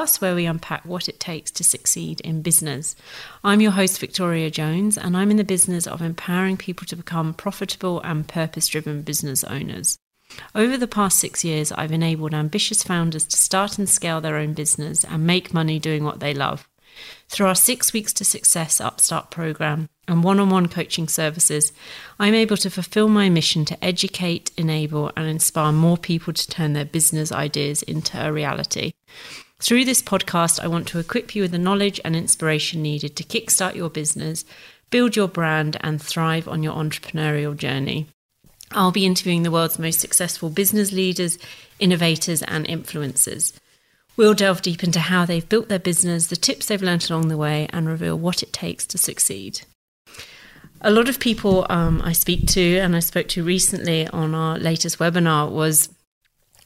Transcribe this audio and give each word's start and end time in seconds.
where 0.00 0.34
we 0.34 0.46
unpack 0.46 0.82
what 0.86 1.10
it 1.10 1.20
takes 1.20 1.50
to 1.50 1.62
succeed 1.62 2.20
in 2.22 2.40
business. 2.40 2.96
I'm 3.44 3.60
your 3.60 3.72
host, 3.72 4.00
Victoria 4.00 4.50
Jones, 4.50 4.96
and 4.96 5.14
I'm 5.14 5.30
in 5.30 5.36
the 5.36 5.44
business 5.44 5.86
of 5.86 6.00
empowering 6.00 6.56
people 6.56 6.86
to 6.86 6.96
become 6.96 7.34
profitable 7.34 8.00
and 8.00 8.26
purpose 8.26 8.66
driven 8.68 9.02
business 9.02 9.44
owners. 9.44 9.98
Over 10.54 10.78
the 10.78 10.88
past 10.88 11.18
six 11.18 11.44
years, 11.44 11.70
I've 11.72 11.92
enabled 11.92 12.32
ambitious 12.32 12.82
founders 12.82 13.26
to 13.26 13.36
start 13.36 13.76
and 13.76 13.86
scale 13.86 14.22
their 14.22 14.36
own 14.36 14.54
business 14.54 15.04
and 15.04 15.26
make 15.26 15.52
money 15.52 15.78
doing 15.78 16.02
what 16.02 16.20
they 16.20 16.32
love. 16.32 16.66
Through 17.28 17.48
our 17.48 17.54
Six 17.54 17.92
Weeks 17.92 18.14
to 18.14 18.24
Success 18.24 18.80
Upstart 18.80 19.30
program 19.30 19.90
and 20.08 20.24
one 20.24 20.40
on 20.40 20.48
one 20.48 20.68
coaching 20.68 21.08
services, 21.08 21.74
I'm 22.18 22.34
able 22.34 22.56
to 22.56 22.70
fulfill 22.70 23.08
my 23.08 23.28
mission 23.28 23.66
to 23.66 23.84
educate, 23.84 24.50
enable, 24.56 25.12
and 25.14 25.28
inspire 25.28 25.72
more 25.72 25.98
people 25.98 26.32
to 26.32 26.48
turn 26.48 26.72
their 26.72 26.86
business 26.86 27.30
ideas 27.30 27.82
into 27.82 28.18
a 28.18 28.32
reality. 28.32 28.92
Through 29.60 29.84
this 29.84 30.00
podcast, 30.00 30.58
I 30.58 30.68
want 30.68 30.88
to 30.88 30.98
equip 30.98 31.34
you 31.34 31.42
with 31.42 31.50
the 31.50 31.58
knowledge 31.58 32.00
and 32.02 32.16
inspiration 32.16 32.80
needed 32.80 33.14
to 33.16 33.24
kickstart 33.24 33.74
your 33.74 33.90
business, 33.90 34.46
build 34.88 35.16
your 35.16 35.28
brand, 35.28 35.76
and 35.82 36.00
thrive 36.00 36.48
on 36.48 36.62
your 36.62 36.74
entrepreneurial 36.74 37.54
journey. 37.54 38.06
I'll 38.72 38.90
be 38.90 39.04
interviewing 39.04 39.42
the 39.42 39.50
world's 39.50 39.78
most 39.78 40.00
successful 40.00 40.48
business 40.48 40.92
leaders, 40.92 41.38
innovators, 41.78 42.42
and 42.44 42.66
influencers. 42.66 43.52
We'll 44.16 44.32
delve 44.32 44.62
deep 44.62 44.82
into 44.82 44.98
how 44.98 45.26
they've 45.26 45.46
built 45.46 45.68
their 45.68 45.78
business, 45.78 46.28
the 46.28 46.36
tips 46.36 46.66
they've 46.66 46.82
learned 46.82 47.10
along 47.10 47.28
the 47.28 47.36
way, 47.36 47.68
and 47.70 47.86
reveal 47.86 48.18
what 48.18 48.42
it 48.42 48.54
takes 48.54 48.86
to 48.86 48.98
succeed. 48.98 49.60
A 50.80 50.90
lot 50.90 51.10
of 51.10 51.20
people 51.20 51.66
um, 51.68 52.00
I 52.02 52.12
speak 52.12 52.46
to 52.48 52.78
and 52.78 52.96
I 52.96 53.00
spoke 53.00 53.28
to 53.28 53.44
recently 53.44 54.08
on 54.08 54.34
our 54.34 54.58
latest 54.58 54.98
webinar 54.98 55.50
was 55.50 55.90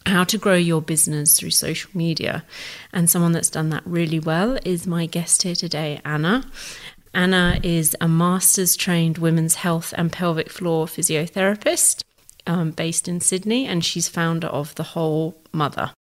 how 0.06 0.24
to 0.24 0.38
grow 0.38 0.54
your 0.54 0.82
business 0.82 1.38
through 1.38 1.50
social 1.50 1.90
media. 1.94 2.44
And 2.92 3.08
someone 3.08 3.32
that's 3.32 3.50
done 3.50 3.70
that 3.70 3.82
really 3.86 4.20
well 4.20 4.58
is 4.64 4.86
my 4.86 5.06
guest 5.06 5.42
here 5.42 5.54
today, 5.54 6.00
Anna. 6.04 6.44
Anna 7.14 7.60
is 7.62 7.96
a 8.00 8.08
master's 8.08 8.76
trained 8.76 9.18
women's 9.18 9.56
health 9.56 9.94
and 9.96 10.12
pelvic 10.12 10.50
floor 10.50 10.86
physiotherapist 10.86 12.02
um, 12.46 12.72
based 12.72 13.08
in 13.08 13.20
Sydney, 13.20 13.66
and 13.66 13.84
she's 13.84 14.08
founder 14.08 14.48
of 14.48 14.74
The 14.74 14.82
Whole 14.82 15.40
Mother. 15.52 15.92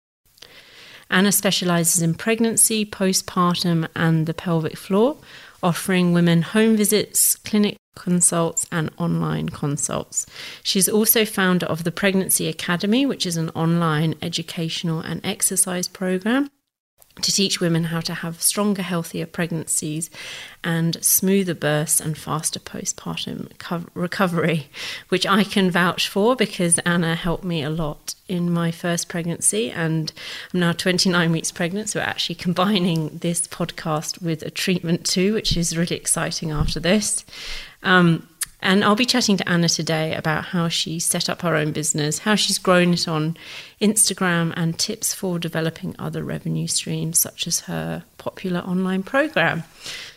Anna 1.10 1.30
specializes 1.30 2.00
in 2.00 2.14
pregnancy, 2.14 2.86
postpartum, 2.86 3.86
and 3.94 4.26
the 4.26 4.32
pelvic 4.32 4.78
floor, 4.78 5.18
offering 5.62 6.12
women 6.12 6.40
home 6.40 6.76
visits, 6.76 7.36
clinic 7.36 7.76
consults, 7.94 8.66
and 8.72 8.90
online 8.96 9.48
consults. 9.48 10.26
She's 10.62 10.88
also 10.88 11.24
founder 11.24 11.66
of 11.66 11.84
the 11.84 11.92
Pregnancy 11.92 12.48
Academy, 12.48 13.06
which 13.06 13.26
is 13.26 13.36
an 13.36 13.50
online 13.50 14.14
educational 14.22 15.00
and 15.00 15.20
exercise 15.24 15.88
program 15.88 16.50
to 17.20 17.30
teach 17.30 17.60
women 17.60 17.84
how 17.84 18.00
to 18.00 18.14
have 18.14 18.40
stronger, 18.40 18.80
healthier 18.82 19.26
pregnancies 19.26 20.08
and 20.64 21.02
smoother 21.04 21.54
births 21.54 22.00
and 22.00 22.16
faster 22.16 22.58
postpartum 22.58 23.50
recovery, 23.94 24.68
which 25.10 25.26
I 25.26 25.44
can 25.44 25.70
vouch 25.70 26.08
for 26.08 26.34
because 26.34 26.78
Anna 26.80 27.14
helped 27.14 27.44
me 27.44 27.62
a 27.62 27.70
lot 27.70 28.14
in 28.28 28.50
my 28.50 28.70
first 28.70 29.08
pregnancy. 29.08 29.70
And 29.70 30.10
I'm 30.54 30.60
now 30.60 30.72
29 30.72 31.30
weeks 31.30 31.52
pregnant, 31.52 31.90
so 31.90 32.00
we're 32.00 32.06
actually 32.06 32.36
combining 32.36 33.18
this 33.18 33.46
podcast 33.46 34.22
with 34.22 34.42
a 34.42 34.50
treatment 34.50 35.04
too, 35.04 35.34
which 35.34 35.56
is 35.56 35.76
really 35.76 35.96
exciting 35.96 36.50
after 36.50 36.80
this. 36.80 37.26
Um, 37.82 38.26
and 38.62 38.84
I'll 38.84 38.94
be 38.94 39.04
chatting 39.04 39.36
to 39.36 39.48
Anna 39.48 39.68
today 39.68 40.14
about 40.14 40.46
how 40.46 40.68
she 40.68 41.00
set 41.00 41.28
up 41.28 41.42
her 41.42 41.56
own 41.56 41.72
business, 41.72 42.20
how 42.20 42.36
she's 42.36 42.58
grown 42.58 42.92
it 42.92 43.08
on 43.08 43.36
Instagram, 43.80 44.52
and 44.56 44.78
tips 44.78 45.12
for 45.12 45.38
developing 45.38 45.96
other 45.98 46.22
revenue 46.22 46.68
streams, 46.68 47.18
such 47.18 47.46
as 47.46 47.60
her 47.60 48.04
popular 48.18 48.60
online 48.60 49.02
program. 49.02 49.64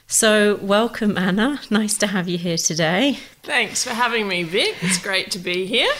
So, 0.07 0.57
welcome, 0.57 1.17
Anna. 1.17 1.59
Nice 1.71 1.97
to 1.97 2.07
have 2.07 2.29
you 2.29 2.37
here 2.37 2.57
today. 2.57 3.17
Thanks 3.41 3.83
for 3.83 3.89
having 3.89 4.27
me, 4.27 4.43
Vic. 4.43 4.75
It's 4.81 5.01
great 5.01 5.31
to 5.31 5.39
be 5.39 5.65
here. 5.65 5.91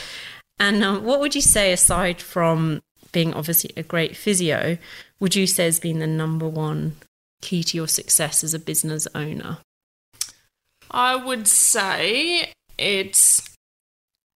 And 0.60 0.84
um, 0.84 1.04
what 1.04 1.20
would 1.20 1.34
you 1.34 1.42
say, 1.42 1.74
aside 1.74 2.22
from 2.22 2.84
being 3.12 3.34
obviously 3.34 3.72
a 3.76 3.84
great 3.84 4.16
physio, 4.16 4.78
would 5.20 5.36
you 5.36 5.48
say 5.48 5.66
has 5.66 5.80
been 5.80 6.00
the 6.00 6.08
number 6.08 6.48
one 6.48 6.98
key 7.42 7.64
to 7.64 7.78
your 7.78 7.88
success 7.88 8.44
as 8.44 8.54
a 8.54 8.60
business 8.60 9.08
owner? 9.16 9.58
I 10.96 11.18
would 11.18 11.46
say 11.46 12.54
it's 12.78 13.54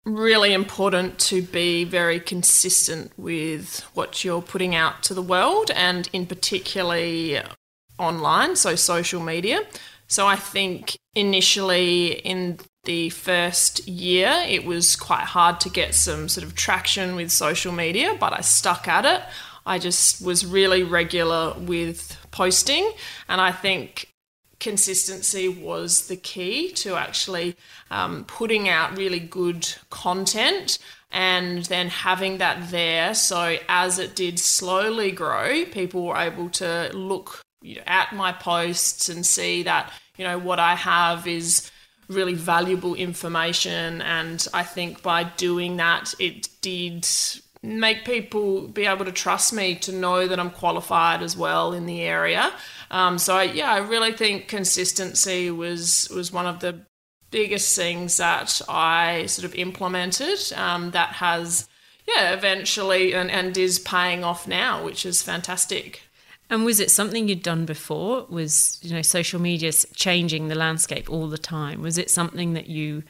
really 0.03 0.51
important 0.51 1.17
to 1.19 1.41
be 1.41 1.85
very 1.85 2.19
consistent 2.19 3.13
with 3.17 3.79
what 3.93 4.25
you're 4.25 4.41
putting 4.41 4.75
out 4.75 5.01
to 5.03 5.13
the 5.13 5.21
world 5.21 5.71
and 5.73 6.09
in 6.11 6.25
particularly 6.25 7.39
online, 7.97 8.57
so 8.57 8.75
social 8.75 9.21
media. 9.21 9.61
So 10.07 10.27
I 10.27 10.35
think 10.35 10.97
initially 11.15 12.07
in 12.07 12.59
the 12.83 13.09
first 13.11 13.87
year 13.87 14.43
it 14.45 14.65
was 14.65 14.97
quite 14.97 15.23
hard 15.23 15.61
to 15.61 15.69
get 15.69 15.95
some 15.95 16.27
sort 16.27 16.45
of 16.45 16.55
traction 16.55 17.15
with 17.15 17.31
social 17.31 17.71
media, 17.71 18.17
but 18.19 18.33
I 18.33 18.41
stuck 18.41 18.85
at 18.85 19.05
it. 19.05 19.23
I 19.65 19.79
just 19.79 20.21
was 20.21 20.45
really 20.45 20.83
regular 20.83 21.53
with 21.57 22.17
posting 22.31 22.91
and 23.29 23.39
I 23.39 23.53
think 23.53 24.08
consistency 24.59 25.47
was 25.47 26.07
the 26.07 26.15
key 26.15 26.71
to 26.73 26.95
actually 26.95 27.55
um, 27.91 28.25
putting 28.25 28.67
out 28.67 28.97
really 28.97 29.19
good 29.19 29.67
content 29.89 30.79
and 31.11 31.65
then 31.65 31.87
having 31.87 32.37
that 32.37 32.69
there. 32.69 33.13
So 33.13 33.57
as 33.67 33.99
it 33.99 34.15
did 34.15 34.39
slowly 34.39 35.11
grow, 35.11 35.65
people 35.65 36.05
were 36.05 36.17
able 36.17 36.49
to 36.51 36.91
look 36.93 37.41
you 37.61 37.75
know, 37.75 37.83
at 37.87 38.13
my 38.13 38.31
posts 38.31 39.09
and 39.09 39.25
see 39.25 39.63
that 39.63 39.91
you 40.17 40.25
know 40.25 40.37
what 40.37 40.59
I 40.59 40.75
have 40.75 41.27
is 41.27 41.71
really 42.09 42.33
valuable 42.33 42.95
information. 42.95 44.01
And 44.01 44.45
I 44.53 44.63
think 44.63 45.01
by 45.01 45.23
doing 45.23 45.77
that, 45.77 46.13
it 46.19 46.49
did 46.61 47.07
make 47.61 48.05
people 48.05 48.67
be 48.67 48.85
able 48.85 49.05
to 49.05 49.11
trust 49.11 49.53
me 49.53 49.75
to 49.75 49.91
know 49.91 50.27
that 50.27 50.39
I'm 50.39 50.49
qualified 50.49 51.21
as 51.21 51.35
well 51.35 51.73
in 51.73 51.85
the 51.85 52.01
area. 52.01 52.51
Um, 52.91 53.17
so 53.17 53.35
I, 53.35 53.43
yeah, 53.43 53.71
I 53.71 53.77
really 53.77 54.11
think 54.11 54.47
consistency 54.47 55.51
was 55.51 56.09
was 56.13 56.31
one 56.31 56.45
of 56.45 56.59
the 56.59 56.81
biggest 57.31 57.75
things 57.75 58.17
that 58.17 58.61
I 58.67 59.27
sort 59.27 59.45
of 59.45 59.53
implemented 59.55 60.39
um, 60.55 60.91
that 60.91 61.13
has 61.13 61.67
yeah 62.07 62.33
eventually 62.33 63.13
and, 63.13 63.29
and 63.29 63.55
is 63.57 63.79
paying 63.79 64.23
off 64.23 64.47
now, 64.47 64.83
which 64.83 65.05
is 65.05 65.21
fantastic. 65.21 66.01
And 66.49 66.65
was 66.65 66.79
it 66.79 66.89
something 66.89 67.27
you'd 67.27 67.43
done 67.43 67.65
before? 67.65 68.25
Was 68.29 68.79
you 68.81 68.95
know 68.95 69.03
social 69.03 69.39
media 69.39 69.71
changing 69.93 70.47
the 70.47 70.55
landscape 70.55 71.09
all 71.09 71.27
the 71.27 71.37
time? 71.37 71.81
Was 71.81 71.97
it 71.97 72.09
something 72.09 72.53
that 72.53 72.67
you 72.67 73.03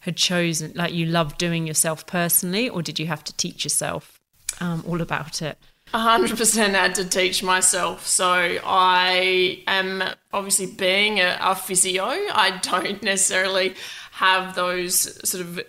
had 0.00 0.16
chosen, 0.16 0.72
like 0.74 0.94
you 0.94 1.04
loved 1.04 1.36
doing 1.36 1.66
yourself 1.66 2.06
personally, 2.06 2.68
or 2.68 2.80
did 2.80 2.98
you 2.98 3.06
have 3.06 3.24
to 3.24 3.32
teach 3.34 3.64
yourself 3.64 4.20
um, 4.60 4.82
all 4.86 5.00
about 5.00 5.42
it? 5.42 5.58
100% 5.94 6.70
had 6.70 6.94
to 6.96 7.04
teach 7.04 7.42
myself. 7.42 8.06
So 8.06 8.58
I 8.64 9.62
am 9.66 10.02
obviously 10.32 10.66
being 10.66 11.20
a, 11.20 11.38
a, 11.40 11.54
physio, 11.54 12.04
I 12.04 12.58
don't 12.62 13.02
necessarily 13.02 13.74
have 14.12 14.54
those 14.54 15.28
sort 15.28 15.44
of 15.44 15.60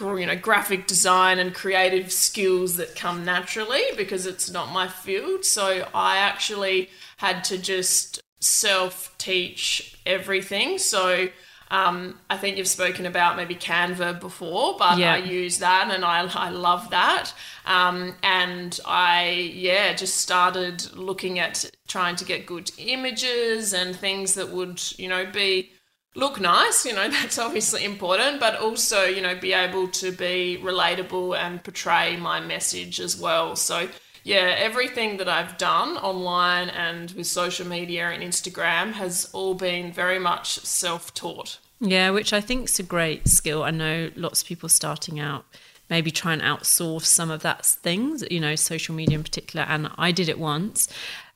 you 0.00 0.26
know 0.26 0.36
graphic 0.36 0.86
design 0.86 1.38
and 1.40 1.52
creative 1.52 2.12
skills 2.12 2.76
that 2.76 2.94
come 2.94 3.24
naturally 3.24 3.82
because 3.96 4.26
it's 4.26 4.48
not 4.50 4.72
my 4.72 4.88
field. 4.88 5.44
So 5.44 5.88
I 5.94 6.18
actually 6.18 6.90
had 7.18 7.44
to 7.44 7.58
just 7.58 8.22
self 8.40 9.16
teach 9.18 9.98
everything. 10.06 10.78
So 10.78 11.28
um, 11.70 12.18
I 12.30 12.36
think 12.36 12.56
you've 12.56 12.68
spoken 12.68 13.06
about 13.06 13.36
maybe 13.36 13.54
Canva 13.54 14.20
before, 14.20 14.76
but 14.78 14.98
yeah. 14.98 15.14
I 15.14 15.18
use 15.18 15.58
that 15.58 15.90
and 15.92 16.04
I, 16.04 16.28
I 16.32 16.50
love 16.50 16.90
that. 16.90 17.32
Um, 17.64 18.14
and 18.22 18.78
I, 18.86 19.50
yeah, 19.52 19.92
just 19.94 20.18
started 20.18 20.94
looking 20.96 21.38
at 21.38 21.68
trying 21.88 22.16
to 22.16 22.24
get 22.24 22.46
good 22.46 22.70
images 22.78 23.72
and 23.72 23.96
things 23.96 24.34
that 24.34 24.50
would, 24.50 24.80
you 24.98 25.08
know, 25.08 25.26
be 25.26 25.72
look 26.14 26.40
nice, 26.40 26.86
you 26.86 26.92
know, 26.92 27.10
that's 27.10 27.38
obviously 27.38 27.84
important, 27.84 28.38
but 28.38 28.56
also, 28.60 29.04
you 29.04 29.20
know, 29.20 29.34
be 29.34 29.52
able 29.52 29.88
to 29.88 30.12
be 30.12 30.58
relatable 30.62 31.36
and 31.36 31.62
portray 31.62 32.16
my 32.16 32.40
message 32.40 33.00
as 33.00 33.18
well. 33.18 33.56
So, 33.56 33.88
yeah, 34.26 34.56
everything 34.58 35.18
that 35.18 35.28
I've 35.28 35.56
done 35.56 35.96
online 35.98 36.68
and 36.68 37.12
with 37.12 37.28
social 37.28 37.64
media 37.64 38.08
and 38.08 38.24
Instagram 38.24 38.92
has 38.94 39.30
all 39.32 39.54
been 39.54 39.92
very 39.92 40.18
much 40.18 40.58
self 40.58 41.14
taught. 41.14 41.60
Yeah, 41.78 42.10
which 42.10 42.32
I 42.32 42.40
think 42.40 42.68
is 42.68 42.80
a 42.80 42.82
great 42.82 43.28
skill. 43.28 43.62
I 43.62 43.70
know 43.70 44.10
lots 44.16 44.42
of 44.42 44.48
people 44.48 44.68
starting 44.68 45.20
out 45.20 45.44
maybe 45.88 46.10
try 46.10 46.32
and 46.32 46.42
outsource 46.42 47.04
some 47.04 47.30
of 47.30 47.42
that 47.42 47.64
things, 47.64 48.24
you 48.28 48.40
know, 48.40 48.56
social 48.56 48.96
media 48.96 49.16
in 49.16 49.22
particular. 49.22 49.64
And 49.68 49.90
I 49.96 50.10
did 50.10 50.28
it 50.28 50.40
once, 50.40 50.88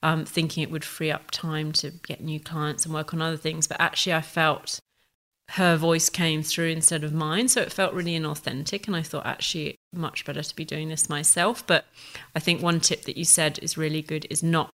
um, 0.02 0.24
thinking 0.24 0.64
it 0.64 0.72
would 0.72 0.84
free 0.84 1.12
up 1.12 1.30
time 1.30 1.70
to 1.74 1.92
get 1.92 2.20
new 2.20 2.40
clients 2.40 2.84
and 2.84 2.92
work 2.92 3.14
on 3.14 3.22
other 3.22 3.36
things. 3.36 3.68
But 3.68 3.80
actually, 3.80 4.14
I 4.14 4.22
felt 4.22 4.80
her 5.50 5.76
voice 5.76 6.08
came 6.08 6.42
through 6.42 6.70
instead 6.70 7.04
of 7.04 7.12
mine. 7.12 7.46
So 7.46 7.60
it 7.60 7.72
felt 7.72 7.94
really 7.94 8.18
inauthentic. 8.18 8.88
And 8.88 8.96
I 8.96 9.02
thought, 9.02 9.26
actually, 9.26 9.76
much 9.92 10.24
better 10.24 10.42
to 10.42 10.56
be 10.56 10.64
doing 10.64 10.88
this 10.88 11.08
myself. 11.08 11.66
But 11.66 11.86
I 12.34 12.40
think 12.40 12.62
one 12.62 12.80
tip 12.80 13.02
that 13.02 13.16
you 13.16 13.24
said 13.24 13.58
is 13.62 13.76
really 13.76 14.02
good 14.02 14.26
is 14.30 14.42
not 14.42 14.70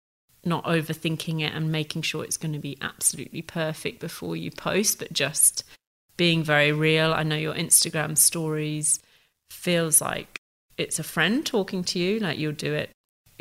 not 0.47 0.63
overthinking 0.65 1.41
it 1.41 1.53
and 1.55 1.71
making 1.71 2.03
sure 2.03 2.23
it's 2.23 2.37
going 2.37 2.53
to 2.53 2.59
be 2.59 2.77
absolutely 2.79 3.41
perfect 3.41 3.99
before 3.99 4.35
you 4.35 4.51
post, 4.51 4.99
but 4.99 5.11
just 5.11 5.63
being 6.17 6.43
very 6.43 6.71
real. 6.71 7.13
I 7.13 7.23
know 7.23 7.35
your 7.35 7.55
Instagram 7.55 8.15
stories 8.15 8.99
feels 9.49 10.01
like 10.01 10.37
it's 10.77 10.99
a 10.99 11.03
friend 11.03 11.43
talking 11.43 11.83
to 11.85 11.99
you, 11.99 12.19
like 12.19 12.37
you'll 12.37 12.51
do 12.51 12.73
it 12.75 12.91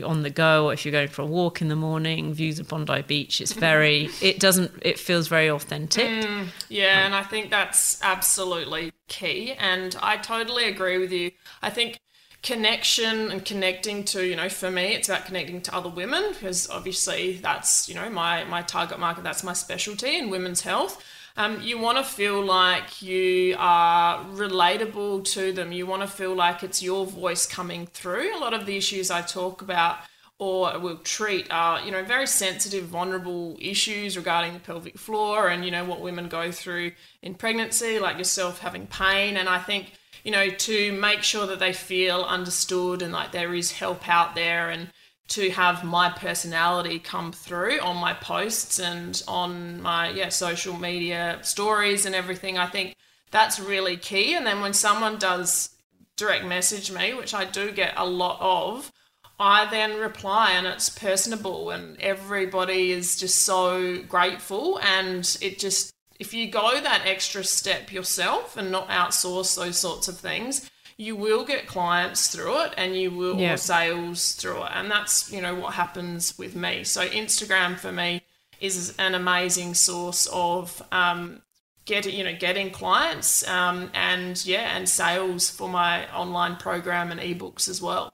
on 0.02 0.22
the 0.22 0.30
go 0.30 0.66
or 0.66 0.72
if 0.72 0.84
you're 0.84 0.92
going 0.92 1.08
for 1.08 1.22
a 1.22 1.26
walk 1.26 1.62
in 1.62 1.68
the 1.68 1.76
morning 1.76 2.34
views 2.34 2.58
of 2.58 2.66
bondi 2.66 3.02
beach 3.02 3.40
it's 3.40 3.52
very 3.52 4.08
it 4.22 4.40
doesn't 4.40 4.72
it 4.82 4.98
feels 4.98 5.28
very 5.28 5.48
authentic. 5.48 6.08
Mm, 6.08 6.48
yeah 6.68 7.06
and 7.06 7.14
i 7.14 7.22
think 7.22 7.50
that's 7.50 8.02
absolutely 8.02 8.92
key 9.08 9.52
and 9.52 9.96
i 10.02 10.16
totally 10.16 10.64
agree 10.64 10.98
with 10.98 11.12
you. 11.12 11.30
I 11.62 11.70
think 11.70 12.00
connection 12.42 13.30
and 13.30 13.42
connecting 13.42 14.04
to 14.04 14.26
you 14.26 14.36
know 14.36 14.50
for 14.50 14.70
me 14.70 14.94
it's 14.94 15.08
about 15.08 15.24
connecting 15.24 15.62
to 15.62 15.74
other 15.74 15.88
women 15.88 16.22
because 16.32 16.68
obviously 16.68 17.38
that's 17.38 17.88
you 17.88 17.94
know 17.94 18.10
my 18.10 18.44
my 18.44 18.60
target 18.60 18.98
market 18.98 19.24
that's 19.24 19.42
my 19.42 19.54
specialty 19.54 20.18
in 20.18 20.28
women's 20.28 20.60
health 20.60 21.02
um, 21.36 21.60
you 21.62 21.78
want 21.78 21.98
to 21.98 22.04
feel 22.04 22.44
like 22.44 23.02
you 23.02 23.56
are 23.58 24.24
relatable 24.26 25.24
to 25.32 25.52
them. 25.52 25.72
You 25.72 25.86
want 25.86 26.02
to 26.02 26.08
feel 26.08 26.34
like 26.34 26.62
it's 26.62 26.82
your 26.82 27.06
voice 27.06 27.46
coming 27.46 27.86
through. 27.86 28.36
A 28.36 28.40
lot 28.40 28.54
of 28.54 28.66
the 28.66 28.76
issues 28.76 29.10
i 29.10 29.20
talk 29.20 29.62
about 29.62 29.98
or 30.38 30.78
will 30.80 30.96
treat 30.98 31.46
are 31.50 31.80
you 31.84 31.92
know 31.92 32.02
very 32.02 32.26
sensitive 32.26 32.84
vulnerable 32.84 33.56
issues 33.60 34.16
regarding 34.16 34.52
the 34.52 34.58
pelvic 34.58 34.98
floor 34.98 35.48
and 35.48 35.64
you 35.64 35.70
know 35.70 35.84
what 35.84 36.00
women 36.00 36.28
go 36.28 36.50
through 36.50 36.90
in 37.22 37.34
pregnancy 37.34 38.00
like 38.00 38.18
yourself 38.18 38.58
having 38.60 38.86
pain. 38.86 39.36
And 39.36 39.48
i 39.48 39.58
think 39.58 39.92
you 40.24 40.30
know, 40.30 40.48
to 40.48 40.92
make 40.92 41.22
sure 41.22 41.46
that 41.46 41.58
they 41.58 41.72
feel 41.72 42.22
understood 42.22 43.02
and 43.02 43.12
like 43.12 43.30
there 43.30 43.54
is 43.54 43.72
help 43.72 44.08
out 44.08 44.34
there 44.34 44.70
and 44.70 44.88
to 45.26 45.50
have 45.50 45.84
my 45.84 46.10
personality 46.10 46.98
come 46.98 47.32
through 47.32 47.80
on 47.80 47.96
my 47.96 48.12
posts 48.12 48.78
and 48.78 49.22
on 49.26 49.80
my 49.80 50.10
yeah 50.10 50.28
social 50.28 50.78
media 50.78 51.38
stories 51.42 52.06
and 52.06 52.14
everything. 52.14 52.58
I 52.58 52.66
think 52.66 52.94
that's 53.30 53.58
really 53.58 53.96
key. 53.96 54.34
And 54.34 54.46
then 54.46 54.60
when 54.60 54.74
someone 54.74 55.18
does 55.18 55.70
direct 56.16 56.44
message 56.44 56.92
me 56.92 57.12
which 57.12 57.34
i 57.34 57.44
do 57.44 57.72
get 57.72 57.92
a 57.96 58.06
lot 58.06 58.38
of 58.40 58.92
i 59.40 59.68
then 59.70 59.98
reply 59.98 60.52
and 60.52 60.66
it's 60.66 60.88
personable 60.88 61.70
and 61.70 62.00
everybody 62.00 62.92
is 62.92 63.16
just 63.16 63.44
so 63.44 63.98
grateful. 64.02 64.78
And 64.80 65.36
it 65.40 65.58
just 65.58 65.92
if 66.20 66.32
you 66.32 66.48
go 66.48 66.80
that 66.80 67.02
extra 67.04 67.42
step 67.42 67.92
yourself 67.92 68.56
and 68.56 68.70
not 68.70 68.88
outsource 68.88 69.56
those 69.56 69.76
sorts 69.76 70.06
of 70.06 70.18
things, 70.18 70.70
you 70.96 71.16
will 71.16 71.44
get 71.44 71.66
clients 71.66 72.28
through 72.28 72.62
it 72.62 72.74
and 72.76 72.96
you 72.96 73.10
will 73.10 73.38
yeah. 73.38 73.56
sales 73.56 74.32
through 74.32 74.62
it. 74.64 74.70
And 74.74 74.90
that's, 74.90 75.32
you 75.32 75.40
know, 75.40 75.54
what 75.54 75.74
happens 75.74 76.38
with 76.38 76.54
me. 76.54 76.84
So 76.84 77.06
Instagram 77.08 77.78
for 77.78 77.92
me 77.92 78.22
is 78.60 78.94
an 78.98 79.14
amazing 79.14 79.74
source 79.74 80.26
of 80.32 80.82
um, 80.92 81.42
getting, 81.84 82.14
you 82.14 82.24
know, 82.24 82.34
getting 82.34 82.70
clients 82.70 83.46
um, 83.48 83.90
and 83.92 84.44
yeah, 84.46 84.76
and 84.76 84.88
sales 84.88 85.50
for 85.50 85.68
my 85.68 86.10
online 86.14 86.56
program 86.56 87.10
and 87.10 87.20
ebooks 87.20 87.68
as 87.68 87.82
well. 87.82 88.12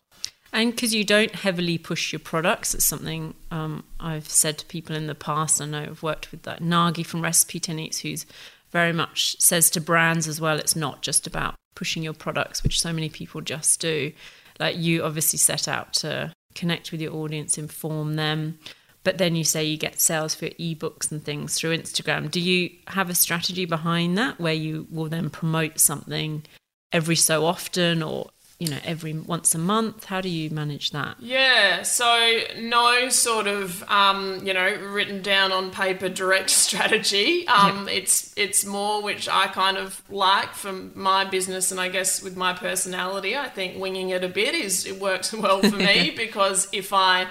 And 0.53 0.73
because 0.73 0.93
you 0.93 1.05
don't 1.05 1.33
heavily 1.35 1.79
push 1.79 2.13
your 2.13 2.19
products, 2.19 2.75
it's 2.75 2.85
something 2.85 3.35
um, 3.53 3.85
I've 4.01 4.29
said 4.29 4.59
to 4.59 4.67
people 4.67 4.97
in 4.97 5.07
the 5.07 5.15
past. 5.15 5.61
I 5.61 5.67
know 5.67 5.83
I've 5.83 6.03
worked 6.03 6.33
with 6.33 6.43
that 6.43 6.61
Nagi 6.61 7.07
from 7.07 7.23
RecipeTin 7.23 7.79
Eats, 7.79 8.01
who's 8.01 8.27
very 8.73 8.93
much 8.93 9.37
says 9.39 9.71
to 9.71 9.81
brands 9.81 10.27
as 10.27 10.41
well, 10.41 10.59
it's 10.59 10.75
not 10.75 11.03
just 11.03 11.27
about 11.27 11.55
pushing 11.75 12.03
your 12.03 12.15
products, 12.15 12.63
which 12.63 12.81
so 12.81 12.93
many 12.93 13.09
people 13.09 13.41
just 13.41 13.81
do. 13.81 14.13
Like 14.59 14.77
you 14.77 15.05
obviously 15.05 15.39
set 15.39 15.69
out 15.69 15.95
to 15.95 16.33
connect 16.55 16.93
with 16.93 17.01
your 17.01 17.15
audience, 17.15 17.57
inform 17.57 18.17
them, 18.17 18.59
but 19.03 19.19
then 19.19 19.35
you 19.37 19.45
say 19.45 19.65
you 19.65 19.77
get 19.77 20.01
sales 20.01 20.35
for 20.35 20.47
ebooks 20.47 21.11
and 21.11 21.25
things 21.25 21.55
through 21.55 21.77
Instagram. 21.77 22.31
Do 22.31 22.41
you 22.41 22.71
have 22.89 23.09
a 23.09 23.15
strategy 23.15 23.65
behind 23.65 24.19
that 24.19 24.39
where 24.39 24.55
you 24.55 24.87
will 24.91 25.09
then 25.09 25.31
promote 25.31 25.81
something 25.81 26.45
every 26.93 27.17
so 27.17 27.47
often 27.47 28.03
or 28.03 28.31
you 28.61 28.69
know 28.69 28.79
every 28.85 29.15
once 29.15 29.55
a 29.55 29.59
month? 29.59 30.05
How 30.05 30.21
do 30.21 30.29
you 30.29 30.51
manage 30.51 30.93
that? 30.93 31.17
Yeah 31.19 31.83
so 31.83 32.41
no 32.59 33.09
sort 33.09 33.47
of 33.47 33.83
um, 33.91 34.41
you 34.47 34.55
know 34.55 34.75
written 34.77 35.23
down 35.23 35.53
on 35.53 35.71
paper 35.71 36.09
direct 36.09 36.51
strategy. 36.67 37.47
Um, 37.49 37.89
yep. 37.89 37.97
it's 37.97 38.33
it's 38.37 38.65
more 38.65 39.03
which 39.03 39.29
i 39.29 39.47
kind 39.49 39.77
of 39.77 40.03
like 40.09 40.55
from 40.55 40.93
my 40.95 41.25
business 41.25 41.71
and 41.71 41.81
i 41.81 41.89
guess 41.89 42.23
with 42.23 42.37
my 42.37 42.53
personality. 42.53 43.37
I 43.37 43.49
think 43.49 43.81
winging 43.81 44.11
it 44.11 44.25
a 44.25 44.29
bit 44.29 44.55
is 44.55 44.87
it 44.87 45.01
works 45.01 45.33
well 45.45 45.61
for 45.63 45.77
me 45.77 46.11
because 46.17 46.69
if 46.73 46.93
i 46.93 47.27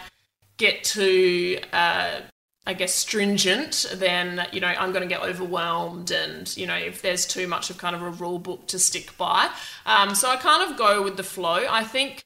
get 0.58 0.84
to 0.84 1.58
uh, 1.72 2.20
I 2.65 2.73
guess 2.73 2.94
stringent, 2.94 3.88
then 3.94 4.45
you 4.51 4.59
know 4.59 4.67
I'm 4.67 4.91
going 4.91 5.01
to 5.01 5.07
get 5.07 5.23
overwhelmed, 5.23 6.11
and 6.11 6.56
you 6.56 6.67
know 6.67 6.75
if 6.75 7.01
there's 7.01 7.25
too 7.25 7.47
much 7.47 7.69
of 7.69 7.77
kind 7.77 7.95
of 7.95 8.01
a 8.01 8.09
rule 8.09 8.39
book 8.39 8.67
to 8.67 8.79
stick 8.79 9.17
by, 9.17 9.50
um, 9.85 10.13
so 10.13 10.29
I 10.29 10.35
kind 10.35 10.69
of 10.69 10.77
go 10.77 11.01
with 11.01 11.17
the 11.17 11.23
flow. 11.23 11.65
I 11.69 11.83
think 11.83 12.23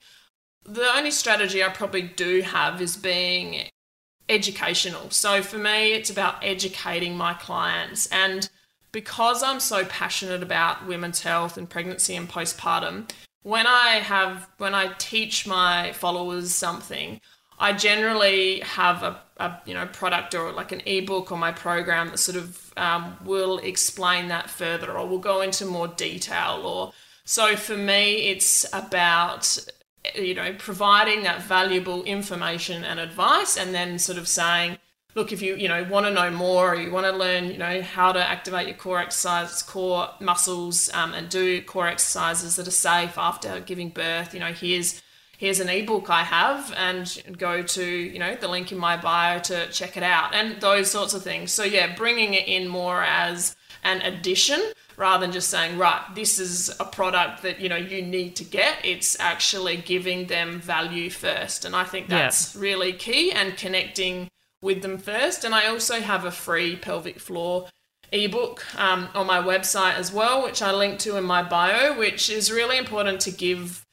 the 0.66 0.88
only 0.96 1.12
strategy 1.12 1.64
I 1.64 1.70
probably 1.70 2.02
do 2.02 2.42
have 2.42 2.82
is 2.82 2.98
being 2.98 3.70
educational. 4.30 5.10
So 5.12 5.42
for 5.42 5.58
me, 5.58 5.94
it's 5.94 6.10
about 6.10 6.44
educating 6.44 7.16
my 7.16 7.34
clients, 7.36 8.08
and 8.08 8.50
because 8.92 9.44
I'm 9.44 9.60
so 9.60 9.86
passionate 9.86 10.44
about 10.44 10.88
women's 10.88 11.22
health 11.22 11.58
and 11.58 11.70
pregnancy 11.70 12.16
and 12.16 12.30
postpartum, 12.30 13.10
when 13.44 13.68
I 13.68 14.00
have 14.00 14.50
when 14.58 14.74
I 14.74 14.94
teach 14.98 15.46
my 15.46 15.92
followers 15.94 16.54
something, 16.54 17.20
I 17.60 17.74
generally 17.74 18.60
have 18.62 19.04
a, 19.04 19.20
a, 19.38 19.62
you 19.66 19.74
know 19.74 19.86
product 19.88 20.36
or 20.36 20.52
like 20.52 20.72
an 20.72 20.82
ebook 20.86 21.32
or 21.32 21.38
my 21.38 21.52
program 21.52 22.10
that 22.10 22.18
sort 22.18 22.38
of 22.38 22.74
um, 22.78 23.18
will 23.24 23.60
explain 23.60 24.28
that 24.30 24.50
further 24.50 24.92
or 24.92 25.08
will 25.08 25.20
go 25.20 25.42
into 25.42 25.66
more 25.66 25.88
detail 25.88 26.62
or 26.66 26.94
so 27.26 27.56
for 27.56 27.78
me 27.78 28.28
it's 28.30 28.66
about 28.74 29.58
you 30.16 30.34
know 30.34 30.54
providing 30.58 31.24
that 31.24 31.42
valuable 31.42 32.04
information 32.04 32.84
and 32.84 33.00
advice 33.00 33.56
and 33.58 33.74
then 33.74 33.98
sort 33.98 34.18
of 34.18 34.28
saying 34.28 34.78
look 35.16 35.32
if 35.32 35.42
you 35.42 35.56
you 35.56 35.68
know 35.68 35.84
want 35.86 36.06
to 36.06 36.12
know 36.12 36.30
more 36.30 36.74
or 36.74 36.76
you 36.76 36.92
want 36.92 37.06
to 37.06 37.12
learn 37.12 37.46
you 37.46 37.58
know 37.58 37.82
how 37.82 38.12
to 38.12 38.20
activate 38.20 38.68
your 38.68 38.76
core 38.76 39.00
exercises 39.00 39.62
core 39.62 40.10
muscles 40.20 40.90
um, 40.94 41.14
and 41.14 41.30
do 41.30 41.62
core 41.62 41.88
exercises 41.88 42.56
that 42.56 42.68
are 42.68 42.72
safe 42.72 43.18
after 43.18 43.60
giving 43.62 43.90
birth 43.90 44.34
you 44.34 44.40
know 44.40 44.52
here's 44.52 45.02
here's 45.44 45.60
an 45.60 45.68
ebook 45.68 46.10
I 46.10 46.24
have 46.24 46.74
and 46.78 47.22
go 47.38 47.62
to, 47.62 47.86
you 47.86 48.18
know, 48.18 48.34
the 48.34 48.48
link 48.48 48.72
in 48.72 48.78
my 48.78 48.96
bio 48.96 49.40
to 49.40 49.68
check 49.72 49.98
it 49.98 50.04
out 50.04 50.34
and 50.34 50.62
those 50.62 50.90
sorts 50.90 51.14
of 51.14 51.22
things. 51.22 51.52
So 51.52 51.66
yeah, 51.66 51.98
bringing 51.98 52.34
it 52.34 52.48
in 52.48 52.70
more 52.70 53.04
as 53.04 53.54
an 53.84 54.00
addition 54.04 54.62
rather 54.96 55.26
than 55.26 55.34
just 55.34 55.50
saying, 55.50 55.78
right, 55.78 56.02
this 56.16 56.40
is 56.40 56.74
a 56.80 56.86
product 56.86 57.42
that, 57.42 57.60
you 57.60 57.68
know, 57.68 57.76
you 57.76 58.02
need 58.02 58.38
to 58.38 58.46
get. 58.46 58.78
It's 58.86 59.20
actually 59.20 59.76
giving 59.76 60.28
them 60.28 60.62
value 60.62 61.10
first. 61.10 61.66
And 61.66 61.76
I 61.76 61.84
think 61.84 62.08
that's 62.08 62.56
yeah. 62.56 62.62
really 62.62 62.94
key 62.94 63.34
and 63.34 63.58
connecting 63.58 64.30
with 64.62 64.82
them 64.82 64.98
first. 64.98 65.44
And 65.44 65.54
I 65.54 65.68
also 65.68 66.00
have 66.00 66.24
a 66.24 66.32
free 66.32 66.78
pelvic 66.78 67.20
floor 67.20 67.68
ebook 68.14 68.64
um, 68.80 69.10
on 69.14 69.28
my 69.28 69.42
website 69.42 69.96
as 69.96 70.14
well, 70.14 70.42
which 70.42 70.62
I 70.62 70.72
link 70.72 71.00
to 71.00 71.18
in 71.18 71.26
my 71.26 71.44
bio, 71.44 72.00
which 72.00 72.30
is 72.30 72.50
really 72.50 72.78
important 72.78 73.20
to 73.22 73.32
give 73.32 73.84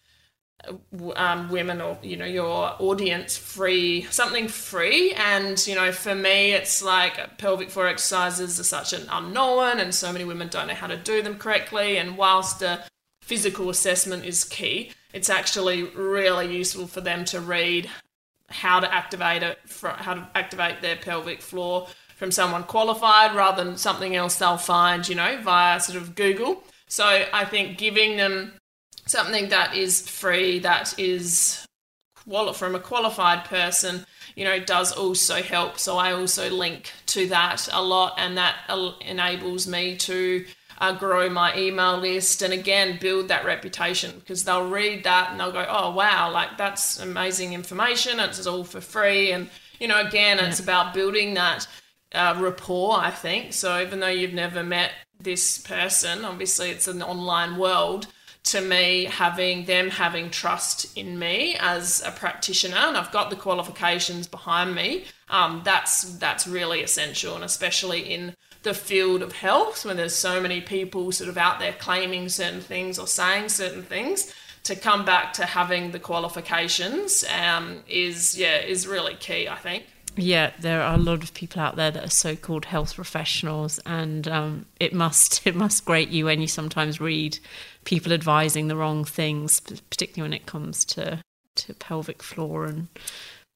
um, 1.16 1.48
women 1.50 1.80
or 1.80 1.98
you 2.02 2.16
know 2.16 2.24
your 2.24 2.74
audience 2.78 3.36
free 3.36 4.02
something 4.10 4.48
free. 4.48 5.12
And 5.12 5.64
you 5.66 5.74
know 5.74 5.92
for 5.92 6.14
me 6.14 6.52
it's 6.52 6.82
like 6.82 7.38
pelvic 7.38 7.70
floor 7.70 7.88
exercises 7.88 8.60
are 8.60 8.64
such 8.64 8.92
an 8.92 9.06
unknown 9.10 9.78
and 9.78 9.94
so 9.94 10.12
many 10.12 10.24
women 10.24 10.48
don't 10.48 10.68
know 10.68 10.74
how 10.74 10.86
to 10.86 10.96
do 10.96 11.22
them 11.22 11.38
correctly. 11.38 11.96
And 11.98 12.16
whilst 12.16 12.62
a 12.62 12.84
physical 13.22 13.70
assessment 13.70 14.24
is 14.24 14.44
key 14.44 14.92
it's 15.12 15.30
actually 15.30 15.84
really 15.84 16.56
useful 16.56 16.86
for 16.86 17.00
them 17.00 17.24
to 17.24 17.40
read 17.40 17.88
how 18.48 18.80
to 18.80 18.92
activate 18.92 19.42
it 19.42 19.58
how 19.82 20.14
to 20.14 20.28
activate 20.34 20.82
their 20.82 20.96
pelvic 20.96 21.40
floor 21.40 21.86
from 22.16 22.30
someone 22.30 22.64
qualified 22.64 23.34
rather 23.34 23.62
than 23.62 23.76
something 23.76 24.16
else 24.16 24.36
they'll 24.36 24.56
find 24.56 25.08
you 25.08 25.14
know 25.14 25.40
via 25.42 25.78
sort 25.78 25.96
of 25.96 26.14
google. 26.14 26.64
So 26.88 27.04
i 27.32 27.44
think 27.44 27.78
giving 27.78 28.16
them 28.16 28.52
something 29.06 29.48
that 29.48 29.76
is 29.76 30.08
free, 30.08 30.58
that 30.60 30.98
is 30.98 31.66
from 32.54 32.74
a 32.74 32.80
qualified 32.80 33.44
person, 33.44 34.04
you 34.36 34.44
know, 34.44 34.60
does 34.60 34.92
also 34.92 35.42
help. 35.42 35.78
So 35.78 35.96
I 35.96 36.12
also 36.12 36.48
link 36.50 36.92
to 37.06 37.26
that 37.28 37.68
a 37.72 37.82
lot, 37.82 38.14
and 38.18 38.36
that 38.36 38.56
enables 39.00 39.66
me 39.66 39.96
to 39.96 40.44
uh, 40.78 40.92
grow 40.92 41.28
my 41.28 41.56
email 41.56 41.98
list 41.98 42.40
and 42.40 42.54
again 42.54 42.98
build 43.00 43.28
that 43.28 43.44
reputation 43.44 44.18
because 44.18 44.44
they'll 44.44 44.68
read 44.68 45.04
that 45.04 45.30
and 45.30 45.38
they'll 45.38 45.52
go, 45.52 45.66
oh 45.68 45.90
wow, 45.90 46.30
like 46.32 46.56
that's 46.56 46.98
amazing 47.00 47.52
information. 47.52 48.18
It's 48.18 48.46
all 48.46 48.64
for 48.64 48.80
free, 48.80 49.32
and 49.32 49.50
you 49.78 49.88
know, 49.88 50.00
again, 50.00 50.38
yeah. 50.38 50.48
it's 50.48 50.60
about 50.60 50.94
building 50.94 51.34
that 51.34 51.66
uh, 52.14 52.36
rapport. 52.38 52.98
I 52.98 53.10
think 53.10 53.52
so. 53.52 53.80
Even 53.80 54.00
though 54.00 54.08
you've 54.08 54.34
never 54.34 54.62
met 54.62 54.92
this 55.18 55.58
person, 55.58 56.24
obviously 56.24 56.70
it's 56.70 56.88
an 56.88 57.02
online 57.02 57.56
world 57.56 58.06
to 58.42 58.60
me 58.60 59.04
having 59.04 59.66
them 59.66 59.90
having 59.90 60.30
trust 60.30 60.96
in 60.96 61.18
me 61.18 61.56
as 61.60 62.02
a 62.04 62.10
practitioner 62.10 62.76
and 62.76 62.96
I've 62.96 63.12
got 63.12 63.30
the 63.30 63.36
qualifications 63.36 64.26
behind 64.26 64.74
me 64.74 65.04
um, 65.28 65.62
that's 65.64 66.02
that's 66.18 66.46
really 66.46 66.82
essential 66.82 67.34
and 67.34 67.44
especially 67.44 68.00
in 68.00 68.34
the 68.62 68.74
field 68.74 69.22
of 69.22 69.32
health 69.32 69.84
when 69.84 69.96
there's 69.96 70.14
so 70.14 70.40
many 70.40 70.60
people 70.60 71.12
sort 71.12 71.28
of 71.28 71.36
out 71.36 71.58
there 71.58 71.72
claiming 71.72 72.28
certain 72.28 72.60
things 72.60 72.98
or 72.98 73.06
saying 73.06 73.48
certain 73.48 73.82
things 73.82 74.34
to 74.64 74.76
come 74.76 75.04
back 75.04 75.32
to 75.34 75.44
having 75.44 75.90
the 75.90 75.98
qualifications 75.98 77.24
um, 77.24 77.82
is 77.88 78.38
yeah 78.38 78.58
is 78.58 78.86
really 78.86 79.14
key 79.14 79.48
I 79.48 79.56
think. 79.56 79.84
Yeah, 80.16 80.50
there 80.58 80.82
are 80.82 80.94
a 80.94 80.98
lot 80.98 81.22
of 81.22 81.32
people 81.34 81.62
out 81.62 81.76
there 81.76 81.90
that 81.90 82.04
are 82.04 82.10
so-called 82.10 82.64
health 82.64 82.96
professionals, 82.96 83.78
and 83.86 84.26
um, 84.26 84.66
it 84.78 84.92
must 84.92 85.40
it 85.46 85.54
must 85.54 85.84
grate 85.84 86.08
you 86.08 86.26
when 86.26 86.40
you 86.40 86.48
sometimes 86.48 87.00
read 87.00 87.38
people 87.84 88.12
advising 88.12 88.68
the 88.68 88.76
wrong 88.76 89.04
things, 89.04 89.60
particularly 89.60 90.30
when 90.30 90.32
it 90.32 90.46
comes 90.46 90.84
to 90.86 91.22
to 91.56 91.74
pelvic 91.74 92.22
floor 92.22 92.64
and 92.64 92.88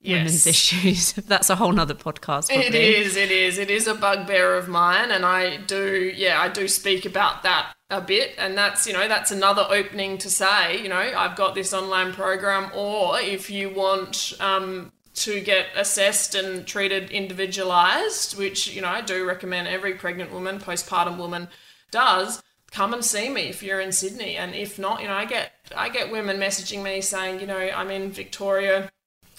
yes. 0.00 0.18
women's 0.18 0.46
issues. 0.46 1.12
That's 1.28 1.50
a 1.50 1.56
whole 1.56 1.72
nother 1.72 1.94
podcast. 1.94 2.48
Probably. 2.48 2.66
It 2.66 2.74
is. 2.74 3.16
It 3.16 3.30
is. 3.30 3.58
It 3.58 3.70
is 3.70 3.86
a 3.86 3.94
bugbear 3.94 4.56
of 4.56 4.68
mine, 4.68 5.10
and 5.10 5.24
I 5.24 5.58
do. 5.58 6.12
Yeah, 6.14 6.40
I 6.40 6.48
do 6.48 6.68
speak 6.68 7.04
about 7.06 7.42
that 7.42 7.74
a 7.90 8.00
bit, 8.00 8.34
and 8.38 8.56
that's 8.56 8.86
you 8.86 8.92
know 8.92 9.08
that's 9.08 9.30
another 9.30 9.66
opening 9.68 10.18
to 10.18 10.30
say 10.30 10.80
you 10.82 10.88
know 10.88 10.96
I've 10.96 11.36
got 11.36 11.54
this 11.54 11.72
online 11.72 12.12
program, 12.12 12.70
or 12.74 13.18
if 13.20 13.50
you 13.50 13.70
want 13.70 14.34
um, 14.40 14.92
to 15.14 15.40
get 15.40 15.66
assessed 15.76 16.34
and 16.34 16.66
treated 16.66 17.10
individualized, 17.10 18.36
which 18.36 18.74
you 18.74 18.82
know 18.82 18.88
I 18.88 19.00
do 19.00 19.26
recommend 19.26 19.68
every 19.68 19.94
pregnant 19.94 20.32
woman, 20.32 20.58
postpartum 20.58 21.18
woman 21.18 21.48
does. 21.90 22.42
Come 22.74 22.92
and 22.92 23.04
see 23.04 23.28
me 23.28 23.42
if 23.42 23.62
you're 23.62 23.80
in 23.80 23.92
Sydney, 23.92 24.36
and 24.36 24.52
if 24.52 24.80
not, 24.80 25.00
you 25.00 25.06
know 25.06 25.14
I 25.14 25.26
get 25.26 25.52
I 25.76 25.88
get 25.88 26.10
women 26.10 26.38
messaging 26.38 26.82
me 26.82 27.00
saying, 27.00 27.38
you 27.38 27.46
know, 27.46 27.56
I'm 27.56 27.88
in 27.92 28.10
Victoria. 28.10 28.90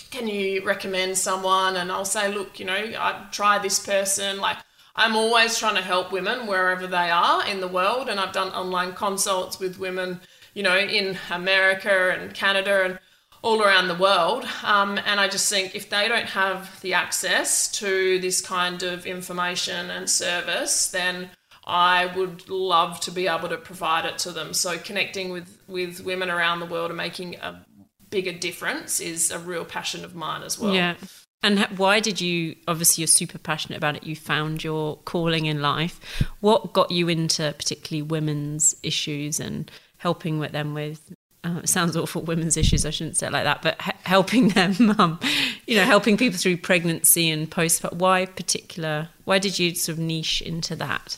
Can 0.10 0.30
you 0.30 0.64
recommend 0.64 1.18
someone? 1.18 1.76
And 1.76 1.92
I'll 1.92 2.06
say, 2.06 2.34
look, 2.34 2.62
you 2.62 2.66
know, 2.66 2.74
I 2.74 3.28
try 3.34 3.60
this 3.60 3.86
person. 3.86 4.40
Like 4.40 4.56
I'm 4.96 5.18
always 5.18 5.60
trying 5.60 5.76
to 5.76 5.82
help 5.82 6.14
women 6.14 6.48
wherever 6.48 6.88
they 6.88 7.12
are 7.12 7.46
in 7.46 7.60
the 7.60 7.68
world, 7.68 8.08
and 8.08 8.22
I've 8.22 8.32
done 8.32 8.54
online 8.54 8.94
consults 8.94 9.60
with 9.60 9.80
women, 9.80 10.22
you 10.54 10.64
know, 10.64 10.78
in 10.78 11.18
America 11.30 12.16
and 12.18 12.34
Canada 12.34 12.86
and 12.86 13.00
all 13.42 13.62
around 13.62 13.90
the 13.90 13.96
world. 13.96 14.46
Um, 14.64 14.98
and 15.06 15.20
I 15.20 15.28
just 15.28 15.50
think 15.50 15.76
if 15.76 15.90
they 15.90 16.08
don't 16.08 16.30
have 16.30 16.80
the 16.80 16.94
access 16.94 17.70
to 17.74 18.18
this 18.20 18.40
kind 18.40 18.82
of 18.82 19.06
information 19.06 19.90
and 19.90 20.10
service, 20.10 20.88
then 20.88 21.32
I 21.66 22.06
would 22.16 22.48
love 22.50 23.00
to 23.02 23.12
be 23.12 23.28
able 23.28 23.50
to 23.50 23.58
provide 23.58 24.06
it 24.06 24.20
to 24.20 24.32
them. 24.32 24.54
So 24.54 24.78
connecting 24.78 25.32
with, 25.32 25.58
with 25.68 26.02
women 26.02 26.30
around 26.30 26.60
the 26.60 26.66
world 26.68 26.92
and 26.92 26.98
making 26.98 27.36
a 27.36 27.66
bigger 28.10 28.34
difference 28.34 29.00
is 29.00 29.32
a 29.32 29.40
real 29.40 29.66
passion 29.66 30.06
of 30.06 30.16
mine 30.16 30.44
as 30.44 30.60
well. 30.60 30.74
Yeah. 30.74 30.96
And 31.42 31.60
why 31.78 32.00
did 32.00 32.22
you, 32.22 32.56
obviously, 32.68 33.02
you're 33.02 33.08
super 33.08 33.38
passionate 33.38 33.78
about 33.78 33.96
it, 33.96 34.04
you 34.04 34.16
found 34.16 34.64
your 34.64 34.98
calling 35.06 35.46
in 35.46 35.62
life. 35.62 36.00
What 36.40 36.74
got 36.74 36.92
you 36.92 37.08
into 37.08 37.54
particularly 37.58 38.02
women's 38.02 38.76
issues 38.82 39.40
and 39.40 39.70
helping 39.98 40.40
with 40.40 40.52
them 40.52 40.74
with 40.74 41.14
uh, 41.44 41.60
it 41.60 41.70
sounds 41.70 41.96
awful 41.96 42.22
women's 42.24 42.58
issues 42.58 42.86
i 42.86 42.90
shouldn't 42.90 43.18
say 43.18 43.28
it 43.28 43.34
like 43.34 43.44
that 43.44 43.62
but 43.62 43.80
helping 44.04 44.50
them 44.60 44.96
um, 45.00 45.20
you 45.68 45.76
know 45.76 45.84
helping 45.84 46.18
people 46.18 46.38
through 46.38 46.58
pregnancy 46.58 47.30
and 47.30 47.50
post 47.50 47.84
why 47.94 48.26
particular 48.26 49.10
why 49.24 49.40
did 49.40 49.58
you 49.58 49.74
sort 49.74 49.98
of 49.98 50.04
niche 50.04 50.42
into 50.42 50.76
that 50.76 51.18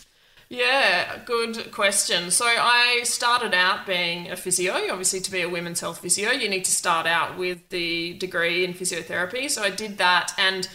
yeah, 0.50 1.20
good 1.25 1.72
question. 1.72 2.32
So 2.32 2.46
I 2.46 3.01
started 3.04 3.54
out 3.54 3.86
being 3.86 4.32
a 4.32 4.36
physio. 4.38 4.74
Obviously, 4.89 5.20
to 5.20 5.32
be 5.32 5.42
a 5.42 5.50
women's 5.50 5.82
health 5.82 6.00
physio, 6.00 6.32
you 6.32 6.48
need 6.48 6.63
to 6.66 6.72
start 6.72 7.06
out 7.06 7.38
with 7.38 7.68
the 7.70 8.13
degree 8.13 8.63
in 8.63 8.74
physiotherapy. 8.74 9.50
So 9.50 9.62
I 9.62 9.70
did 9.70 9.98
that, 9.98 10.34
and 10.38 10.70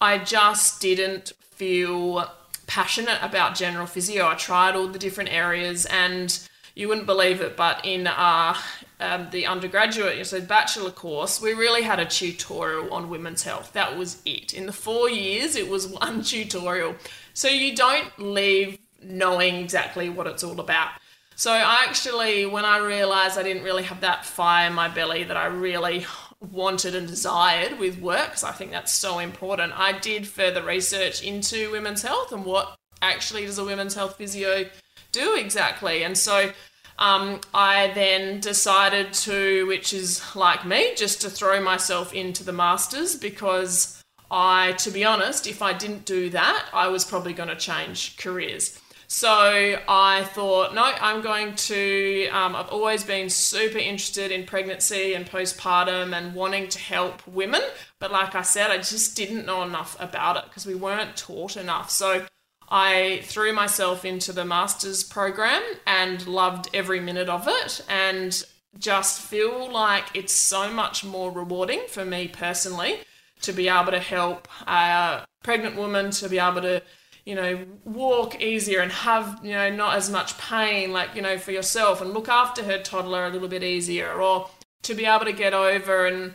I 0.00 0.18
just 0.18 0.82
didn't 0.82 1.32
feel 1.40 2.30
passionate 2.66 3.18
about 3.22 3.54
general 3.54 3.86
physio. 3.86 4.26
I 4.26 4.34
tried 4.34 4.76
all 4.76 4.88
the 4.88 4.98
different 4.98 5.32
areas, 5.32 5.86
and 5.86 6.38
you 6.74 6.88
wouldn't 6.88 7.06
believe 7.06 7.40
it, 7.40 7.56
but 7.56 7.82
in 7.86 8.06
uh, 8.06 8.54
um, 9.00 9.28
the 9.30 9.46
undergraduate, 9.46 10.26
so 10.26 10.42
bachelor 10.42 10.90
course, 10.90 11.40
we 11.40 11.54
really 11.54 11.82
had 11.82 11.98
a 11.98 12.04
tutorial 12.04 12.92
on 12.92 13.08
women's 13.08 13.42
health. 13.42 13.72
That 13.72 13.96
was 13.96 14.20
it. 14.26 14.52
In 14.52 14.66
the 14.66 14.72
four 14.72 15.08
years, 15.08 15.56
it 15.56 15.70
was 15.70 15.86
one 16.02 16.22
tutorial. 16.22 16.96
So 17.32 17.48
you 17.48 17.74
don't 17.74 18.10
leave 18.18 18.78
knowing 19.02 19.56
exactly 19.56 20.08
what 20.08 20.26
it's 20.26 20.44
all 20.44 20.60
about. 20.60 20.90
So 21.38 21.52
I 21.52 21.84
actually, 21.86 22.46
when 22.46 22.64
I 22.64 22.78
realized 22.78 23.38
I 23.38 23.42
didn't 23.42 23.62
really 23.62 23.82
have 23.82 24.00
that 24.00 24.24
fire 24.24 24.68
in 24.68 24.72
my 24.72 24.88
belly 24.88 25.22
that 25.24 25.36
I 25.36 25.46
really 25.46 26.06
wanted 26.40 26.94
and 26.94 27.06
desired 27.06 27.78
with 27.78 28.00
work, 28.00 28.26
because 28.26 28.44
I 28.44 28.52
think 28.52 28.70
that's 28.70 28.92
so 28.92 29.18
important, 29.18 29.78
I 29.78 29.98
did 29.98 30.26
further 30.26 30.62
research 30.62 31.22
into 31.22 31.70
women's 31.70 32.02
health 32.02 32.32
and 32.32 32.44
what 32.44 32.76
actually 33.02 33.44
does 33.44 33.58
a 33.58 33.64
women's 33.64 33.94
health 33.94 34.16
physio 34.16 34.64
do 35.12 35.36
exactly. 35.36 36.04
And 36.04 36.16
so 36.16 36.52
um, 36.98 37.40
I 37.52 37.92
then 37.94 38.40
decided 38.40 39.12
to, 39.12 39.66
which 39.66 39.92
is 39.92 40.22
like 40.34 40.64
me, 40.64 40.94
just 40.94 41.20
to 41.20 41.30
throw 41.30 41.60
myself 41.62 42.14
into 42.14 42.44
the 42.44 42.52
masters 42.52 43.14
because 43.14 44.02
I, 44.30 44.72
to 44.72 44.90
be 44.90 45.04
honest, 45.04 45.46
if 45.46 45.60
I 45.60 45.72
didn't 45.72 46.06
do 46.06 46.30
that, 46.30 46.66
I 46.72 46.88
was 46.88 47.04
probably 47.04 47.34
going 47.34 47.50
to 47.50 47.56
change 47.56 48.16
careers. 48.16 48.80
So 49.08 49.78
I 49.88 50.24
thought, 50.24 50.74
no, 50.74 50.82
I'm 50.82 51.20
going 51.20 51.54
to. 51.54 52.28
Um, 52.28 52.56
I've 52.56 52.68
always 52.68 53.04
been 53.04 53.30
super 53.30 53.78
interested 53.78 54.32
in 54.32 54.44
pregnancy 54.44 55.14
and 55.14 55.26
postpartum 55.26 56.12
and 56.12 56.34
wanting 56.34 56.68
to 56.68 56.78
help 56.78 57.26
women. 57.26 57.62
But 57.98 58.10
like 58.10 58.34
I 58.34 58.42
said, 58.42 58.70
I 58.70 58.78
just 58.78 59.16
didn't 59.16 59.46
know 59.46 59.62
enough 59.62 59.96
about 60.00 60.36
it 60.36 60.44
because 60.44 60.66
we 60.66 60.74
weren't 60.74 61.16
taught 61.16 61.56
enough. 61.56 61.90
So 61.90 62.26
I 62.68 63.20
threw 63.22 63.52
myself 63.52 64.04
into 64.04 64.32
the 64.32 64.44
master's 64.44 65.04
program 65.04 65.62
and 65.86 66.26
loved 66.26 66.68
every 66.74 67.00
minute 67.00 67.28
of 67.28 67.46
it 67.46 67.80
and 67.88 68.44
just 68.78 69.20
feel 69.20 69.70
like 69.70 70.04
it's 70.14 70.32
so 70.32 70.70
much 70.70 71.04
more 71.04 71.30
rewarding 71.30 71.82
for 71.88 72.04
me 72.04 72.28
personally 72.28 72.98
to 73.40 73.52
be 73.52 73.68
able 73.68 73.92
to 73.92 74.00
help 74.00 74.48
a 74.66 75.24
pregnant 75.42 75.76
woman 75.76 76.10
to 76.10 76.28
be 76.28 76.38
able 76.38 76.60
to 76.60 76.82
you 77.26 77.34
know 77.34 77.66
walk 77.84 78.40
easier 78.40 78.80
and 78.80 78.92
have 78.92 79.40
you 79.42 79.52
know 79.52 79.68
not 79.68 79.96
as 79.96 80.08
much 80.08 80.38
pain 80.38 80.92
like 80.92 81.14
you 81.14 81.20
know 81.20 81.36
for 81.36 81.52
yourself 81.52 82.00
and 82.00 82.14
look 82.14 82.28
after 82.28 82.62
her 82.62 82.78
toddler 82.78 83.26
a 83.26 83.30
little 83.30 83.48
bit 83.48 83.62
easier 83.62 84.12
or 84.14 84.48
to 84.82 84.94
be 84.94 85.04
able 85.04 85.26
to 85.26 85.32
get 85.32 85.52
over 85.52 86.06
and 86.06 86.32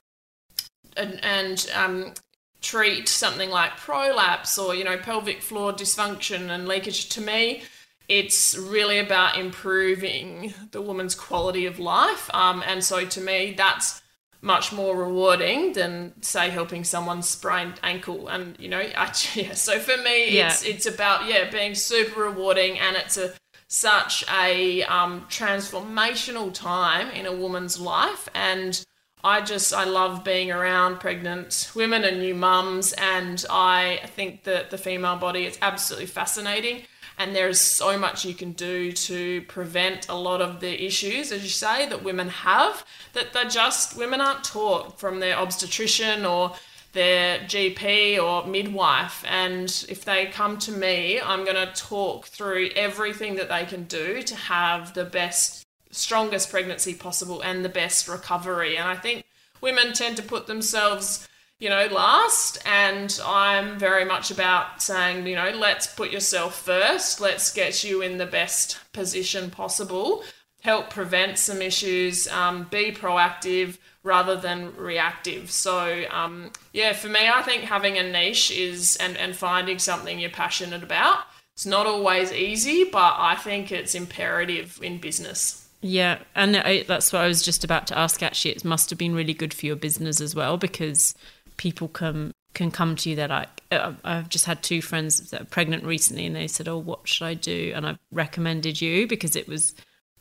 and, 0.97 1.23
and 1.23 1.71
um, 1.73 2.13
treat 2.61 3.07
something 3.07 3.49
like 3.49 3.77
prolapse 3.77 4.57
or 4.57 4.75
you 4.75 4.83
know 4.83 4.97
pelvic 4.97 5.41
floor 5.41 5.73
dysfunction 5.73 6.49
and 6.49 6.67
leakage. 6.67 7.09
To 7.09 7.21
me 7.21 7.63
it's 8.07 8.57
really 8.57 8.99
about 8.99 9.37
improving 9.37 10.53
the 10.71 10.81
woman's 10.81 11.15
quality 11.15 11.65
of 11.65 11.79
life. 11.79 12.29
Um, 12.33 12.61
and 12.67 12.83
so 12.83 13.05
to 13.05 13.21
me 13.21 13.53
that's 13.57 14.00
much 14.41 14.73
more 14.73 14.95
rewarding 14.95 15.73
than 15.73 16.13
say 16.21 16.49
helping 16.49 16.83
someone 16.83 17.21
sprained 17.21 17.79
ankle. 17.83 18.27
And 18.27 18.59
you 18.59 18.69
know 18.69 18.81
actually, 18.95 19.45
yeah 19.45 19.53
so 19.53 19.79
for 19.79 19.97
me 19.97 20.35
yeah. 20.35 20.47
it's 20.47 20.63
it's 20.63 20.85
about 20.85 21.27
yeah 21.27 21.49
being 21.49 21.75
super 21.75 22.21
rewarding. 22.21 22.79
And 22.79 22.95
it's 22.97 23.17
a 23.17 23.33
such 23.67 24.25
a 24.29 24.83
um, 24.83 25.21
transformational 25.29 26.53
time 26.53 27.09
in 27.11 27.25
a 27.25 27.31
woman's 27.31 27.79
life. 27.79 28.27
And 28.35 28.83
I 29.23 29.41
just 29.41 29.73
I 29.73 29.83
love 29.83 30.23
being 30.23 30.51
around 30.51 30.99
pregnant 30.99 31.71
women 31.75 32.03
and 32.03 32.19
new 32.19 32.33
mums, 32.33 32.93
and 32.93 33.43
I 33.49 34.01
think 34.15 34.43
that 34.45 34.71
the 34.71 34.77
female 34.77 35.17
body 35.17 35.45
is 35.45 35.57
absolutely 35.61 36.07
fascinating. 36.07 36.83
And 37.17 37.35
there 37.35 37.49
is 37.49 37.61
so 37.61 37.99
much 37.99 38.25
you 38.25 38.33
can 38.33 38.53
do 38.53 38.91
to 38.91 39.43
prevent 39.43 40.09
a 40.09 40.15
lot 40.15 40.41
of 40.41 40.59
the 40.59 40.83
issues, 40.83 41.31
as 41.31 41.43
you 41.43 41.49
say, 41.49 41.87
that 41.87 42.03
women 42.03 42.29
have. 42.29 42.83
That 43.13 43.31
they're 43.33 43.45
just 43.45 43.95
women 43.95 44.21
aren't 44.21 44.43
taught 44.43 44.99
from 44.99 45.19
their 45.19 45.37
obstetrician 45.37 46.25
or 46.25 46.53
their 46.93 47.39
GP 47.39 48.21
or 48.21 48.47
midwife. 48.47 49.23
And 49.27 49.85
if 49.87 50.03
they 50.03 50.27
come 50.27 50.57
to 50.59 50.71
me, 50.71 51.21
I'm 51.21 51.43
going 51.43 51.55
to 51.55 51.71
talk 51.73 52.25
through 52.25 52.69
everything 52.75 53.35
that 53.35 53.49
they 53.49 53.65
can 53.65 53.83
do 53.83 54.23
to 54.23 54.35
have 54.35 54.93
the 54.93 55.05
best 55.05 55.63
strongest 55.91 56.49
pregnancy 56.49 56.93
possible 56.93 57.41
and 57.41 57.63
the 57.63 57.69
best 57.69 58.07
recovery. 58.07 58.77
And 58.77 58.87
I 58.87 58.95
think 58.95 59.25
women 59.61 59.93
tend 59.93 60.17
to 60.17 60.23
put 60.23 60.47
themselves, 60.47 61.27
you 61.59 61.69
know, 61.69 61.87
last. 61.87 62.57
And 62.65 63.19
I'm 63.25 63.77
very 63.77 64.05
much 64.05 64.31
about 64.31 64.81
saying, 64.81 65.27
you 65.27 65.35
know, 65.35 65.51
let's 65.51 65.87
put 65.87 66.11
yourself 66.11 66.61
first. 66.61 67.21
Let's 67.21 67.53
get 67.53 67.83
you 67.83 68.01
in 68.01 68.17
the 68.17 68.25
best 68.25 68.79
position 68.93 69.51
possible. 69.51 70.23
Help 70.61 70.89
prevent 70.89 71.37
some 71.37 71.61
issues. 71.61 72.27
Um, 72.27 72.67
be 72.69 72.91
proactive 72.91 73.77
rather 74.03 74.35
than 74.35 74.75
reactive. 74.75 75.51
So 75.51 76.05
um, 76.09 76.51
yeah, 76.73 76.93
for 76.93 77.07
me, 77.07 77.29
I 77.29 77.41
think 77.43 77.63
having 77.63 77.97
a 77.97 78.03
niche 78.03 78.51
is 78.51 78.95
and 78.97 79.17
and 79.17 79.35
finding 79.35 79.79
something 79.79 80.19
you're 80.19 80.29
passionate 80.29 80.83
about. 80.83 81.19
It's 81.53 81.65
not 81.65 81.85
always 81.85 82.31
easy, 82.31 82.85
but 82.85 83.15
I 83.17 83.35
think 83.35 83.71
it's 83.71 83.93
imperative 83.93 84.79
in 84.81 84.97
business. 84.97 85.60
Yeah, 85.81 86.19
and 86.35 86.57
I, 86.57 86.83
that's 86.83 87.11
what 87.11 87.23
I 87.23 87.27
was 87.27 87.41
just 87.41 87.63
about 87.63 87.87
to 87.87 87.97
ask. 87.97 88.21
Actually, 88.21 88.51
it 88.51 88.63
must 88.65 88.89
have 88.91 88.99
been 88.99 89.15
really 89.15 89.33
good 89.33 89.53
for 89.53 89.65
your 89.65 89.75
business 89.75 90.21
as 90.21 90.35
well 90.35 90.57
because 90.57 91.15
people 91.57 91.87
can 91.87 92.31
can 92.53 92.69
come 92.69 92.95
to 92.97 93.09
you. 93.09 93.15
They're 93.15 93.27
like, 93.27 93.49
uh, 93.71 93.93
I've 94.03 94.29
just 94.29 94.45
had 94.45 94.61
two 94.61 94.81
friends 94.81 95.31
that 95.31 95.41
are 95.41 95.45
pregnant 95.45 95.83
recently, 95.83 96.25
and 96.27 96.35
they 96.35 96.47
said, 96.47 96.67
"Oh, 96.67 96.77
what 96.77 97.07
should 97.07 97.25
I 97.25 97.33
do?" 97.33 97.73
And 97.75 97.87
I've 97.87 97.99
recommended 98.11 98.79
you 98.79 99.07
because 99.07 99.35
it 99.35 99.47
was. 99.47 99.73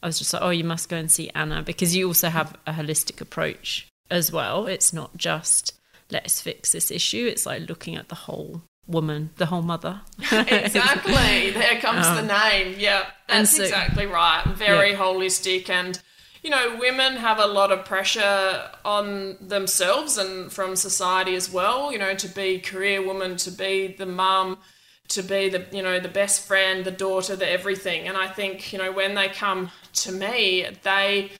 I 0.03 0.07
was 0.07 0.19
just 0.19 0.33
like, 0.33 0.43
"Oh, 0.43 0.51
you 0.51 0.65
must 0.65 0.89
go 0.89 0.97
and 0.97 1.11
see 1.11 1.31
Anna," 1.35 1.63
because 1.63 1.95
you 1.95 2.07
also 2.07 2.31
have 2.31 2.57
a 2.67 2.73
holistic 2.73 3.21
approach 3.21 3.87
as 4.11 4.33
well. 4.33 4.67
It's 4.67 4.95
not 4.95 5.17
just 5.17 5.75
let's 6.11 6.41
fix 6.41 6.73
this 6.73 6.91
issue. 6.91 7.27
It's 7.27 7.45
like 7.45 7.69
looking 7.69 7.97
at 7.97 8.09
the 8.09 8.15
whole 8.15 8.63
woman, 8.91 9.31
the 9.37 9.47
whole 9.47 9.63
mother. 9.63 10.01
exactly. 10.33 11.51
There 11.51 11.81
comes 11.81 12.07
um, 12.07 12.17
the 12.17 12.33
name. 12.33 12.77
Yeah, 12.79 13.07
that's 13.29 13.57
so, 13.57 13.63
exactly 13.63 14.07
right. 14.07 14.45
Very 14.47 14.91
yeah. 14.91 14.99
holistic 14.99 15.69
and 15.71 16.01
you 16.43 16.49
know, 16.49 16.77
women 16.81 17.17
have 17.17 17.39
a 17.39 17.47
lot 17.47 17.71
of 17.71 17.85
pressure 17.85 18.71
on 18.85 19.37
themselves 19.41 20.17
and 20.17 20.51
from 20.51 20.75
society 20.75 21.35
as 21.35 21.51
well, 21.53 21.93
you 21.93 21.99
know, 21.99 22.15
to 22.15 22.29
be 22.29 22.59
career 22.59 23.05
woman, 23.05 23.37
to 23.37 23.51
be 23.51 23.95
the 23.99 24.07
mum, 24.07 24.57
to 25.09 25.23
be 25.23 25.51
the, 25.51 25.67
you 25.71 25.83
know, 25.83 26.01
the 26.01 26.09
best 26.09 26.47
friend, 26.47 26.85
the 26.85 26.91
daughter, 26.91 27.37
the 27.37 27.49
everything. 27.49 28.09
And 28.09 28.17
I 28.17 28.27
think, 28.27 28.73
you 28.73 28.79
know, 28.79 28.91
when 28.91 29.15
they 29.15 29.29
come 29.29 29.71
to 29.95 30.13
me, 30.13 30.67
they 30.83 31.33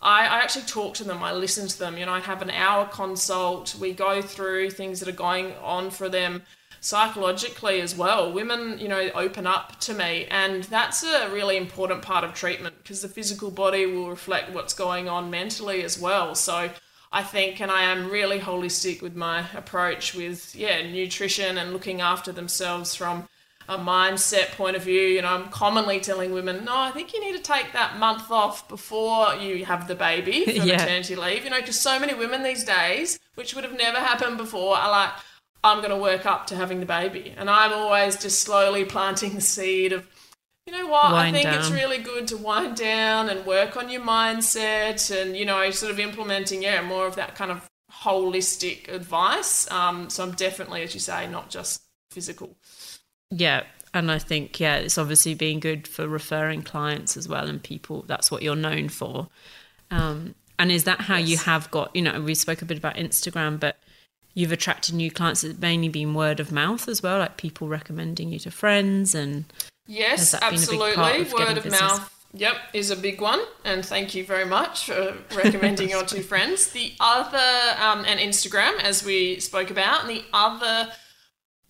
I, 0.00 0.26
I 0.26 0.38
actually 0.38 0.66
talk 0.66 0.94
to 0.94 1.04
them, 1.04 1.22
I 1.22 1.32
listen 1.32 1.66
to 1.68 1.78
them, 1.78 1.98
you 1.98 2.06
know, 2.06 2.12
I 2.12 2.20
have 2.20 2.42
an 2.42 2.50
hour 2.50 2.86
consult, 2.86 3.74
we 3.74 3.92
go 3.92 4.22
through 4.22 4.70
things 4.70 5.00
that 5.00 5.08
are 5.08 5.12
going 5.12 5.54
on 5.62 5.90
for 5.90 6.08
them 6.08 6.42
psychologically 6.80 7.80
as 7.80 7.96
well. 7.96 8.32
Women, 8.32 8.78
you 8.78 8.88
know, 8.88 9.10
open 9.14 9.46
up 9.46 9.80
to 9.80 9.94
me, 9.94 10.26
and 10.30 10.64
that's 10.64 11.02
a 11.02 11.28
really 11.30 11.56
important 11.56 12.02
part 12.02 12.24
of 12.24 12.34
treatment 12.34 12.76
because 12.82 13.02
the 13.02 13.08
physical 13.08 13.50
body 13.50 13.86
will 13.86 14.08
reflect 14.08 14.52
what's 14.52 14.74
going 14.74 15.08
on 15.08 15.30
mentally 15.30 15.82
as 15.82 15.98
well. 15.98 16.34
So 16.34 16.70
I 17.10 17.22
think, 17.22 17.60
and 17.60 17.70
I 17.70 17.82
am 17.82 18.10
really 18.10 18.38
holistic 18.38 19.02
with 19.02 19.16
my 19.16 19.46
approach 19.54 20.14
with, 20.14 20.54
yeah, 20.54 20.82
nutrition 20.82 21.58
and 21.58 21.72
looking 21.72 22.00
after 22.00 22.32
themselves 22.32 22.94
from 22.94 23.28
a 23.68 23.76
mindset 23.76 24.52
point 24.52 24.76
of 24.76 24.82
view. 24.82 25.00
You 25.00 25.22
know, 25.22 25.28
I'm 25.28 25.48
commonly 25.50 26.00
telling 26.00 26.32
women, 26.32 26.64
no, 26.64 26.76
I 26.76 26.90
think 26.90 27.12
you 27.12 27.20
need 27.20 27.36
to 27.36 27.42
take 27.42 27.72
that 27.72 27.98
month 27.98 28.30
off 28.30 28.68
before 28.68 29.34
you 29.34 29.64
have 29.64 29.86
the 29.88 29.94
baby 29.94 30.44
for 30.44 30.50
yeah. 30.66 30.78
maternity 30.78 31.16
leave. 31.16 31.44
You 31.44 31.50
know, 31.50 31.60
because 31.60 31.80
so 31.80 32.00
many 32.00 32.14
women 32.14 32.42
these 32.42 32.64
days, 32.64 33.18
which 33.34 33.54
would 33.54 33.64
have 33.64 33.76
never 33.76 33.98
happened 33.98 34.38
before, 34.38 34.76
are 34.76 34.90
like, 34.90 35.12
I'm 35.62 35.78
going 35.78 35.90
to 35.90 35.96
work 35.96 36.24
up 36.24 36.46
to 36.48 36.56
having 36.56 36.80
the 36.80 36.86
baby. 36.86 37.34
And 37.36 37.50
I'm 37.50 37.72
always 37.72 38.16
just 38.16 38.40
slowly 38.40 38.84
planting 38.84 39.34
the 39.34 39.40
seed 39.40 39.92
of, 39.92 40.06
you 40.66 40.72
know 40.72 40.86
what, 40.86 41.12
wind 41.12 41.28
I 41.28 41.32
think 41.32 41.44
down. 41.44 41.58
it's 41.58 41.70
really 41.70 41.98
good 41.98 42.28
to 42.28 42.36
wind 42.36 42.76
down 42.76 43.28
and 43.28 43.44
work 43.44 43.76
on 43.76 43.90
your 43.90 44.02
mindset 44.02 45.10
and, 45.10 45.36
you 45.36 45.44
know, 45.44 45.70
sort 45.70 45.90
of 45.90 45.98
implementing, 45.98 46.62
yeah, 46.62 46.80
more 46.82 47.06
of 47.06 47.16
that 47.16 47.34
kind 47.34 47.50
of 47.50 47.68
holistic 48.02 48.88
advice. 48.92 49.70
Um, 49.70 50.08
so 50.10 50.22
I'm 50.22 50.32
definitely, 50.32 50.82
as 50.82 50.94
you 50.94 51.00
say, 51.00 51.26
not 51.28 51.50
just 51.50 51.82
physical. 52.10 52.56
Yeah. 53.30 53.64
And 53.94 54.10
I 54.10 54.18
think, 54.18 54.60
yeah, 54.60 54.76
it's 54.76 54.98
obviously 54.98 55.34
been 55.34 55.60
good 55.60 55.88
for 55.88 56.06
referring 56.06 56.62
clients 56.62 57.16
as 57.16 57.28
well 57.28 57.46
and 57.46 57.62
people. 57.62 58.04
That's 58.06 58.30
what 58.30 58.42
you're 58.42 58.56
known 58.56 58.88
for. 58.88 59.28
Um, 59.90 60.34
and 60.58 60.70
is 60.70 60.84
that 60.84 61.02
how 61.02 61.16
yes. 61.16 61.28
you 61.28 61.36
have 61.38 61.70
got, 61.70 61.94
you 61.94 62.02
know, 62.02 62.20
we 62.20 62.34
spoke 62.34 62.62
a 62.62 62.64
bit 62.64 62.76
about 62.76 62.96
Instagram, 62.96 63.58
but 63.58 63.76
you've 64.34 64.52
attracted 64.52 64.94
new 64.94 65.10
clients. 65.10 65.42
It's 65.42 65.58
mainly 65.58 65.88
been 65.88 66.14
word 66.14 66.40
of 66.40 66.52
mouth 66.52 66.88
as 66.88 67.02
well, 67.02 67.18
like 67.18 67.36
people 67.36 67.68
recommending 67.68 68.30
you 68.30 68.38
to 68.40 68.50
friends 68.50 69.14
and 69.14 69.44
yes, 69.86 70.34
absolutely, 70.34 70.92
of 70.92 71.32
word 71.32 71.56
of 71.56 71.64
business? 71.64 71.80
mouth. 71.80 72.14
Yep, 72.34 72.56
is 72.74 72.90
a 72.90 72.96
big 72.96 73.22
one, 73.22 73.40
and 73.64 73.82
thank 73.84 74.14
you 74.14 74.22
very 74.22 74.44
much 74.44 74.84
for 74.84 75.16
recommending 75.34 75.88
your 75.88 76.04
two 76.04 76.20
friends. 76.20 76.72
The 76.72 76.92
other, 77.00 77.38
um, 77.80 78.04
and 78.04 78.20
Instagram, 78.20 78.78
as 78.82 79.02
we 79.02 79.40
spoke 79.40 79.70
about, 79.70 80.02
and 80.02 80.10
the 80.10 80.24
other 80.34 80.92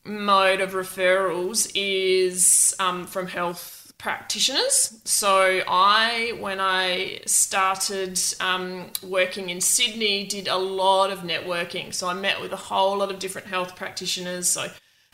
mode 0.09 0.61
of 0.61 0.73
referrals 0.73 1.71
is 1.75 2.75
um, 2.79 3.07
from 3.07 3.27
health 3.27 3.93
practitioners. 3.99 5.01
So 5.05 5.61
I, 5.69 6.37
when 6.39 6.61
I 6.61 7.21
started 7.27 8.19
um, 8.41 8.87
working 9.03 9.51
in 9.51 9.61
Sydney, 9.61 10.27
did 10.27 10.49
a 10.49 10.57
lot 10.57 11.11
of 11.11 11.21
networking. 11.21 11.93
So 11.93 12.09
I 12.09 12.15
met 12.15 12.41
with 12.41 12.53
a 12.53 12.57
whole 12.57 12.99
lot 12.99 13.11
of 13.11 13.19
different 13.19 13.49
health 13.49 13.77
practitioners. 13.77 14.49
So 14.49 14.69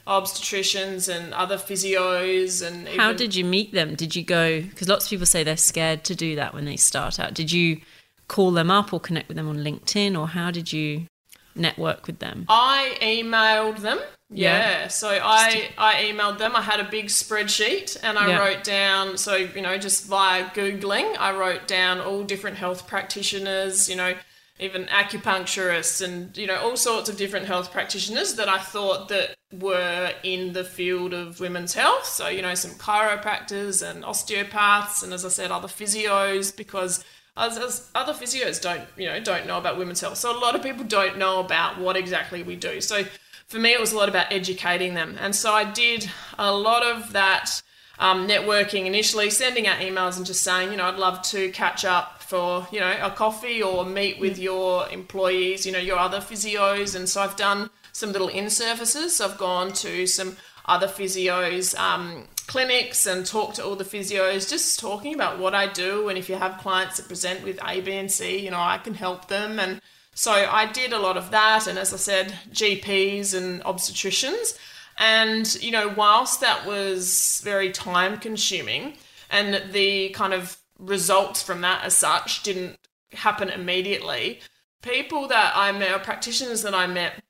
obstetricians 0.07 1.09
and 1.09 1.33
other 1.33 1.57
physios 1.57 2.67
and 2.67 2.87
how 2.89 3.11
did 3.11 3.35
you 3.35 3.43
meet 3.43 3.73
them 3.73 3.95
did 3.95 4.15
you 4.15 4.23
go 4.23 4.61
because 4.61 4.87
lots 4.87 5.07
of 5.07 5.09
people 5.09 5.25
say 5.25 5.43
they're 5.43 5.57
scared 5.57 6.05
to 6.05 6.15
do 6.15 6.37
that 6.37 6.53
when 6.53 6.67
they 6.67 6.77
start 6.77 7.19
out 7.19 7.33
did 7.33 7.51
you 7.51 7.81
call 8.29 8.51
them 8.51 8.71
up 8.71 8.93
or 8.93 9.01
connect 9.01 9.29
with 9.29 9.37
them 9.39 9.49
on 9.49 9.57
linkedin 9.57 10.19
or 10.19 10.29
how 10.29 10.51
did 10.51 10.71
you 10.71 11.07
network 11.55 12.07
with 12.07 12.19
them 12.19 12.45
i 12.49 12.97
emailed 13.01 13.79
them 13.79 13.99
yeah. 14.31 14.81
yeah. 14.83 14.89
So 14.89 15.09
I, 15.09 15.71
I 15.79 15.95
emailed 16.05 16.39
them. 16.39 16.57
I 16.57 16.63
had 16.63 16.81
a 16.81 16.85
big 16.85 17.07
spreadsheet 17.07 17.97
and 18.03 18.19
I 18.19 18.29
yeah. 18.29 18.39
wrote 18.39 18.65
down, 18.65 19.17
so, 19.17 19.37
you 19.37 19.63
know, 19.63 19.79
just 19.79 20.07
via 20.07 20.45
Googling, 20.51 21.17
I 21.19 21.37
wrote 21.37 21.67
down 21.69 22.01
all 22.01 22.25
different 22.25 22.57
health 22.57 22.87
practitioners, 22.87 23.89
you 23.89 23.97
know, 23.97 24.15
even 24.59 24.85
acupuncturists 24.87 26.05
and, 26.05 26.37
you 26.37 26.47
know, 26.47 26.57
all 26.57 26.77
sorts 26.77 27.09
of 27.09 27.17
different 27.17 27.47
health 27.47 27.73
practitioners 27.73 28.35
that 28.35 28.49
I 28.49 28.59
thought 28.59 29.09
that 29.09 29.35
were 29.53 30.13
in 30.23 30.53
the 30.53 30.65
field 30.65 31.13
of 31.13 31.41
women's 31.41 31.75
health. 31.75 32.07
So, 32.07 32.29
you 32.29 32.43
know, 32.43 32.55
some 32.55 32.73
chiropractors 32.73 33.89
and 33.89 34.05
osteopaths 34.05 35.03
and, 35.03 35.13
as 35.13 35.25
I 35.25 35.29
said, 35.29 35.51
other 35.51 35.69
physios 35.69 36.57
because 36.57 37.05
as, 37.37 37.59
as, 37.59 37.91
other 37.95 38.13
physios 38.13 38.61
don't 38.61 38.83
you 38.97 39.07
know 39.07 39.21
don't 39.21 39.47
know 39.47 39.59
about 39.59 39.77
women's 39.77 40.01
health 40.01 40.17
so 40.17 40.37
a 40.37 40.39
lot 40.39 40.55
of 40.55 40.63
people 40.63 40.85
don't 40.85 41.19
know 41.19 41.41
about 41.41 41.79
what 41.79 41.97
exactly 41.97 42.43
we 42.43 42.57
do 42.57 42.81
so 42.81 43.05
for 43.47 43.59
me, 43.59 43.73
it 43.73 43.81
was 43.81 43.93
a 43.93 43.97
lot 43.97 44.09
about 44.09 44.33
educating 44.33 44.95
them. 44.95 45.17
And 45.21 45.35
so 45.35 45.53
I 45.53 45.65
did 45.65 46.11
a 46.39 46.53
lot 46.53 46.83
of 46.83 47.13
that 47.13 47.63
um, 47.99 48.27
networking 48.27 48.87
initially, 48.87 49.31
sending 49.31 49.67
out 49.67 49.79
emails 49.79 50.17
and 50.17 50.27
just 50.27 50.43
saying, 50.43 50.71
you 50.71 50.77
know, 50.77 50.87
I'd 50.87 50.99
love 50.99 51.23
to 51.23 51.51
catch 51.51 51.85
up 51.85 52.23
for, 52.23 52.67
you 52.73 52.81
know, 52.81 52.97
a 53.01 53.11
coffee 53.11 53.63
or 53.63 53.85
meet 53.85 54.19
with 54.19 54.39
your 54.39 54.89
employees, 54.89 55.65
you 55.67 55.73
know, 55.73 55.79
your 55.79 55.99
other 55.99 56.19
physios. 56.19 56.97
And 56.97 57.09
so 57.09 57.21
I've 57.21 57.37
done 57.37 57.71
some 57.93 58.13
little 58.13 58.29
in 58.29 58.51
services. 58.51 59.17
So 59.17 59.27
I've 59.27 59.39
gone 59.39 59.73
to 59.75 60.07
some 60.07 60.37
other 60.67 60.89
physios 60.89 61.79
um, 61.79 62.27
clinics 62.47 63.07
and 63.07 63.25
talk 63.25 63.55
to 63.55 63.65
all 63.65 63.77
the 63.77 63.85
physios, 63.85 64.49
just 64.49 64.79
talking 64.79 65.15
about 65.15 65.39
what 65.39 65.55
I 65.55 65.67
do. 65.67 66.09
And 66.09 66.19
if 66.19 66.29
you 66.29 66.37
have 66.37 66.61
clients 66.61 66.97
that 66.97 67.09
present 67.09 67.45
with 67.45 67.59
A, 67.67 67.81
B, 67.81 67.93
and 67.93 68.11
C, 68.11 68.39
you 68.39 68.51
know, 68.51 68.61
I 68.61 68.79
can 68.79 68.95
help 68.95 69.29
them. 69.29 69.59
And 69.59 69.81
so 70.15 70.33
I 70.33 70.67
did 70.67 70.93
a 70.93 70.99
lot 70.99 71.17
of 71.17 71.31
that, 71.33 71.67
and 71.67 71.79
as 71.79 71.93
I 71.93 71.97
said, 71.97 72.39
GPs 72.53 73.35
and 73.35 73.63
obstetricians. 73.65 74.59
And, 74.97 75.53
you 75.63 75.73
know, 75.73 75.93
whilst 75.97 76.41
that 76.41 76.67
was 76.67 77.41
very 77.43 77.73
time 77.73 78.19
consuming 78.19 78.95
and 79.29 79.73
the 79.73 80.11
kind 80.11 80.33
of 80.33 80.59
results 80.79 81.43
from 81.43 81.63
that 81.63 81.85
as 81.85 81.97
such 81.97 82.43
didn't 82.45 82.79
happen 83.13 83.49
immediately, 83.49 84.41
people 84.83 85.27
that 85.29 85.53
I 85.57 85.73
met, 85.73 85.93
or 85.93 85.99
practitioners 85.99 86.63
that 86.63 86.75
I 86.75 86.87
met 86.87 87.23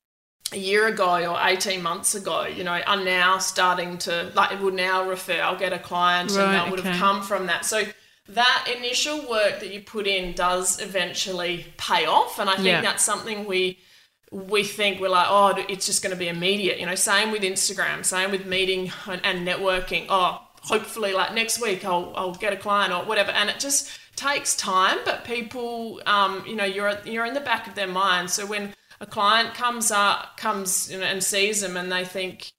a 0.52 0.58
year 0.58 0.86
ago 0.86 1.32
or 1.32 1.38
18 1.42 1.82
months 1.82 2.14
ago, 2.14 2.44
you 2.44 2.64
know, 2.64 2.80
are 2.86 3.02
now 3.02 3.38
starting 3.38 3.98
to, 3.98 4.30
like, 4.34 4.52
it 4.52 4.60
would 4.60 4.74
now 4.74 5.08
refer, 5.08 5.40
I'll 5.40 5.58
get 5.58 5.72
a 5.72 5.78
client 5.78 6.30
right, 6.30 6.44
and 6.44 6.54
that 6.54 6.70
would 6.70 6.80
okay. 6.80 6.90
have 6.90 6.98
come 6.98 7.22
from 7.22 7.46
that. 7.46 7.64
So, 7.64 7.84
that 8.28 8.72
initial 8.76 9.18
work 9.28 9.60
that 9.60 9.72
you 9.72 9.80
put 9.80 10.06
in 10.06 10.34
does 10.34 10.80
eventually 10.80 11.66
pay 11.76 12.06
off 12.06 12.38
and 12.38 12.48
i 12.48 12.54
think 12.54 12.68
yeah. 12.68 12.80
that's 12.80 13.04
something 13.04 13.44
we 13.44 13.78
we 14.30 14.64
think 14.64 15.00
we're 15.00 15.10
like 15.10 15.26
oh 15.28 15.54
it's 15.68 15.86
just 15.86 16.02
going 16.02 16.10
to 16.10 16.18
be 16.18 16.28
immediate 16.28 16.80
you 16.80 16.86
know 16.86 16.94
same 16.94 17.30
with 17.30 17.42
instagram 17.42 18.04
same 18.04 18.30
with 18.30 18.46
meeting 18.46 18.90
and, 19.06 19.20
and 19.24 19.46
networking 19.46 20.06
oh 20.08 20.40
hopefully 20.62 21.12
like 21.12 21.34
next 21.34 21.60
week 21.60 21.84
I'll, 21.84 22.12
I'll 22.16 22.34
get 22.34 22.52
a 22.52 22.56
client 22.56 22.92
or 22.92 23.04
whatever 23.04 23.30
and 23.32 23.50
it 23.50 23.60
just 23.60 23.90
takes 24.16 24.56
time 24.56 24.98
but 25.04 25.24
people 25.24 26.00
um, 26.06 26.42
you 26.46 26.56
know 26.56 26.64
you're 26.64 26.98
you're 27.04 27.26
in 27.26 27.34
the 27.34 27.40
back 27.40 27.66
of 27.66 27.74
their 27.74 27.86
mind 27.86 28.30
so 28.30 28.46
when 28.46 28.72
a 29.04 29.06
client 29.06 29.54
comes 29.54 29.90
up 29.90 30.36
comes 30.36 30.90
you 30.90 30.98
know, 30.98 31.04
and 31.04 31.22
sees 31.22 31.60
them 31.60 31.76
and 31.76 31.92
they 31.92 32.04
think 32.04 32.52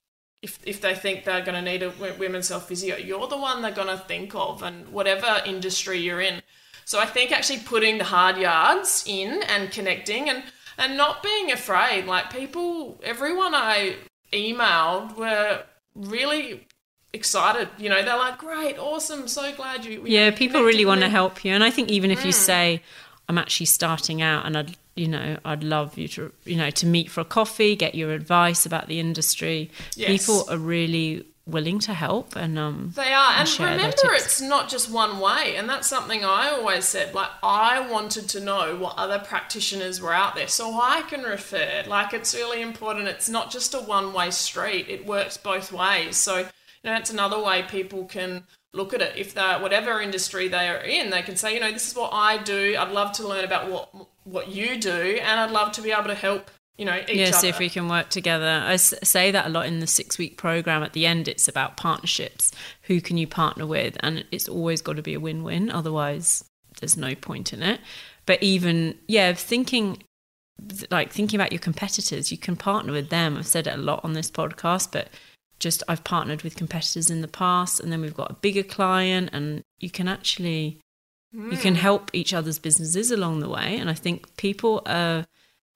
if, 0.46 0.60
if 0.64 0.80
they 0.80 0.94
think 0.94 1.24
they're 1.24 1.44
going 1.44 1.56
to 1.56 1.70
need 1.70 1.82
a 1.82 1.90
women's 2.18 2.48
health 2.48 2.68
physio, 2.68 2.96
you're 2.96 3.26
the 3.26 3.36
one 3.36 3.62
they're 3.62 3.72
going 3.72 3.88
to 3.88 3.98
think 3.98 4.32
of, 4.34 4.62
and 4.62 4.88
whatever 4.88 5.40
industry 5.44 5.98
you're 5.98 6.20
in. 6.20 6.40
So 6.84 7.00
I 7.00 7.06
think 7.06 7.32
actually 7.32 7.60
putting 7.60 7.98
the 7.98 8.04
hard 8.04 8.36
yards 8.36 9.02
in 9.08 9.42
and 9.48 9.72
connecting 9.72 10.28
and 10.28 10.44
and 10.78 10.96
not 10.96 11.22
being 11.22 11.50
afraid. 11.50 12.06
Like 12.06 12.30
people, 12.30 13.00
everyone 13.02 13.54
I 13.54 13.96
emailed 14.32 15.16
were 15.16 15.64
really 15.96 16.66
excited. 17.12 17.68
You 17.76 17.88
know, 17.88 18.04
they're 18.04 18.16
like, 18.16 18.38
"Great, 18.38 18.78
awesome, 18.78 19.26
so 19.26 19.52
glad 19.56 19.84
you." 19.84 20.04
Yeah, 20.06 20.30
people 20.30 20.62
really 20.62 20.84
want 20.84 21.00
to 21.00 21.08
help 21.08 21.44
you, 21.44 21.52
and 21.52 21.64
I 21.64 21.70
think 21.70 21.90
even 21.90 22.12
if 22.12 22.20
mm. 22.20 22.26
you 22.26 22.32
say, 22.32 22.82
"I'm 23.28 23.38
actually 23.38 23.66
starting 23.66 24.22
out 24.22 24.46
and 24.46 24.56
I'd 24.56 24.76
you 24.96 25.06
know 25.06 25.36
i'd 25.44 25.62
love 25.62 25.96
you 25.96 26.08
to 26.08 26.32
you 26.44 26.56
know 26.56 26.70
to 26.70 26.86
meet 26.86 27.10
for 27.10 27.20
a 27.20 27.24
coffee 27.24 27.76
get 27.76 27.94
your 27.94 28.12
advice 28.12 28.66
about 28.66 28.88
the 28.88 28.98
industry 28.98 29.70
yes. 29.94 30.08
people 30.08 30.44
are 30.50 30.58
really 30.58 31.24
willing 31.46 31.78
to 31.78 31.94
help 31.94 32.34
and 32.34 32.58
um 32.58 32.92
They 32.96 33.12
are, 33.12 33.34
and, 33.34 33.48
their 33.48 33.70
remember, 33.70 34.14
it's 34.14 34.40
not 34.40 34.68
just 34.68 34.90
one 34.90 35.20
way, 35.20 35.54
and 35.56 35.68
that's 35.68 35.86
something 35.86 36.24
I 36.24 36.48
always 36.48 36.84
said. 36.84 37.14
Like, 37.14 37.30
I 37.42 37.88
wanted 37.88 38.28
to 38.30 38.40
know 38.40 38.76
what 38.76 38.94
other 38.96 39.20
practitioners 39.20 40.00
were 40.00 40.12
out 40.12 40.34
there, 40.34 40.48
so 40.48 40.74
I 40.80 41.02
can 41.02 41.22
refer. 41.22 41.84
Like, 41.86 42.12
it's 42.12 42.34
really 42.34 42.62
important. 42.62 43.06
It's 43.06 43.28
not 43.28 43.52
just 43.52 43.74
a 43.74 43.78
one-way 43.78 44.30
street; 44.32 44.86
it 44.88 45.06
works 45.06 45.36
both 45.36 45.70
ways. 45.70 46.16
So, 46.16 46.38
you 46.38 46.44
know, 46.84 46.90
that's 46.90 47.10
another 47.10 47.40
way 47.40 47.62
people 47.62 48.06
can 48.06 48.42
look 48.72 48.92
at 48.92 49.00
it. 49.00 49.16
If 49.16 49.34
they're 49.34 49.60
whatever 49.60 50.00
industry 50.00 50.48
they 50.48 50.68
are 50.68 50.78
in, 50.78 51.10
they 51.10 51.22
can 51.22 51.36
say, 51.36 51.54
you 51.54 51.60
know, 51.60 51.70
this 51.70 51.88
is 51.88 51.94
what 51.94 52.10
I 52.12 52.38
do. 52.38 52.76
I'd 52.76 52.90
love 52.90 53.12
to 53.12 53.26
learn 53.26 53.44
about 53.44 53.70
what 53.70 53.94
what 54.26 54.48
you 54.48 54.78
do, 54.78 55.18
and 55.22 55.40
I'd 55.40 55.50
love 55.50 55.72
to 55.72 55.82
be 55.82 55.92
able 55.92 56.04
to 56.04 56.14
help. 56.14 56.50
You 56.76 56.84
know, 56.84 56.96
each 57.08 57.16
yeah, 57.16 57.28
other. 57.28 57.38
see 57.38 57.48
if 57.48 57.58
we 57.58 57.70
can 57.70 57.88
work 57.88 58.10
together. 58.10 58.62
I 58.66 58.76
say 58.76 59.30
that 59.30 59.46
a 59.46 59.48
lot 59.48 59.64
in 59.64 59.80
the 59.80 59.86
six 59.86 60.18
week 60.18 60.36
program. 60.36 60.82
At 60.82 60.92
the 60.92 61.06
end, 61.06 61.26
it's 61.26 61.48
about 61.48 61.78
partnerships. 61.78 62.52
Who 62.82 63.00
can 63.00 63.16
you 63.16 63.26
partner 63.26 63.66
with? 63.66 63.96
And 64.00 64.26
it's 64.30 64.46
always 64.46 64.82
got 64.82 64.96
to 64.96 65.02
be 65.02 65.14
a 65.14 65.20
win 65.20 65.42
win. 65.42 65.70
Otherwise, 65.70 66.44
there's 66.80 66.96
no 66.96 67.14
point 67.14 67.54
in 67.54 67.62
it. 67.62 67.80
But 68.26 68.42
even, 68.42 68.98
yeah, 69.08 69.32
thinking 69.32 70.02
like 70.90 71.12
thinking 71.12 71.38
about 71.38 71.52
your 71.52 71.60
competitors, 71.60 72.30
you 72.30 72.38
can 72.38 72.56
partner 72.56 72.92
with 72.92 73.10
them. 73.10 73.36
I've 73.36 73.46
said 73.46 73.66
it 73.66 73.74
a 73.74 73.78
lot 73.78 74.04
on 74.04 74.14
this 74.14 74.30
podcast, 74.30 74.92
but 74.92 75.08
just 75.58 75.82
I've 75.88 76.04
partnered 76.04 76.42
with 76.42 76.56
competitors 76.56 77.10
in 77.10 77.20
the 77.20 77.28
past, 77.28 77.80
and 77.80 77.90
then 77.90 78.00
we've 78.00 78.14
got 78.14 78.30
a 78.30 78.34
bigger 78.34 78.62
client, 78.62 79.30
and 79.32 79.62
you 79.78 79.90
can 79.90 80.08
actually 80.08 80.80
you 81.32 81.56
can 81.56 81.74
help 81.74 82.10
each 82.14 82.32
other's 82.32 82.58
businesses 82.58 83.10
along 83.10 83.40
the 83.40 83.48
way. 83.48 83.76
And 83.76 83.90
I 83.90 83.94
think 83.94 84.36
people 84.36 84.82
are 84.86 85.26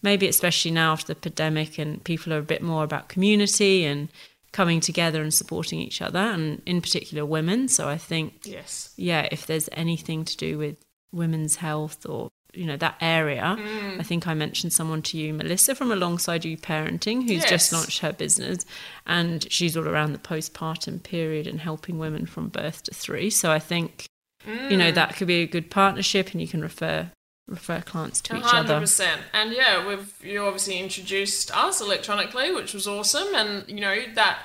maybe 0.02 0.26
especially 0.28 0.70
now 0.70 0.92
after 0.92 1.12
the 1.12 1.20
pandemic 1.20 1.78
and 1.78 2.02
people 2.04 2.32
are 2.32 2.38
a 2.38 2.42
bit 2.42 2.62
more 2.62 2.84
about 2.84 3.08
community 3.08 3.84
and 3.84 4.08
coming 4.52 4.80
together 4.80 5.22
and 5.22 5.32
supporting 5.32 5.78
each 5.80 6.02
other 6.02 6.18
and 6.18 6.60
in 6.66 6.80
particular 6.80 7.24
women 7.24 7.68
so 7.68 7.88
i 7.88 7.96
think 7.96 8.34
yes. 8.44 8.92
yeah 8.96 9.28
if 9.30 9.46
there's 9.46 9.68
anything 9.72 10.24
to 10.24 10.36
do 10.36 10.58
with 10.58 10.76
women's 11.12 11.56
health 11.56 12.04
or 12.04 12.30
you 12.52 12.66
know 12.66 12.76
that 12.76 12.96
area 13.00 13.56
Mm. 13.56 14.00
i 14.00 14.02
think 14.02 14.26
i 14.26 14.34
mentioned 14.34 14.72
someone 14.72 15.02
to 15.02 15.16
you 15.16 15.32
melissa 15.32 15.74
from 15.76 15.92
alongside 15.92 16.44
you 16.44 16.56
parenting 16.56 17.28
who's 17.28 17.44
just 17.44 17.72
launched 17.72 18.00
her 18.00 18.12
business 18.12 18.64
and 19.06 19.46
she's 19.52 19.76
all 19.76 19.86
around 19.86 20.12
the 20.14 20.18
postpartum 20.18 21.00
period 21.00 21.46
and 21.46 21.60
helping 21.60 21.98
women 21.98 22.26
from 22.26 22.48
birth 22.48 22.82
to 22.84 22.92
three 22.94 23.30
so 23.30 23.52
i 23.52 23.60
think 23.60 24.06
you 24.46 24.52
Mm. 24.52 24.78
know 24.78 24.90
that 24.92 25.16
could 25.16 25.26
be 25.28 25.42
a 25.42 25.46
good 25.46 25.70
partnership 25.70 26.32
and 26.32 26.40
you 26.40 26.48
can 26.48 26.60
refer 26.62 27.10
refer 27.46 27.80
clients 27.80 28.20
to 28.20 28.36
each 28.36 28.42
hundred 28.44 28.70
other 28.72 28.80
percent. 28.80 29.20
And 29.32 29.52
yeah, 29.52 29.86
we've 29.86 30.12
you 30.22 30.44
obviously 30.44 30.78
introduced 30.78 31.54
us 31.56 31.80
electronically, 31.80 32.52
which 32.52 32.72
was 32.72 32.86
awesome. 32.86 33.34
And 33.34 33.64
you 33.68 33.80
know 33.80 33.96
that 34.14 34.38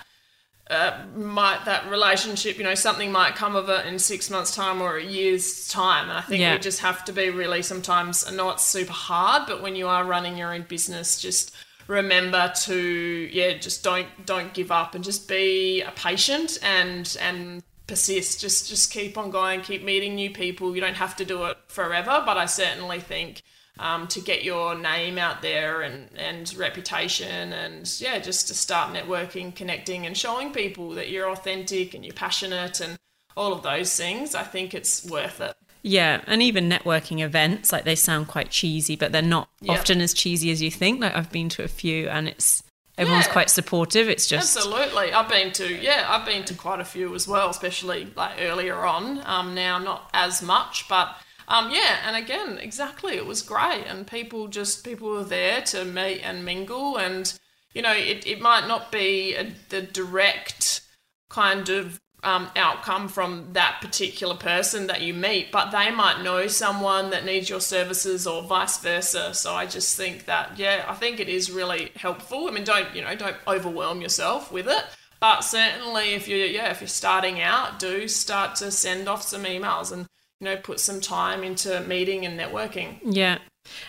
uh, 0.72 1.04
might 1.16 1.64
that 1.66 1.88
relationship, 1.92 2.58
you 2.58 2.64
know, 2.64 2.74
something 2.74 3.12
might 3.12 3.36
come 3.36 3.56
of 3.56 3.70
it 3.70 3.86
in 3.86 4.00
six 4.00 4.32
months' 4.32 4.54
time 4.56 4.82
or 4.82 4.98
a 4.98 5.04
year's 5.04 5.68
time. 5.68 6.10
And 6.10 6.18
I 6.18 6.22
think 6.22 6.42
Yeah. 6.42 6.54
we 6.54 6.60
just 6.60 6.80
have 6.80 7.06
to 7.06 7.14
be 7.14 7.30
really 7.30 7.62
sometimes. 7.62 8.30
not 8.32 8.60
super 8.60 8.92
hard, 8.92 9.44
but 9.46 9.62
when 9.62 9.76
you 9.76 9.88
are 9.88 10.04
running 10.04 10.36
your 10.38 10.52
own 10.52 10.64
business, 10.64 11.22
just 11.22 11.54
remember 11.88 12.52
to 12.64 13.30
yeah, 13.32 13.54
just 13.60 13.84
don't 13.84 14.08
don't 14.26 14.54
give 14.56 14.72
up 14.72 14.96
and 14.96 15.04
just 15.04 15.28
be 15.28 15.84
a 15.84 15.92
patient 15.92 16.58
and 16.64 17.16
and 17.22 17.62
persist. 17.88 18.42
Just 18.42 18.68
just 18.70 18.92
keep 18.92 19.18
on 19.18 19.32
going, 19.32 19.62
keep 19.62 19.84
meeting 19.84 20.16
new 20.16 20.30
people. 20.30 20.76
You 20.76 20.82
don't 20.82 20.96
have 20.96 21.16
to 21.18 21.26
do 21.26 21.46
it 21.46 21.58
forever, 21.68 22.24
but 22.26 22.38
I 22.38 22.46
certainly 22.46 23.00
think 23.00 23.42
um, 23.80 24.08
to 24.08 24.22
get 24.22 24.44
your 24.44 24.76
name 24.76 25.18
out 25.18 25.42
there 25.42 25.82
and 25.82 26.10
and 26.18 26.54
reputation 26.56 27.54
and 27.54 27.92
yeah, 28.00 28.20
just 28.20 28.48
to 28.48 28.54
start 28.54 28.94
networking, 28.94 29.54
connecting, 29.56 30.06
and 30.06 30.18
showing 30.18 30.52
people 30.54 30.92
that 30.92 31.10
you're 31.10 31.30
authentic 31.30 31.94
and 31.94 32.06
you're 32.06 32.14
passionate 32.14 32.80
and 32.80 32.98
all 33.38 33.54
of 33.54 33.64
those 33.64 33.96
things. 33.96 34.34
I 34.36 34.44
think 34.44 34.74
it's 34.74 35.06
worth 35.06 35.42
it. 35.42 35.56
Yeah, 35.88 36.22
and 36.26 36.42
even 36.42 36.68
networking 36.68 37.24
events, 37.24 37.72
like 37.72 37.84
they 37.84 37.96
sound 37.96 38.28
quite 38.28 38.50
cheesy, 38.50 38.96
but 38.96 39.12
they're 39.12 39.22
not 39.22 39.50
Yep. 39.62 39.80
often 39.80 40.02
as 40.02 40.16
cheesy 40.16 40.50
as 40.50 40.60
you 40.62 40.72
think. 40.72 41.00
Like 41.02 41.16
I've 41.16 41.32
been 41.32 41.50
to 41.50 41.64
a 41.64 41.68
few 41.68 42.10
and 42.10 42.28
it's 42.28 42.64
everyone's 42.98 43.26
Yeah. 43.28 43.32
quite 43.34 43.50
supportive. 43.50 44.10
It's 44.10 44.26
just 44.28 44.56
Absolutely, 44.56 45.14
I've 45.14 45.30
been 45.30 45.52
to 45.54 45.68
yeah, 45.74 46.06
I've 46.08 46.26
been 46.26 46.46
to 46.46 46.54
quite 46.54 46.80
a 46.80 46.86
few 46.86 47.14
as 47.16 47.28
well, 47.28 47.50
especially 47.50 48.12
like 48.16 48.34
earlier 48.40 48.86
on. 48.86 49.22
Um, 49.26 49.54
now 49.56 49.78
not 49.78 50.10
as 50.14 50.42
much, 50.42 50.88
but 50.88 51.16
um, 51.48 51.70
yeah, 51.72 52.00
and 52.08 52.16
again, 52.16 52.58
exactly, 52.58 53.16
it 53.16 53.26
was 53.26 53.42
great, 53.44 53.86
and 53.88 54.08
people 54.08 54.48
just 54.48 54.84
people 54.84 55.10
were 55.10 55.24
there 55.24 55.62
to 55.64 55.86
meet 55.86 56.22
and 56.22 56.44
mingle, 56.44 56.98
and 56.98 57.38
you 57.74 57.82
know, 57.82 57.94
it, 57.94 58.26
it 58.26 58.40
might 58.42 58.68
not 58.68 58.92
be 58.92 59.36
a, 59.36 59.52
the 59.70 59.82
direct 59.82 60.82
kind 61.30 61.70
of 61.70 62.00
um, 62.26 62.50
outcome 62.56 63.08
from 63.08 63.54
that 63.54 63.78
particular 63.82 64.36
person 64.36 64.88
that 64.88 65.02
you 65.02 65.14
meet, 65.14 65.52
but 65.52 65.72
they 65.72 65.92
might 65.92 66.22
know 66.24 66.48
someone 66.48 67.12
that 67.12 67.24
needs 67.24 67.50
your 67.50 67.62
services 67.62 68.26
or 68.28 68.44
vice 68.44 68.78
versa. 68.80 69.34
So 69.34 69.54
I 69.54 69.66
just 69.66 69.96
think 69.96 70.26
that, 70.26 70.58
yeah, 70.58 70.86
I 70.88 70.96
think 70.96 71.20
it 71.20 71.30
is 71.30 71.52
really 71.52 71.92
helpful. 71.96 72.48
I 72.48 72.52
mean, 72.52 72.64
don't, 72.64 72.94
you 72.96 73.02
know, 73.02 73.16
don't 73.16 73.38
overwhelm 73.48 74.02
yourself 74.02 74.52
with 74.52 74.68
it. 74.68 74.84
But 75.20 75.42
certainly 75.42 76.14
if 76.14 76.28
you're, 76.28 76.40
yeah, 76.40 76.72
if 76.72 76.82
you're 76.82 76.88
starting 76.88 77.40
out, 77.42 77.80
do 77.80 78.08
start 78.08 78.56
to 78.56 78.72
send 78.72 79.08
off 79.08 79.24
some 79.24 79.44
emails 79.44 79.92
and, 79.92 80.08
you 80.40 80.46
know, 80.46 80.58
put 80.58 80.80
some 80.80 81.00
time 81.00 81.44
into 81.44 81.80
meeting 81.82 82.26
and 82.26 82.40
networking. 82.40 82.98
yeah. 83.04 83.38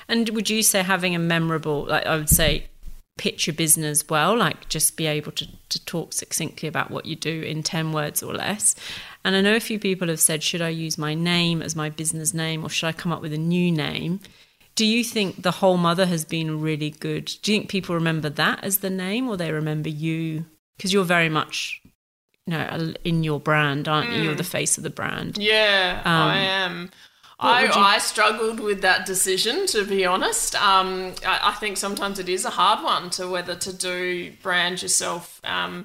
And 0.08 0.30
would 0.30 0.48
you 0.48 0.62
say 0.62 0.82
having 0.82 1.14
a 1.14 1.18
memorable, 1.18 1.84
like 1.84 2.06
I 2.06 2.16
would 2.16 2.30
say, 2.30 2.68
pitch 3.16 3.46
your 3.46 3.54
business 3.54 4.06
well, 4.08 4.36
like 4.36 4.68
just 4.68 4.96
be 4.96 5.06
able 5.06 5.32
to, 5.32 5.48
to 5.68 5.84
talk 5.84 6.12
succinctly 6.12 6.68
about 6.68 6.90
what 6.90 7.06
you 7.06 7.16
do 7.16 7.42
in 7.42 7.62
10 7.62 7.92
words 7.92 8.22
or 8.22 8.34
less. 8.34 8.74
And 9.24 9.34
I 9.34 9.40
know 9.40 9.56
a 9.56 9.60
few 9.60 9.78
people 9.78 10.08
have 10.08 10.20
said, 10.20 10.42
should 10.42 10.62
I 10.62 10.68
use 10.68 10.98
my 10.98 11.14
name 11.14 11.62
as 11.62 11.74
my 11.74 11.88
business 11.88 12.34
name 12.34 12.64
or 12.64 12.68
should 12.68 12.86
I 12.86 12.92
come 12.92 13.12
up 13.12 13.22
with 13.22 13.32
a 13.32 13.38
new 13.38 13.72
name? 13.72 14.20
Do 14.74 14.84
you 14.84 15.02
think 15.02 15.42
the 15.42 15.50
whole 15.50 15.78
mother 15.78 16.04
has 16.04 16.24
been 16.24 16.60
really 16.60 16.90
good? 16.90 17.24
Do 17.42 17.52
you 17.52 17.58
think 17.58 17.70
people 17.70 17.94
remember 17.94 18.28
that 18.28 18.62
as 18.62 18.78
the 18.78 18.90
name 18.90 19.28
or 19.28 19.38
they 19.38 19.50
remember 19.50 19.88
you? 19.88 20.44
Because 20.76 20.92
you're 20.92 21.04
very 21.04 21.30
much, 21.30 21.80
you 22.46 22.52
know, 22.52 22.94
in 23.02 23.24
your 23.24 23.40
brand, 23.40 23.88
aren't 23.88 24.12
you? 24.12 24.22
You're 24.22 24.32
hmm. 24.32 24.38
the 24.38 24.44
face 24.44 24.76
of 24.76 24.84
the 24.84 24.90
brand. 24.90 25.38
Yeah, 25.38 26.02
I 26.04 26.36
um, 26.40 26.72
am. 26.72 26.90
I, 27.38 27.64
you- 27.64 27.70
I 27.74 27.98
struggled 27.98 28.60
with 28.60 28.80
that 28.82 29.04
decision, 29.06 29.66
to 29.68 29.84
be 29.84 30.04
honest. 30.06 30.54
Um, 30.54 31.14
I, 31.26 31.50
I 31.50 31.52
think 31.54 31.76
sometimes 31.76 32.18
it 32.18 32.28
is 32.28 32.44
a 32.44 32.50
hard 32.50 32.82
one 32.82 33.10
to 33.10 33.28
whether 33.28 33.54
to 33.56 33.72
do 33.72 34.32
brand 34.42 34.82
yourself 34.82 35.40
um, 35.44 35.84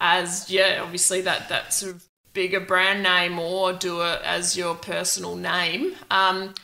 as, 0.00 0.50
yeah, 0.50 0.80
obviously 0.82 1.20
that, 1.22 1.48
that 1.48 1.72
sort 1.72 1.94
of 1.96 2.04
bigger 2.32 2.60
brand 2.60 3.02
name 3.02 3.38
or 3.38 3.72
do 3.72 4.02
it 4.02 4.20
as 4.24 4.56
your 4.56 4.74
personal 4.76 5.34
name. 5.36 5.94
Um, 6.10 6.54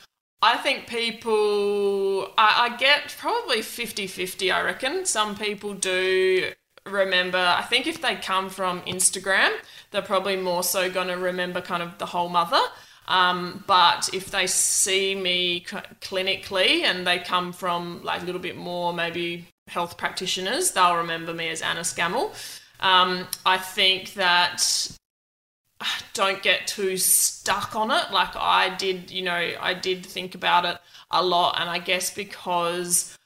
I 0.42 0.56
think 0.56 0.86
people, 0.86 2.28
I, 2.38 2.70
I 2.70 2.76
get 2.76 3.14
probably 3.18 3.62
50 3.62 4.06
50, 4.06 4.50
I 4.50 4.62
reckon. 4.62 5.04
Some 5.06 5.36
people 5.36 5.74
do 5.74 6.50
remember, 6.86 7.38
I 7.38 7.62
think 7.62 7.86
if 7.86 8.00
they 8.00 8.16
come 8.16 8.48
from 8.48 8.80
Instagram, 8.82 9.50
they're 9.90 10.02
probably 10.02 10.36
more 10.36 10.62
so 10.62 10.90
going 10.90 11.08
to 11.08 11.16
remember 11.16 11.60
kind 11.60 11.82
of 11.82 11.98
the 11.98 12.06
whole 12.06 12.28
mother. 12.28 12.60
Um, 13.10 13.64
but 13.66 14.08
if 14.14 14.30
they 14.30 14.46
see 14.46 15.16
me 15.16 15.62
clinically 16.00 16.84
and 16.84 17.04
they 17.04 17.18
come 17.18 17.52
from 17.52 18.04
like 18.04 18.22
a 18.22 18.24
little 18.24 18.40
bit 18.40 18.56
more 18.56 18.94
maybe 18.94 19.46
health 19.66 19.98
practitioners, 19.98 20.70
they'll 20.70 20.96
remember 20.96 21.34
me 21.34 21.48
as 21.48 21.60
Anna 21.60 21.80
Scammell. 21.80 22.32
Um, 22.78 23.26
I 23.44 23.58
think 23.58 24.14
that 24.14 24.96
don't 26.14 26.40
get 26.40 26.68
too 26.68 26.96
stuck 26.96 27.74
on 27.74 27.90
it. 27.90 28.12
Like 28.12 28.36
I 28.36 28.76
did, 28.76 29.10
you 29.10 29.22
know, 29.22 29.54
I 29.60 29.74
did 29.74 30.06
think 30.06 30.36
about 30.36 30.64
it 30.64 30.78
a 31.10 31.22
lot, 31.22 31.60
and 31.60 31.68
I 31.68 31.80
guess 31.80 32.14
because 32.14 33.18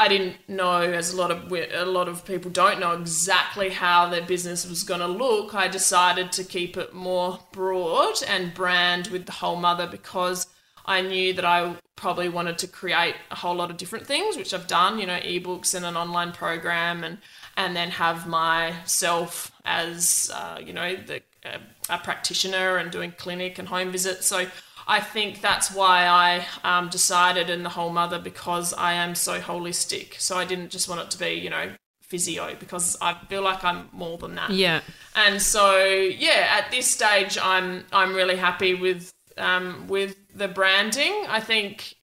I 0.00 0.06
didn't 0.06 0.36
know, 0.48 0.80
as 0.80 1.12
a 1.12 1.16
lot 1.16 1.32
of 1.32 1.52
a 1.52 1.84
lot 1.84 2.08
of 2.08 2.24
people 2.24 2.52
don't 2.52 2.78
know 2.78 2.92
exactly 2.92 3.70
how 3.70 4.08
their 4.08 4.22
business 4.22 4.68
was 4.68 4.84
going 4.84 5.00
to 5.00 5.08
look, 5.08 5.54
I 5.54 5.66
decided 5.66 6.30
to 6.32 6.44
keep 6.44 6.76
it 6.76 6.94
more 6.94 7.40
broad 7.50 8.22
and 8.28 8.54
brand 8.54 9.08
with 9.08 9.26
the 9.26 9.32
whole 9.32 9.56
mother 9.56 9.88
because 9.88 10.46
I 10.86 11.00
knew 11.00 11.34
that 11.34 11.44
I 11.44 11.74
probably 11.96 12.28
wanted 12.28 12.58
to 12.58 12.68
create 12.68 13.16
a 13.32 13.34
whole 13.34 13.56
lot 13.56 13.72
of 13.72 13.76
different 13.76 14.06
things, 14.06 14.36
which 14.36 14.54
I've 14.54 14.68
done, 14.68 15.00
you 15.00 15.06
know, 15.06 15.18
ebooks 15.18 15.74
and 15.74 15.84
an 15.84 15.96
online 15.96 16.30
program, 16.30 17.02
and 17.02 17.18
and 17.56 17.74
then 17.74 17.90
have 17.90 18.26
myself 18.28 19.50
as 19.64 20.30
uh, 20.32 20.60
you 20.64 20.72
know 20.72 20.94
the 20.94 21.22
uh, 21.44 21.58
a 21.90 21.98
practitioner 21.98 22.76
and 22.76 22.92
doing 22.92 23.12
clinic 23.18 23.58
and 23.58 23.66
home 23.66 23.90
visits. 23.90 24.26
So 24.26 24.46
I 24.88 25.00
think 25.00 25.42
that's 25.42 25.70
why 25.70 26.06
I 26.06 26.46
um, 26.64 26.88
decided 26.88 27.50
in 27.50 27.62
the 27.62 27.68
whole 27.68 27.90
mother 27.90 28.18
because 28.18 28.72
I 28.72 28.94
am 28.94 29.14
so 29.14 29.38
holistic. 29.38 30.18
So 30.18 30.36
I 30.38 30.46
didn't 30.46 30.70
just 30.70 30.88
want 30.88 31.02
it 31.02 31.10
to 31.10 31.18
be 31.18 31.34
you 31.34 31.50
know 31.50 31.70
physio 32.02 32.56
because 32.58 32.96
I 33.02 33.14
feel 33.28 33.42
like 33.42 33.62
I'm 33.62 33.90
more 33.92 34.16
than 34.16 34.34
that. 34.36 34.50
Yeah. 34.50 34.80
And 35.14 35.40
so 35.42 35.84
yeah, 35.84 36.58
at 36.58 36.70
this 36.70 36.86
stage, 36.86 37.38
I'm 37.40 37.84
I'm 37.92 38.14
really 38.14 38.36
happy 38.36 38.74
with 38.74 39.12
um, 39.36 39.86
with 39.88 40.16
the 40.34 40.48
branding. 40.48 41.26
I 41.28 41.40
think 41.40 41.94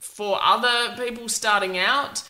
for 0.00 0.38
other 0.42 0.96
people 0.96 1.28
starting 1.28 1.76
out, 1.78 2.22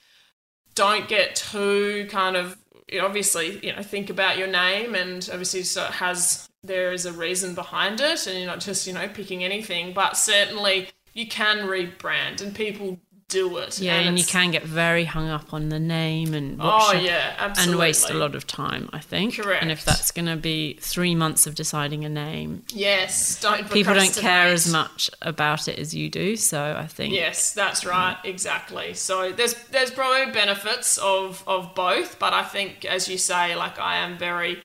don't 0.75 1.09
get 1.09 1.37
too 1.37 2.09
kind 2.11 2.37
of 2.37 2.57
obviously, 3.01 3.65
you 3.65 3.75
know, 3.75 3.83
think 3.83 4.11
about 4.11 4.39
your 4.39 4.47
name 4.49 4.95
and 4.95 5.29
obviously 5.31 5.63
so 5.63 5.85
it 5.85 5.93
has 5.93 6.48
there 6.63 6.93
is 6.93 7.07
a 7.07 7.13
reason 7.13 7.55
behind 7.55 8.01
it 8.01 8.27
and 8.27 8.37
you're 8.39 8.47
not 8.47 8.61
just, 8.61 8.87
you 8.87 8.93
know, 8.93 9.09
picking 9.09 9.45
anything, 9.45 9.93
but 9.93 10.17
certainly 10.17 10.89
you 11.15 11.27
can 11.27 11.59
rebrand 11.69 12.43
and 12.43 12.55
people 12.55 12.99
do 13.29 13.59
it. 13.59 13.79
Yeah, 13.79 13.97
and, 13.97 14.19
you 14.19 14.25
can 14.25 14.51
get 14.51 14.63
very 14.65 15.05
hung 15.05 15.29
up 15.29 15.53
on 15.53 15.69
the 15.69 15.79
name 15.79 16.33
and 16.33 16.59
Oh 16.63 16.93
should- 16.95 17.03
yeah, 17.03 17.35
absolutely. 17.39 17.73
and 17.73 17.79
waste 17.79 18.09
a 18.09 18.15
lot 18.15 18.35
of 18.35 18.47
time, 18.47 18.89
I 18.95 19.01
think. 19.01 19.37
correct. 19.37 19.63
And 19.63 19.71
if 19.71 19.85
that's 19.85 20.11
going 20.13 20.25
to 20.27 20.37
be 20.37 20.79
three 20.81 21.15
months 21.15 21.47
of 21.47 21.55
deciding 21.55 22.07
a 22.07 22.09
name, 22.09 22.65
Yes, 22.73 23.39
don't 23.39 23.71
people 23.71 23.93
don't 23.93 24.17
care 24.17 24.47
as 24.47 24.67
much 24.73 25.11
about 25.21 25.69
it 25.69 25.79
as 25.79 25.95
you 25.95 26.09
do. 26.09 26.37
So 26.37 26.75
I 26.79 26.87
think 26.87 27.13
Yes, 27.13 27.53
that's 27.53 27.85
right, 27.85 28.17
exactly. 28.25 28.95
So 28.95 29.31
there's 29.31 29.53
there's 29.65 29.91
probably 29.91 30.33
benefits 30.33 30.97
of 30.97 31.45
of 31.47 31.75
both, 31.75 32.19
but 32.19 32.33
I 32.33 32.45
think 32.45 32.87
as 32.87 33.09
you 33.11 33.19
say, 33.19 33.55
like 33.55 33.79
I 33.79 33.97
am 33.97 34.17
very 34.17 34.63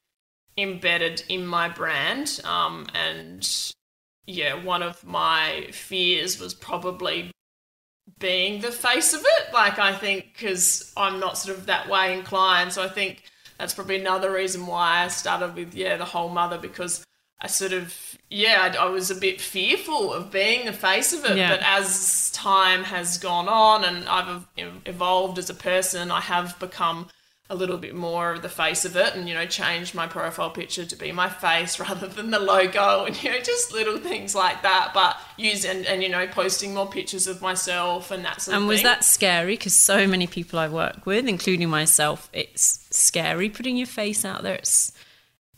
embedded 0.57 1.23
in 1.29 1.45
my 1.45 1.69
brand, 1.69 2.39
um, 2.45 2.87
and 2.93 3.47
yeah, 4.25 4.53
one 4.63 4.83
of 4.83 5.03
my 5.05 5.67
fears 5.71 6.39
was 6.39 6.53
probably 6.53 7.31
being 8.19 8.61
the 8.61 8.71
face 8.71 9.13
of 9.13 9.21
it. 9.21 9.53
Like 9.53 9.79
I 9.79 9.93
think 9.93 10.33
because 10.33 10.93
I'm 10.95 11.19
not 11.19 11.37
sort 11.37 11.57
of 11.57 11.65
that 11.67 11.89
way 11.89 12.17
inclined, 12.17 12.73
so 12.73 12.83
I 12.83 12.89
think 12.89 13.23
that's 13.57 13.73
probably 13.73 13.99
another 13.99 14.31
reason 14.31 14.67
why 14.67 15.03
I 15.03 15.07
started 15.07 15.55
with 15.55 15.73
yeah 15.73 15.97
the 15.97 16.05
whole 16.05 16.29
mother 16.29 16.57
because 16.57 17.03
I 17.41 17.47
sort 17.47 17.73
of 17.73 17.95
yeah 18.29 18.71
I, 18.73 18.85
I 18.85 18.89
was 18.89 19.11
a 19.11 19.15
bit 19.15 19.41
fearful 19.41 20.13
of 20.13 20.31
being 20.31 20.65
the 20.65 20.73
face 20.73 21.13
of 21.13 21.25
it, 21.25 21.37
Yeah. 21.37 21.49
but 21.49 21.61
as 21.63 22.31
time 22.31 22.83
has 22.83 23.17
gone 23.17 23.47
on 23.49 23.83
and 23.83 24.07
I've 24.07 24.45
evolved 24.85 25.37
as 25.37 25.49
a 25.49 25.53
person, 25.53 26.11
I 26.11 26.21
have 26.21 26.57
become 26.59 27.07
a 27.53 27.55
little 27.55 27.77
bit 27.77 27.93
more 27.93 28.33
of 28.33 28.41
the 28.41 28.49
face 28.49 28.83
of 28.83 28.95
it 28.95 29.15
and 29.15 29.29
you 29.29 29.35
know 29.35 29.45
changed 29.45 29.93
my 29.93 30.07
profile 30.07 30.49
picture 30.49 30.85
to 30.85 30.95
be 30.95 31.11
my 31.11 31.29
face 31.29 31.79
rather 31.87 32.07
than 32.07 32.31
the 32.31 32.39
logo 32.39 33.05
and 33.05 33.23
you 33.23 33.29
know 33.29 33.39
just 33.39 33.71
little 33.71 33.97
things 33.97 34.33
like 34.33 34.63
that 34.63 34.91
but 34.93 35.15
use 35.37 35.63
and, 35.63 35.85
and 35.85 36.01
you 36.01 36.09
know 36.09 36.25
posting 36.27 36.73
more 36.73 36.89
pictures 36.89 37.27
of 37.27 37.41
myself 37.41 38.09
and 38.09 38.25
that 38.25 38.41
sort 38.41 38.55
And 38.55 38.63
of 38.63 38.69
was 38.69 38.79
thing 38.79 38.85
that 38.85 39.03
scary? 39.03 39.53
Because 39.53 39.73
so 39.75 40.07
many 40.07 40.27
people 40.27 40.59
I 40.59 40.67
work 40.67 41.05
with, 41.05 41.27
including 41.27 41.69
myself, 41.69 42.29
it's 42.33 42.85
scary 42.89 43.49
putting 43.49 43.77
your 43.77 43.87
face 43.87 44.25
out 44.25 44.43
there. 44.43 44.55
It's 44.55 44.91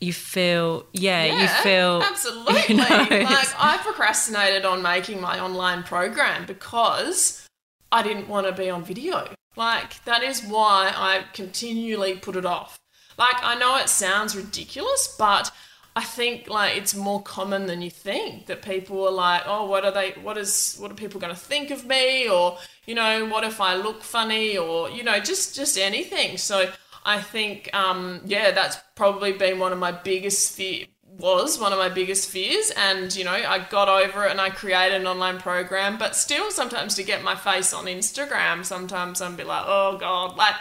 you 0.02 0.12
feel, 0.12 0.86
yeah, 0.92 1.42
you 1.42 1.48
feel 1.64 2.02
absolutely 2.04 2.62
you 2.68 2.76
know, 2.76 2.84
like 2.84 3.54
I 3.58 3.80
procrastinated 3.82 4.66
on 4.66 4.82
making 4.82 5.22
my 5.22 5.40
online 5.40 5.84
program 5.84 6.46
because 6.46 7.48
I 7.92 8.04
didn't 8.04 8.28
want 8.28 8.46
to 8.48 8.52
be 8.52 8.70
on 8.70 8.84
video. 8.84 9.30
Like 9.56 10.04
that 10.06 10.24
is 10.24 10.44
why 10.44 10.92
I 10.96 11.26
continually 11.34 12.16
put 12.16 12.36
it 12.36 12.46
off. 12.46 12.80
Like 13.18 13.38
I 13.42 13.56
know 13.56 13.78
it 13.78 13.90
sounds 13.90 14.36
ridiculous, 14.36 15.16
but 15.18 15.52
I 15.96 16.04
think 16.04 16.50
like 16.50 16.76
it's 16.76 16.94
more 16.94 17.22
common 17.22 17.68
than 17.68 17.82
you 17.82 17.90
think 17.90 18.48
that 18.48 18.62
people 18.62 19.08
are 19.08 19.12
like, 19.12 19.44
oh, 19.46 19.66
what 19.66 19.86
are 19.86 19.92
they? 19.92 20.12
What 20.22 20.38
is? 20.38 20.76
What 20.78 20.92
are 20.92 20.96
people 20.96 21.22
going 21.22 21.34
to 21.34 21.40
think 21.40 21.72
of 21.72 21.86
me? 21.86 22.30
Or 22.30 22.58
you 22.86 22.96
know, 22.96 23.26
what 23.26 23.44
if 23.46 23.62
I 23.62 23.76
look 23.76 24.04
funny? 24.04 24.58
Or 24.58 24.90
you 24.90 25.04
know, 25.04 25.20
just 25.20 25.56
just 25.56 25.78
anything. 25.78 26.38
So 26.38 26.70
I 27.06 27.22
think, 27.22 27.70
um, 27.74 28.22
yeah, 28.26 28.52
that's 28.52 28.78
probably 28.96 29.32
been 29.34 29.60
one 29.60 29.72
of 29.72 29.78
my 29.78 29.92
biggest 29.92 30.56
fear 30.56 30.88
was 31.18 31.60
one 31.60 31.72
of 31.72 31.80
my 31.80 31.90
biggest 31.90 32.30
fears 32.30 32.72
and 32.76 33.16
you 33.16 33.24
know 33.24 33.32
i 33.32 33.66
got 33.70 33.88
over 33.88 34.26
it 34.26 34.32
and 34.32 34.42
i 34.42 34.50
created 34.50 35.00
an 35.00 35.08
online 35.08 35.38
program 35.38 35.98
but 35.98 36.16
still 36.16 36.52
sometimes 36.52 36.96
to 36.96 37.04
get 37.04 37.24
my 37.24 37.36
face 37.36 37.74
on 37.74 37.86
instagram 37.86 38.66
sometimes 38.66 39.22
i'm 39.22 39.36
be 39.36 39.44
like 39.44 39.64
oh 39.66 39.98
god 39.98 40.36
like 40.36 40.56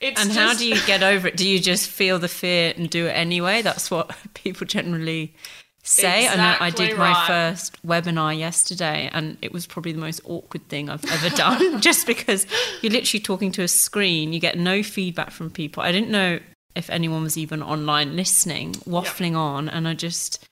it's 0.00 0.20
And 0.20 0.32
how 0.32 0.54
do 0.54 0.66
you 0.66 0.84
get 0.86 1.02
over 1.02 1.28
it? 1.28 1.36
Do 1.36 1.48
you 1.48 1.58
just 1.58 1.88
feel 1.88 2.18
the 2.18 2.28
fear 2.28 2.74
and 2.76 2.90
do 2.90 3.06
it 3.06 3.12
anyway? 3.12 3.62
That's 3.62 3.90
what 3.90 4.14
people 4.34 4.66
generally 4.66 5.34
say. 5.82 6.26
I 6.26 6.36
know 6.36 6.56
I 6.60 6.68
Exactly 6.68 6.86
did 6.88 6.98
my 6.98 7.26
first 7.26 7.82
webinar 7.86 8.36
yesterday 8.36 9.08
and 9.12 9.36
it 9.40 9.52
was 9.52 9.66
probably 9.66 9.92
the 9.92 10.00
most 10.00 10.20
awkward 10.24 10.68
thing 10.68 10.88
I've 10.90 11.04
ever 11.04 11.34
done 11.34 11.80
just 11.80 12.06
because 12.06 12.46
you're 12.82 12.92
literally 12.92 13.22
talking 13.22 13.52
to 13.52 13.62
a 13.62 13.68
screen, 13.68 14.32
you 14.32 14.40
get 14.40 14.58
no 14.58 14.82
feedback 14.82 15.30
from 15.30 15.50
people. 15.50 15.82
I 15.82 15.92
didn't 15.92 16.10
know 16.10 16.40
if 16.74 16.90
anyone 16.90 17.22
was 17.22 17.36
even 17.38 17.62
online 17.62 18.16
listening, 18.16 18.72
waffling 18.86 19.36
on 19.36 19.68
and 19.68 19.86
I 19.88 19.94
just 19.94 20.46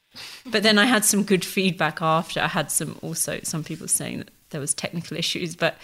but 0.45 0.63
then 0.63 0.79
I 0.79 0.85
had 0.85 1.05
some 1.07 1.23
good 1.25 1.43
feedback 1.45 2.03
after. 2.03 2.41
I 2.41 2.49
had 2.49 2.71
some 2.71 2.99
also 3.03 3.41
some 3.43 3.65
people 3.65 3.89
saying 3.89 4.19
that 4.19 4.31
there 4.51 4.61
was 4.61 4.75
technical 4.75 5.17
issues, 5.17 5.57
but 5.57 5.79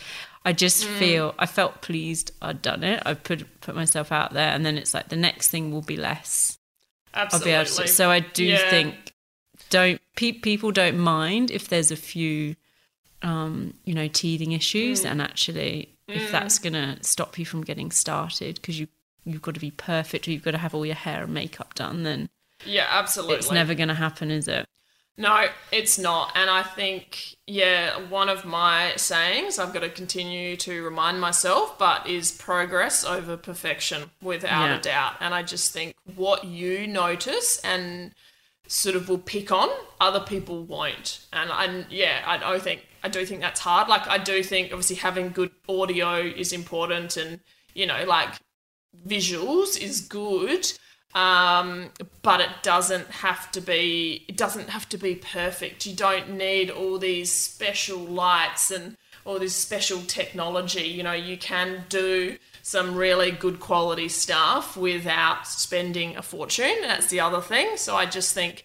I 0.44 0.52
just 0.52 0.84
Mm. 0.84 0.98
feel 0.98 1.34
I 1.38 1.46
felt 1.46 1.80
pleased 1.80 2.30
I'd 2.42 2.60
done 2.60 2.84
it. 2.84 3.02
I 3.06 3.14
put 3.14 3.60
put 3.62 3.74
myself 3.74 4.12
out 4.12 4.34
there, 4.34 4.50
and 4.52 4.66
then 4.66 4.76
it's 4.76 4.92
like 4.92 5.08
the 5.08 5.16
next 5.16 5.48
thing 5.48 5.72
will 5.72 5.82
be 5.82 5.96
less. 5.96 6.58
I'll 7.14 7.22
absolutely 7.24 7.50
be 7.50 7.54
able 7.54 7.64
to. 7.70 7.88
So 7.88 8.10
I 8.10 8.20
do 8.20 8.44
Yeah. 8.44 8.70
think 8.70 9.12
don't 9.70 10.00
pe- 10.14 10.32
people 10.32 10.72
don't 10.72 10.98
mind 10.98 11.50
if 11.50 11.68
there's 11.68 11.90
a 11.90 11.96
few, 11.96 12.54
um, 13.22 13.74
you 13.84 13.94
know, 13.94 14.08
teething 14.08 14.52
issues, 14.52 15.02
Mm. 15.02 15.10
and 15.10 15.22
actually 15.22 15.88
if 16.06 16.30
that's 16.30 16.58
gonna 16.58 16.96
stop 17.02 17.38
you 17.38 17.44
from 17.46 17.62
getting 17.64 17.90
started 17.90 18.54
because 18.56 18.78
you 18.80 18.88
you've 19.28 19.42
got 19.42 19.54
to 19.54 19.60
be 19.60 19.70
perfect 19.70 20.26
or 20.26 20.30
you've 20.32 20.42
got 20.44 20.52
to 20.52 20.58
have 20.58 20.74
all 20.74 20.86
your 20.86 20.94
hair 20.94 21.24
and 21.24 21.34
makeup 21.34 21.74
done, 21.74 22.02
then 22.02 22.28
yeah 22.64 22.86
absolutely 22.90 23.36
it's 23.36 23.50
never 23.52 23.74
gonna 23.74 23.94
happen, 23.94 24.30
is 24.30 24.48
it? 24.48 24.66
No, 25.20 25.46
it's 25.72 25.98
not. 25.98 26.30
And 26.36 26.48
I 26.48 26.62
think, 26.62 27.34
yeah, 27.44 27.98
one 28.08 28.28
of 28.28 28.44
my 28.44 28.92
sayings 28.96 29.58
I've 29.58 29.72
got 29.72 29.80
to 29.80 29.88
continue 29.88 30.56
to 30.58 30.84
remind 30.84 31.20
myself, 31.20 31.76
but 31.76 32.06
is 32.08 32.30
progress 32.30 33.04
over 33.04 33.36
perfection, 33.36 34.10
without 34.22 34.66
Yeah. 34.66 34.76
a 34.76 34.80
doubt. 34.80 35.14
And 35.18 35.34
I 35.34 35.42
just 35.42 35.72
think 35.72 35.96
what 36.14 36.44
you 36.44 36.86
notice 36.86 37.58
and 37.64 38.12
sort 38.68 38.94
of 38.94 39.08
will 39.08 39.18
pick 39.18 39.50
on, 39.50 39.68
other 40.00 40.20
people 40.20 40.62
won't. 40.62 41.26
And 41.32 41.50
I, 41.50 41.84
yeah, 41.90 42.22
I 42.24 42.52
do 42.54 42.60
think 42.60 42.86
I 43.02 43.08
do 43.08 43.26
think 43.26 43.40
that's 43.40 43.58
hard. 43.60 43.88
Like 43.88 44.06
I 44.06 44.18
do 44.18 44.42
think 44.44 44.70
obviously 44.72 44.96
having 44.96 45.30
good 45.30 45.50
audio 45.68 46.14
is 46.18 46.52
important, 46.52 47.16
and 47.16 47.40
you 47.74 47.86
know, 47.86 48.04
like 48.04 48.34
visuals 49.06 49.80
is 49.80 50.00
good 50.00 50.72
um, 51.14 51.90
but 52.22 52.40
it 52.40 52.50
doesn't 52.62 53.06
have 53.06 53.50
to 53.52 53.60
be 53.60 54.24
it 54.28 54.36
doesn't 54.36 54.68
have 54.68 54.88
to 54.90 54.98
be 54.98 55.14
perfect. 55.14 55.86
You 55.86 55.94
don't 55.94 56.30
need 56.30 56.70
all 56.70 56.98
these 56.98 57.32
special 57.32 57.98
lights 57.98 58.70
and 58.70 58.96
all 59.24 59.38
this 59.38 59.56
special 59.56 60.00
technology. 60.02 60.84
You 60.84 61.02
know 61.02 61.12
you 61.12 61.38
can 61.38 61.84
do 61.88 62.36
some 62.62 62.94
really 62.94 63.30
good 63.30 63.58
quality 63.58 64.08
stuff 64.08 64.76
without 64.76 65.46
spending 65.46 66.16
a 66.16 66.22
fortune. 66.22 66.76
That's 66.82 67.06
the 67.06 67.20
other 67.20 67.40
thing. 67.40 67.76
So 67.76 67.96
i 67.96 68.04
just 68.04 68.34
think 68.34 68.64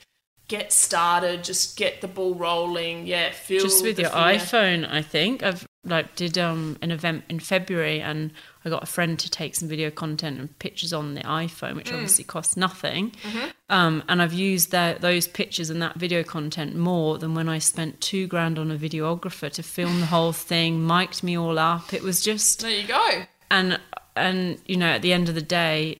get 0.57 0.71
started 0.71 1.43
just 1.51 1.77
get 1.77 1.93
the 2.01 2.07
ball 2.17 2.33
rolling 2.35 2.97
yeah 3.07 3.31
feel 3.31 3.61
just 3.67 3.83
with 3.83 3.95
the 3.97 4.03
your 4.03 4.11
fear. 4.11 4.37
iPhone, 4.37 4.79
I 4.99 5.01
think 5.01 5.41
I've 5.43 5.65
like 5.85 6.15
did 6.15 6.37
um 6.37 6.77
an 6.81 6.91
event 6.91 7.23
in 7.33 7.39
February 7.39 7.99
and 8.09 8.31
I 8.65 8.69
got 8.69 8.83
a 8.83 8.91
friend 8.95 9.13
to 9.23 9.27
take 9.39 9.53
some 9.55 9.67
video 9.67 9.89
content 9.91 10.39
and 10.39 10.47
pictures 10.59 10.93
on 10.93 11.15
the 11.15 11.21
iPhone, 11.45 11.73
Mm. 11.73 11.75
which 11.79 11.91
obviously 11.91 12.23
costs 12.23 12.55
nothing. 12.55 13.11
Mm-hmm. 13.11 13.47
Um, 13.77 14.03
and 14.07 14.21
I've 14.21 14.31
used 14.51 14.71
that 14.71 15.01
those 15.01 15.27
pictures 15.27 15.69
and 15.69 15.81
that 15.81 15.95
video 16.05 16.21
content 16.23 16.71
more 16.75 17.17
than 17.17 17.31
when 17.37 17.49
I 17.49 17.59
spent 17.59 17.99
two 17.99 18.25
grand 18.33 18.57
on 18.57 18.71
a 18.71 18.77
videographer 18.77 19.49
to 19.57 19.63
film 19.63 19.99
the 19.99 20.05
whole 20.15 20.31
thing, 20.51 20.71
mic'd 20.87 21.21
me 21.23 21.37
all 21.37 21.57
up. 21.59 21.93
It 21.93 22.03
was 22.09 22.21
just 22.29 22.61
there 22.61 22.71
you 22.81 22.87
go 22.87 23.07
and 23.51 23.79
and 24.15 24.59
you 24.71 24.77
know 24.77 24.91
at 24.97 25.01
the 25.01 25.11
end 25.17 25.27
of 25.29 25.35
the 25.35 25.41
day 25.63 25.97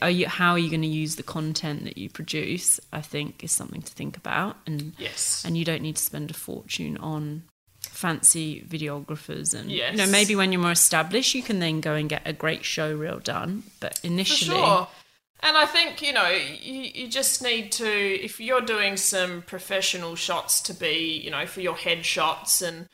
are 0.00 0.10
you 0.10 0.26
how 0.26 0.52
are 0.52 0.58
you 0.58 0.70
going 0.70 0.82
to 0.82 0.88
use 0.88 1.16
the 1.16 1.22
content 1.22 1.84
that 1.84 1.98
you 1.98 2.08
produce 2.08 2.80
i 2.92 3.00
think 3.00 3.42
is 3.44 3.52
something 3.52 3.82
to 3.82 3.92
think 3.92 4.16
about. 4.16 4.56
And 4.66 4.92
yes. 4.98 5.42
and 5.44 5.56
you 5.56 5.64
don't 5.64 5.82
need 5.82 5.96
to 5.96 6.02
spend 6.02 6.30
a 6.30 6.34
fortune 6.34 6.96
on 6.98 7.44
fancy 7.80 8.62
videographers 8.62 9.54
and 9.54 9.70
you 9.70 9.92
know 9.92 10.06
maybe 10.06 10.34
when 10.34 10.50
you're 10.50 10.60
more 10.60 10.72
established 10.72 11.34
you 11.34 11.42
can 11.42 11.60
then 11.60 11.80
go 11.80 11.94
and 11.94 12.08
get 12.08 12.22
a 12.24 12.32
great 12.32 12.64
show 12.64 12.94
reel 12.94 13.18
done. 13.18 13.64
But 13.80 13.98
For 13.98 14.06
initially 14.06 14.56
sure. 14.56 14.88
And 15.40 15.58
I 15.58 15.66
think, 15.66 16.00
you 16.00 16.14
know, 16.14 16.30
you, 16.30 16.90
you 16.94 17.08
just 17.08 17.42
need 17.42 17.70
to, 17.72 17.86
if 17.86 18.40
you're 18.40 18.62
doing 18.62 18.96
some 18.96 19.42
professional 19.42 20.16
shots 20.16 20.62
to 20.62 20.72
be, 20.72 21.20
you 21.22 21.30
know, 21.30 21.44
for 21.44 21.60
your 21.60 21.74
headshots 21.74 22.66
and 22.66 22.88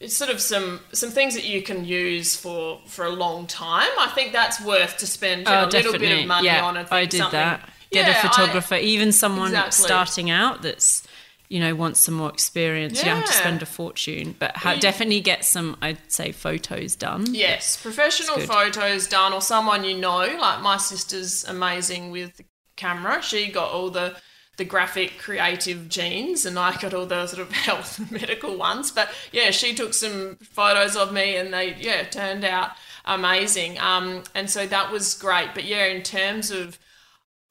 it's 0.00 0.16
sort 0.16 0.30
of 0.30 0.40
some 0.40 0.80
some 0.92 1.10
things 1.10 1.34
that 1.34 1.44
you 1.44 1.62
can 1.62 1.84
use 1.84 2.36
for 2.36 2.80
for 2.86 3.04
a 3.04 3.10
long 3.10 3.46
time. 3.46 3.88
I 3.98 4.10
think 4.14 4.32
that's 4.32 4.60
worth 4.60 4.98
to 4.98 5.06
spend 5.06 5.44
know, 5.44 5.64
a 5.64 5.66
little 5.66 5.92
bit 5.98 6.20
of 6.20 6.26
money 6.26 6.48
Oh, 6.48 6.52
yeah, 6.52 6.64
on. 6.64 6.76
I, 6.76 6.86
I 6.90 7.04
did 7.04 7.18
something- 7.18 7.38
that. 7.38 7.68
Get 7.90 8.06
Yeah, 8.06 8.16
a 8.16 8.18
I- 8.18 8.28
photographer, 8.28 8.74
even 8.76 9.12
someone 9.12 9.48
Exactly. 9.48 9.84
starting 9.86 10.30
out 10.30 10.60
that's 10.62 11.02
you 11.48 11.58
know 11.58 11.74
wants 11.74 12.00
some 12.00 12.14
more 12.14 12.28
experience. 12.28 12.98
You 12.98 13.06
don't 13.06 13.16
have 13.20 13.24
to 13.26 13.32
spend 13.32 13.62
a 13.62 13.66
fortune, 13.66 14.36
but 14.38 14.54
ha- 14.58 14.72
You- 14.72 14.80
definitely 14.80 15.20
get 15.22 15.44
some, 15.46 15.76
I'd 15.80 15.98
say, 16.12 16.30
photos 16.32 16.94
done. 16.94 17.34
Yes, 17.34 17.76
professional 17.78 18.36
good. 18.36 18.46
photos 18.48 19.06
done 19.08 19.32
or 19.32 19.40
someone 19.40 19.84
you 19.84 19.96
know. 19.96 20.18
Like 20.38 20.60
my 20.60 20.76
sister's 20.76 21.44
amazing 21.44 22.10
with 22.10 22.36
the 22.36 22.44
camera. 22.76 23.22
She 23.22 23.46
got 23.50 23.70
all 23.72 23.88
the 23.90 24.16
the 24.58 24.64
graphic 24.64 25.18
creative 25.18 25.88
genes 25.88 26.44
and 26.44 26.58
I 26.58 26.76
got 26.76 26.92
all 26.92 27.06
the 27.06 27.26
sort 27.26 27.40
of 27.40 27.52
health 27.66 27.98
and 27.98 28.10
medical 28.10 28.56
ones. 28.56 28.90
But 28.90 29.10
yeah, 29.32 29.50
she 29.50 29.74
took 29.74 29.94
some 29.94 30.36
photos 30.42 30.96
of 30.96 31.12
me 31.12 31.36
and 31.36 31.52
they 31.52 31.74
yeah, 31.74 32.02
turned 32.02 32.44
out 32.44 32.72
amazing. 33.04 33.78
Um, 33.78 34.24
and 34.34 34.50
so 34.50 34.66
that 34.66 34.92
was 34.92 35.14
great. 35.14 35.50
But 35.54 35.64
yeah, 35.64 35.86
in 35.86 36.02
terms 36.02 36.50
of 36.50 36.78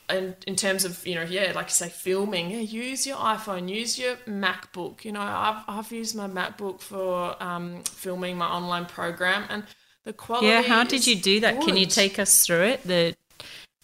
in, 0.10 0.36
in 0.46 0.56
terms 0.56 0.86
of 0.86 1.06
you 1.06 1.16
know 1.16 1.24
yeah 1.24 1.52
like 1.54 1.66
I 1.66 1.70
say 1.70 1.90
filming 1.90 2.50
yeah 2.50 2.60
use 2.60 3.06
your 3.06 3.18
iphone 3.18 3.68
use 3.68 4.00
your 4.00 4.16
macbook 4.26 5.04
you 5.04 5.12
know 5.12 5.20
i've, 5.20 5.62
I've 5.68 5.92
used 5.92 6.16
my 6.16 6.30
macbook 6.30 6.80
for 6.80 7.36
um, 7.44 7.84
filming 7.84 8.38
my 8.38 8.48
online 8.48 8.86
program 8.86 9.44
and 9.50 9.66
the 10.08 10.14
quality 10.14 10.48
Yeah, 10.48 10.62
how 10.62 10.86
did 10.86 11.06
you 11.06 11.18
do 11.18 11.42
that? 11.42 11.62
Can 11.62 11.76
you 11.76 11.86
take 11.86 12.18
us 12.18 12.46
through 12.46 12.64
it? 12.64 12.84
The 12.84 13.16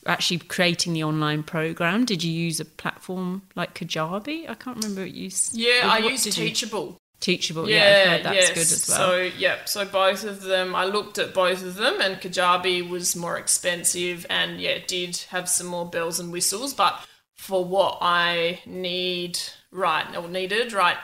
actually 0.06 0.40
creating 0.40 0.94
the 0.94 1.04
online 1.04 1.44
program. 1.44 2.06
Did 2.06 2.24
you 2.24 2.32
use 2.32 2.60
a 2.60 2.66
platform 2.66 3.44
like 3.56 3.74
Kajabi? 3.76 4.50
I 4.50 4.56
can't 4.56 4.78
remember 4.78 5.02
what 5.02 5.14
you. 5.14 5.28
s- 5.28 5.52
yeah 5.54 5.88
or 5.88 5.92
i 5.92 5.98
used 6.00 6.26
use 6.26 6.36
did 6.36 6.38
you- 6.38 6.50
teachable 6.50 6.98
Teachable. 7.20 7.70
Yeah, 7.70 8.10
heard 8.18 8.24
that's 8.26 8.36
yes. 8.36 8.50
good 8.50 8.60
as 8.64 8.86
well. 8.90 8.98
So 8.98 9.22
yeah, 9.38 9.56
so 9.64 9.86
both 9.86 10.26
of 10.26 10.42
them, 10.42 10.76
I 10.76 10.84
looked 10.84 11.18
at 11.18 11.34
both 11.34 11.64
of 11.64 11.76
them, 11.76 12.02
and 12.02 12.18
Kajabi 12.18 12.90
was 12.90 13.16
more 13.16 13.38
expensive, 13.38 14.26
and 14.30 14.60
yeah, 14.60 14.80
did 14.86 15.16
have 15.30 15.48
some 15.48 15.68
more 15.68 15.86
bells 15.90 16.20
and 16.20 16.34
whistles, 16.34 16.74
but 16.74 17.00
for 17.34 17.64
what 17.64 18.00
I 18.02 18.60
need, 18.66 19.40
right, 19.72 20.06
or 20.18 20.28
needed, 20.28 20.74
right, 20.74 20.98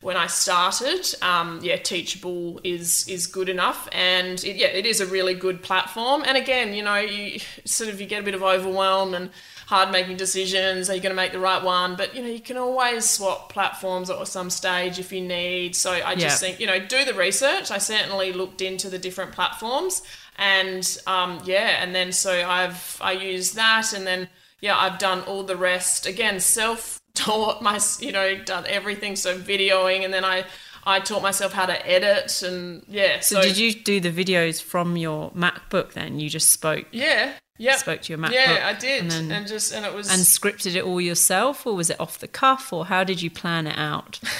when 0.00 0.16
I 0.16 0.26
started, 0.26 1.14
um, 1.22 1.60
yeah, 1.62 1.76
Teachable 1.76 2.60
is 2.64 3.08
is 3.08 3.26
good 3.26 3.48
enough, 3.48 3.88
and 3.92 4.42
it, 4.44 4.56
yeah, 4.56 4.68
it 4.68 4.86
is 4.86 5.00
a 5.00 5.06
really 5.06 5.34
good 5.34 5.62
platform. 5.62 6.22
And 6.26 6.36
again, 6.36 6.74
you 6.74 6.82
know, 6.82 6.96
you 6.96 7.40
sort 7.64 7.90
of 7.90 8.00
you 8.00 8.06
get 8.06 8.20
a 8.20 8.24
bit 8.24 8.34
of 8.34 8.42
overwhelm 8.42 9.14
and 9.14 9.30
hard 9.66 9.90
making 9.90 10.16
decisions. 10.16 10.88
Are 10.88 10.94
you 10.94 11.00
going 11.00 11.10
to 11.10 11.16
make 11.16 11.32
the 11.32 11.40
right 11.40 11.62
one? 11.62 11.96
But 11.96 12.14
you 12.14 12.22
know, 12.22 12.28
you 12.28 12.40
can 12.40 12.56
always 12.56 13.08
swap 13.08 13.52
platforms 13.52 14.10
at 14.10 14.28
some 14.28 14.50
stage 14.50 14.98
if 14.98 15.12
you 15.12 15.20
need. 15.20 15.74
So 15.74 15.90
I 15.92 16.14
just 16.14 16.40
Yeah. 16.42 16.48
think 16.48 16.60
you 16.60 16.66
know, 16.66 16.78
do 16.78 17.04
the 17.04 17.14
research. 17.14 17.70
I 17.70 17.78
certainly 17.78 18.32
looked 18.32 18.60
into 18.60 18.88
the 18.88 18.98
different 18.98 19.32
platforms, 19.32 20.02
and 20.36 20.98
um, 21.06 21.40
yeah, 21.44 21.82
and 21.82 21.94
then 21.94 22.12
so 22.12 22.30
I've 22.48 22.98
I 23.00 23.12
use 23.12 23.52
that, 23.52 23.92
and 23.92 24.06
then 24.06 24.28
yeah, 24.60 24.76
I've 24.78 24.98
done 24.98 25.22
all 25.22 25.42
the 25.42 25.56
rest 25.56 26.06
again, 26.06 26.38
self 26.40 27.00
taught 27.16 27.62
my 27.62 27.80
you 28.00 28.12
know 28.12 28.36
done 28.36 28.64
everything. 28.66 29.16
So 29.16 29.38
videoing, 29.38 30.04
and 30.04 30.12
then 30.12 30.24
I. 30.24 30.44
I 30.88 31.00
taught 31.00 31.20
myself 31.20 31.52
how 31.52 31.66
to 31.66 31.84
edit 31.84 32.42
and 32.42 32.84
yeah. 32.86 33.18
so, 33.18 33.42
did 33.42 33.58
you 33.58 33.74
do 33.74 33.98
the 33.98 34.12
videos 34.12 34.62
from 34.62 34.96
your 34.96 35.32
MacBook 35.32 35.94
then? 35.94 36.20
You 36.20 36.30
just 36.30 36.52
spoke 36.52 36.86
Yeah. 36.92 37.32
Yeah. 37.58 37.74
spoke 37.74 38.02
to 38.02 38.12
your 38.12 38.20
MacBook. 38.20 38.34
Yeah, 38.34 38.72
I 38.72 38.72
did, 38.72 39.12
And 39.12 39.32
and, 39.32 39.48
just 39.48 39.72
and 39.72 39.84
it 39.84 39.92
was 39.92 40.08
and 40.08 40.20
scripted 40.20 40.76
it 40.76 40.84
all 40.84 41.00
yourself, 41.00 41.66
or 41.66 41.74
was 41.74 41.90
it 41.90 41.98
off 41.98 42.20
the 42.20 42.28
cuff, 42.28 42.72
or 42.72 42.86
how 42.86 43.02
did 43.02 43.20
you 43.20 43.30
plan 43.30 43.66
it 43.66 43.76
out? 43.76 44.20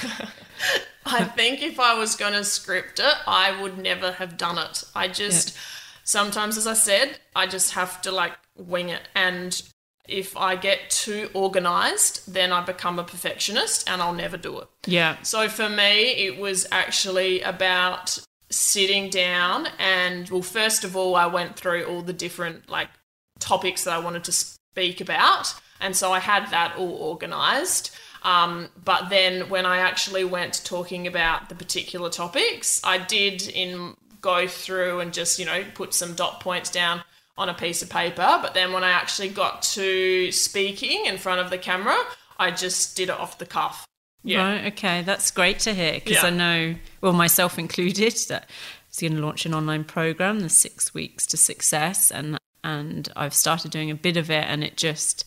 I 1.06 1.24
think 1.24 1.62
if 1.62 1.78
I 1.78 1.98
was 1.98 2.16
going 2.16 2.32
to 2.32 2.44
script 2.44 2.98
it, 2.98 3.14
I 3.26 3.60
would 3.60 3.78
never 3.78 4.12
have 4.12 4.36
done 4.36 4.58
it. 4.58 4.84
I 4.94 5.08
just 5.08 5.56
sometimes, 6.04 6.56
as 6.56 6.66
I 6.66 6.74
said, 6.74 7.18
I 7.34 7.46
just 7.46 7.72
have 7.72 8.02
to 8.02 8.12
like 8.12 8.32
wing 8.56 8.88
it. 8.88 9.02
And 9.14 9.60
if 10.08 10.36
I 10.36 10.56
get 10.56 10.90
too 10.90 11.30
organized, 11.34 12.32
then 12.32 12.52
I 12.52 12.64
become 12.64 12.98
a 12.98 13.04
perfectionist 13.04 13.88
and 13.88 14.02
I'll 14.02 14.12
never 14.12 14.36
do 14.36 14.60
it. 14.60 14.68
Yeah. 14.86 15.16
So 15.22 15.48
for 15.48 15.68
me, 15.68 16.12
it 16.26 16.38
was 16.38 16.66
actually 16.70 17.42
about 17.42 18.18
sitting 18.50 19.10
down 19.10 19.68
and, 19.78 20.28
well, 20.30 20.42
first 20.42 20.84
of 20.84 20.96
all, 20.96 21.16
I 21.16 21.26
went 21.26 21.56
through 21.56 21.84
all 21.84 22.02
the 22.02 22.12
different 22.12 22.68
like 22.68 22.88
topics 23.38 23.84
that 23.84 23.94
I 23.94 23.98
wanted 23.98 24.24
to 24.24 24.32
speak 24.32 25.00
about. 25.00 25.54
And 25.80 25.94
so 25.94 26.12
I 26.12 26.20
had 26.20 26.50
that 26.50 26.76
all 26.76 26.94
organized. 26.94 27.90
Um, 28.22 28.68
but 28.82 29.08
then 29.08 29.48
when 29.48 29.66
I 29.66 29.78
actually 29.78 30.24
went 30.24 30.64
talking 30.64 31.06
about 31.06 31.48
the 31.48 31.54
particular 31.54 32.10
topics, 32.10 32.80
I 32.82 32.98
did 32.98 33.48
in 33.48 33.94
go 34.20 34.48
through 34.48 35.00
and 35.00 35.12
just, 35.12 35.38
you 35.38 35.44
know, 35.44 35.62
put 35.74 35.94
some 35.94 36.14
dot 36.14 36.40
points 36.40 36.70
down 36.70 37.02
on 37.38 37.48
a 37.48 37.54
piece 37.54 37.82
of 37.82 37.90
paper. 37.90 38.38
But 38.42 38.54
then 38.54 38.72
when 38.72 38.84
I 38.84 38.90
actually 38.90 39.28
got 39.28 39.62
to 39.62 40.32
speaking 40.32 41.06
in 41.06 41.18
front 41.18 41.40
of 41.40 41.50
the 41.50 41.58
camera, 41.58 41.96
I 42.38 42.50
just 42.50 42.96
did 42.96 43.08
it 43.08 43.18
off 43.18 43.38
the 43.38 43.46
cuff. 43.46 43.86
Yeah. 44.22 44.42
Right. 44.42 44.72
Okay. 44.72 45.02
That's 45.02 45.30
great 45.30 45.58
to 45.60 45.74
hear 45.74 45.94
because 45.94 46.22
Yeah. 46.22 46.26
I 46.26 46.30
know, 46.30 46.74
well, 47.00 47.12
myself 47.12 47.58
included, 47.58 48.14
that 48.28 48.44
I 48.44 48.84
was 48.90 48.98
going 48.98 49.14
to 49.14 49.20
launch 49.24 49.46
an 49.46 49.54
online 49.54 49.84
program, 49.84 50.40
the 50.40 50.48
Six 50.48 50.92
Weeks 50.94 51.26
to 51.28 51.36
Success, 51.36 52.10
and 52.10 52.38
and 52.64 53.08
I've 53.14 53.34
started 53.34 53.70
doing 53.70 53.92
a 53.92 53.94
bit 53.94 54.16
of 54.16 54.28
it, 54.28 54.44
and 54.48 54.64
it 54.64 54.76
just, 54.76 55.24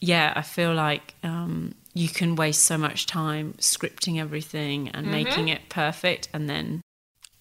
yeah, 0.00 0.34
I 0.36 0.42
feel 0.42 0.74
like 0.74 1.14
um, 1.22 1.74
you 1.94 2.10
can 2.10 2.36
waste 2.36 2.64
so 2.64 2.76
much 2.76 3.06
time 3.06 3.54
scripting 3.58 4.20
everything 4.20 4.90
and 4.90 5.10
making 5.10 5.48
it 5.48 5.70
perfect, 5.70 6.28
and 6.34 6.50
then 6.50 6.66
Mm-hmm. 6.66 6.80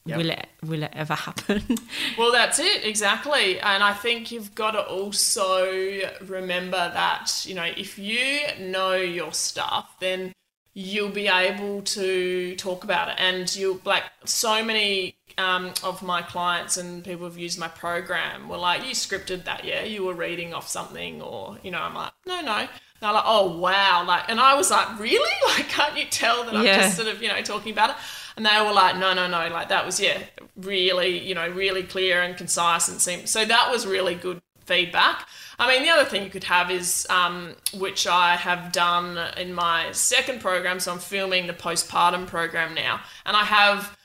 Yep. 0.08 0.18
will 0.18 0.30
it 0.30 0.48
will 0.64 0.84
it 0.84 0.92
ever 0.94 1.14
happen? 1.14 1.64
Well, 2.18 2.32
that's 2.32 2.58
it, 2.58 2.84
exactly. 2.84 3.60
And 3.60 3.84
I 3.84 3.94
think 3.94 4.32
you've 4.32 4.56
got 4.56 4.72
to 4.72 4.82
also 4.82 6.02
remember 6.26 6.78
that, 6.78 7.46
you 7.46 7.54
know, 7.54 7.64
if 7.66 8.00
you 8.00 8.40
know 8.60 8.96
your 8.96 9.34
stuff, 9.34 10.00
then 10.00 10.34
you'll 10.74 11.10
be 11.10 11.28
able 11.28 11.82
to 11.82 12.56
talk 12.56 12.84
about 12.84 13.10
it. 13.10 13.16
And 13.20 13.54
you'll, 13.56 13.80
like, 13.84 14.04
so 14.26 14.64
many 14.64 15.16
um, 15.38 15.74
of 15.84 16.02
my 16.02 16.22
clients 16.22 16.78
and 16.78 17.04
people 17.04 17.28
who've 17.28 17.38
used 17.38 17.60
my 17.60 17.68
program 17.68 18.50
were 18.50 18.58
like, 18.58 18.84
you 18.84 18.94
scripted 18.94 19.44
that, 19.46 19.64
yeah? 19.64 19.84
You 19.84 20.06
were 20.06 20.14
reading 20.14 20.54
off 20.54 20.68
something, 20.68 21.22
or, 21.22 21.58
you 21.64 21.72
know, 21.72 21.80
I'm 21.80 21.94
like, 21.94 22.14
no, 22.26 22.42
no. 22.42 22.68
They're 23.00 23.14
like, 23.14 23.24
oh, 23.26 23.58
wow. 23.58 24.04
Like, 24.08 24.24
and 24.30 24.40
I 24.40 24.56
was 24.56 24.72
like, 24.72 25.00
really? 25.00 25.32
Like, 25.48 25.70
can't 25.70 25.98
you 25.98 26.06
tell 26.06 26.44
that 26.46 26.56
I'm 26.56 26.66
Yeah. 26.66 26.78
just 26.84 26.96
sort 26.98 27.08
of, 27.08 27.22
you 27.22 27.30
know, 27.30 27.42
talking 27.42 27.72
about 27.72 27.92
it? 27.92 27.96
And 28.36 28.46
they 28.46 28.62
were 28.64 28.72
like, 28.74 28.98
no, 28.98 29.14
no, 29.14 29.28
no, 29.28 29.48
like 29.50 29.70
that 29.70 29.86
was, 29.86 30.00
yeah, 30.00 30.20
really, 30.56 31.18
you 31.18 31.34
know, 31.34 31.50
really 31.50 31.82
clear 31.84 32.22
and 32.22 32.38
concise 32.38 32.88
and 32.88 33.02
seemed, 33.02 33.28
so 33.28 33.44
that 33.46 33.72
was 33.72 33.88
really 33.88 34.14
good 34.14 34.40
feedback. 34.66 35.28
I 35.58 35.68
mean, 35.68 35.82
the 35.82 35.90
other 35.90 36.06
thing 36.06 36.24
you 36.24 36.30
could 36.30 36.44
have 36.44 36.70
is, 36.70 37.08
um, 37.10 37.56
which 37.74 38.06
I 38.06 38.36
have 38.36 38.72
done 38.72 39.18
in 39.38 39.54
my 39.56 39.92
second 39.92 40.40
program, 40.40 40.80
so 40.80 40.92
I'm 40.92 41.00
filming 41.00 41.48
the 41.48 41.54
postpartum 41.54 42.28
program 42.28 42.76
now, 42.76 43.00
and 43.26 43.36
I 43.36 43.44
have 43.44 43.97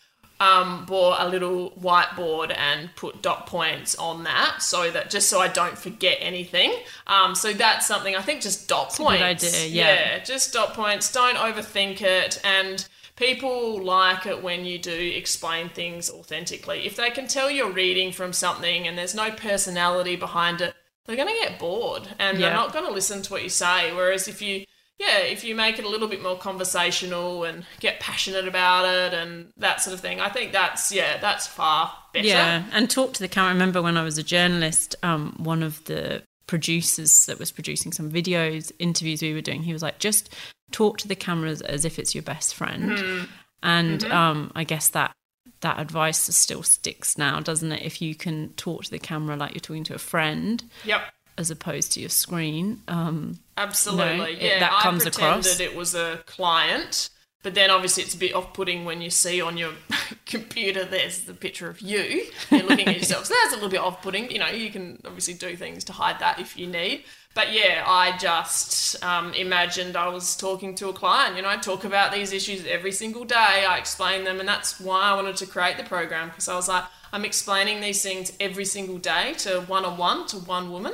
um, 0.43 0.85
bought 0.87 1.21
a 1.25 1.29
little 1.29 1.71
whiteboard 1.73 2.51
and 2.57 2.91
put 2.97 3.23
dot 3.23 3.47
points 3.47 3.95
on 3.97 4.25
that 4.25 4.61
so 4.61 4.91
that 4.91 5.11
just 5.11 5.29
so 5.29 5.41
I 5.41 5.49
don't 5.49 5.79
forget 5.79 6.19
anything. 6.21 6.73
Um, 7.07 7.35
so 7.35 7.53
that's 7.53 7.87
something 7.87 8.17
I 8.17 8.23
think 8.23 8.43
just 8.43 8.69
dot 8.69 8.95
good 8.97 9.07
points. 9.07 9.45
idea, 9.45 9.67
yeah. 9.69 10.19
just 10.25 10.53
dot 10.53 10.75
points. 10.75 11.13
Don't 11.13 11.37
overthink 11.37 12.01
it. 12.03 12.41
And 12.45 12.87
people 13.17 13.83
like 13.83 14.27
it 14.27 14.43
when 14.43 14.65
you 14.65 14.79
do 14.79 15.13
explain 15.15 15.69
things 15.69 16.11
authentically. 16.11 16.87
If 16.87 16.97
they 16.97 17.11
can 17.11 17.27
tell 17.29 17.51
you're 17.51 17.71
reading 17.73 18.11
from 18.13 18.33
something 18.33 18.87
and 18.89 18.97
there's 18.99 19.15
no 19.15 19.31
personality 19.31 20.17
behind 20.17 20.61
it, 20.61 20.75
they're 21.05 21.17
going 21.17 21.29
to 21.29 21.49
get 21.49 21.59
bored 21.59 22.09
and 22.19 22.39
Yeah. 22.39 22.47
they're 22.49 22.57
not 22.57 22.73
going 22.73 22.87
to 22.87 22.93
listen 22.93 23.23
to 23.23 23.33
what 23.33 23.43
you 23.43 23.49
say. 23.49 23.93
Whereas 23.95 24.29
if 24.29 24.41
you 24.43 24.65
yeah, 24.99 25.19
if 25.19 25.45
you 25.45 25.55
make 25.55 25.79
it 25.79 25.85
a 25.85 25.89
little 25.89 26.09
bit 26.09 26.23
more 26.23 26.37
conversational 26.37 27.45
and 27.45 27.65
get 27.81 28.01
passionate 28.01 28.47
about 28.47 28.85
it 28.85 29.15
and 29.15 29.49
that 29.57 29.81
sort 29.81 29.95
of 29.95 30.01
thing, 30.01 30.21
I 30.21 30.29
think 30.29 30.53
that's 30.53 30.93
yeah, 30.93 31.19
that's 31.19 31.47
far 31.47 31.93
better. 32.13 32.27
Yeah, 32.29 32.65
and 32.73 32.89
talk 32.89 33.13
to 33.15 33.21
the 33.21 33.29
camera. 33.29 33.51
I 33.51 33.53
remember 33.53 33.83
when 33.83 33.97
I 33.97 34.05
was 34.05 34.19
a 34.19 34.23
journalist, 34.23 34.95
um, 35.03 35.35
one 35.39 35.63
of 35.63 35.85
the 35.85 36.23
producers 36.47 37.27
that 37.27 37.39
was 37.39 37.51
producing 37.51 37.93
some 37.93 38.11
videos, 38.11 38.71
interviews 38.79 39.23
we 39.23 39.33
were 39.35 39.41
doing, 39.41 39.63
he 39.63 39.73
was 39.73 39.83
like, 39.83 39.99
just 39.99 40.35
talk 40.71 40.99
to 40.99 41.09
the 41.09 41.17
cameras 41.17 41.63
as 41.63 41.85
if 41.85 41.99
it's 41.99 42.15
your 42.15 42.23
best 42.23 42.55
friend. 42.55 42.93
Mm-hmm. 42.93 43.25
And 43.63 44.05
um, 44.07 44.53
I 44.55 44.65
guess 44.65 44.89
that 44.91 45.13
that 45.61 45.79
advice 45.79 46.19
still 46.37 46.63
sticks 46.63 47.17
now, 47.17 47.41
doesn't 47.41 47.73
it? 47.73 47.83
If 47.83 48.03
you 48.03 48.15
can 48.15 48.51
talk 48.55 48.85
to 48.85 48.91
the 48.91 48.99
camera 48.99 49.37
like 49.37 49.55
you're 49.55 49.61
talking 49.61 49.85
to 49.85 49.95
a 49.95 49.99
friend 49.99 50.63
Yep. 50.85 51.03
as 51.39 51.51
opposed 51.51 51.93
to 51.93 52.01
your 52.01 52.09
screen. 52.09 52.83
Um, 52.89 53.39
Absolutely. 53.63 54.17
No, 54.19 54.25
it- 54.25 54.43
yeah, 54.43 54.61
that 54.61 54.81
comes 54.83 55.03
I 55.07 55.11
pretended 55.11 55.47
across. 55.47 55.61
it 55.61 55.77
was 55.77 55.95
a 55.95 56.21
client, 56.27 57.11
but 57.43 57.55
then 57.55 57.71
obviously 57.71 58.03
it's 58.03 58.15
a 58.15 58.19
bit 58.19 58.35
off-putting 58.35 58.85
when 58.85 59.01
you 59.03 59.11
see 59.11 59.41
on 59.41 59.57
your 59.57 59.73
computer 60.27 60.85
there's 60.85 61.23
the 61.23 61.35
picture 61.35 61.69
of 61.69 61.81
you. 61.81 62.27
You're 62.51 62.63
looking 62.63 62.87
at 62.89 62.97
yourself, 63.01 63.27
so 63.27 63.35
that's 63.43 63.53
a 63.53 63.57
little 63.57 63.71
bit 63.71 63.81
off-putting. 63.81 64.31
You 64.31 64.39
know, 64.39 64.49
you 64.49 64.71
can 64.71 65.01
obviously 65.05 65.35
do 65.35 65.57
things 65.57 65.85
to 65.85 65.93
hide 65.93 66.19
that 66.21 66.39
if 66.39 66.57
you 66.57 66.67
need. 66.67 67.05
But 67.35 67.53
yeah, 67.53 67.83
I 67.87 68.17
just 68.19 69.03
um, 69.03 69.33
imagined 69.33 69.97
I 69.97 70.09
was 70.09 70.37
talking 70.37 70.75
to 70.77 70.91
a 70.91 70.93
client. 70.93 71.35
You 71.37 71.43
know, 71.43 71.49
I 71.49 71.57
talk 71.57 71.85
about 71.85 72.13
these 72.13 72.31
issues 72.33 72.67
every 72.67 72.93
single 72.93 73.25
day. 73.25 73.65
I 73.67 73.79
explain 73.79 74.25
them, 74.25 74.39
and 74.39 74.47
that's 74.49 74.79
why 74.79 75.01
I 75.03 75.15
wanted 75.15 75.37
to 75.37 75.47
create 75.47 75.79
the 75.79 75.85
program 75.85 76.29
because 76.29 76.47
I 76.49 76.55
was 76.55 76.69
like, 76.69 76.85
I'm 77.11 77.25
explaining 77.25 77.81
these 77.81 78.03
things 78.03 78.33
every 78.39 78.67
single 78.67 78.99
day 78.99 79.33
to 79.39 79.61
one-on-one 79.63 80.27
to 80.29 80.37
one 80.39 80.71
woman. 80.71 80.93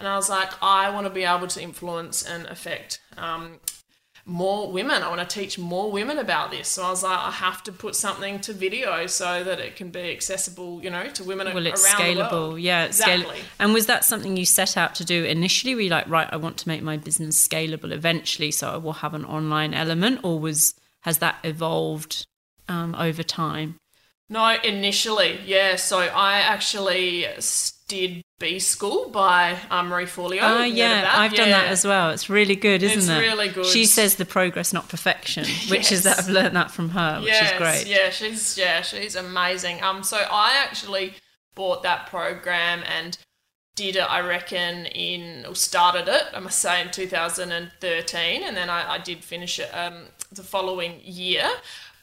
And 0.00 0.08
I 0.08 0.16
was 0.16 0.30
like, 0.30 0.50
I 0.62 0.88
want 0.90 1.06
to 1.06 1.10
be 1.10 1.24
able 1.24 1.46
to 1.46 1.62
influence 1.62 2.22
and 2.22 2.46
affect 2.46 3.00
um, 3.18 3.60
more 4.24 4.72
women. 4.72 5.02
I 5.02 5.08
want 5.08 5.28
to 5.28 5.40
teach 5.40 5.58
more 5.58 5.92
women 5.92 6.16
about 6.18 6.50
this. 6.50 6.68
So 6.68 6.82
I 6.82 6.88
was 6.88 7.02
like, 7.02 7.18
I 7.18 7.30
have 7.30 7.62
to 7.64 7.72
put 7.72 7.94
something 7.94 8.40
to 8.40 8.54
video 8.54 9.06
so 9.06 9.44
that 9.44 9.60
it 9.60 9.76
can 9.76 9.90
be 9.90 10.10
accessible, 10.10 10.82
you 10.82 10.88
know, 10.88 11.06
to 11.08 11.22
women 11.24 11.52
well, 11.52 11.66
it's 11.66 11.84
around 11.84 12.16
the 12.16 12.22
scalable. 12.22 12.32
world. 12.32 12.60
Yeah, 12.60 12.84
it's 12.86 12.98
scalable. 12.98 13.18
exactly. 13.18 13.40
And 13.58 13.74
was 13.74 13.86
that 13.86 14.06
something 14.06 14.38
you 14.38 14.46
set 14.46 14.78
out 14.78 14.94
to 14.96 15.04
do 15.04 15.24
initially? 15.24 15.74
Were 15.74 15.82
you 15.82 15.90
like, 15.90 16.08
right, 16.08 16.28
I 16.32 16.36
want 16.36 16.56
to 16.58 16.68
make 16.68 16.82
my 16.82 16.96
business 16.96 17.46
scalable 17.46 17.92
eventually, 17.92 18.50
so 18.50 18.70
I 18.70 18.78
will 18.78 18.94
have 18.94 19.12
an 19.12 19.26
online 19.26 19.74
element, 19.74 20.20
or 20.24 20.40
was 20.40 20.74
has 21.02 21.18
that 21.18 21.36
evolved 21.44 22.26
um, 22.68 22.94
over 22.94 23.22
time? 23.22 23.76
No, 24.30 24.56
initially, 24.62 25.40
yeah. 25.44 25.74
So 25.74 25.98
I 25.98 26.38
actually 26.38 27.26
did 27.88 28.22
B 28.38 28.60
School 28.60 29.10
by 29.10 29.58
um, 29.70 29.88
Marie 29.88 30.04
Forleo. 30.06 30.38
Oh, 30.42 30.62
yeah, 30.62 31.12
I've 31.12 31.32
yeah. 31.32 31.36
done 31.36 31.50
that 31.50 31.66
as 31.66 31.84
well. 31.84 32.10
It's 32.10 32.30
really 32.30 32.54
good, 32.54 32.84
isn't 32.84 32.98
it's 32.98 33.08
it? 33.08 33.12
It's 33.12 33.20
really 33.20 33.48
good. 33.48 33.66
She 33.66 33.84
says 33.84 34.14
the 34.14 34.24
progress, 34.24 34.72
not 34.72 34.88
perfection, 34.88 35.44
which 35.68 35.90
yes. 35.90 35.92
is 35.92 36.02
that 36.04 36.20
I've 36.20 36.28
learned 36.28 36.54
that 36.54 36.70
from 36.70 36.90
her, 36.90 37.18
which 37.18 37.30
yes, 37.30 37.52
is 37.52 37.58
great. 37.58 37.86
Yeah, 37.86 38.10
she's 38.10 38.56
yeah, 38.56 38.82
she's 38.82 39.16
amazing. 39.16 39.82
Um, 39.82 40.04
so 40.04 40.16
I 40.16 40.54
actually 40.64 41.14
bought 41.56 41.82
that 41.82 42.06
program 42.06 42.82
and 42.86 43.18
did 43.74 43.96
it, 43.96 44.10
I 44.10 44.20
reckon, 44.20 44.86
in 44.86 45.44
or 45.46 45.54
started 45.54 46.06
it, 46.06 46.24
I 46.34 46.38
must 46.38 46.58
say, 46.58 46.82
in 46.82 46.90
2013, 46.90 48.42
and 48.42 48.56
then 48.56 48.70
I, 48.70 48.92
I 48.92 48.98
did 48.98 49.24
finish 49.24 49.58
it 49.58 49.70
um, 49.74 50.04
the 50.30 50.42
following 50.42 51.00
year. 51.02 51.48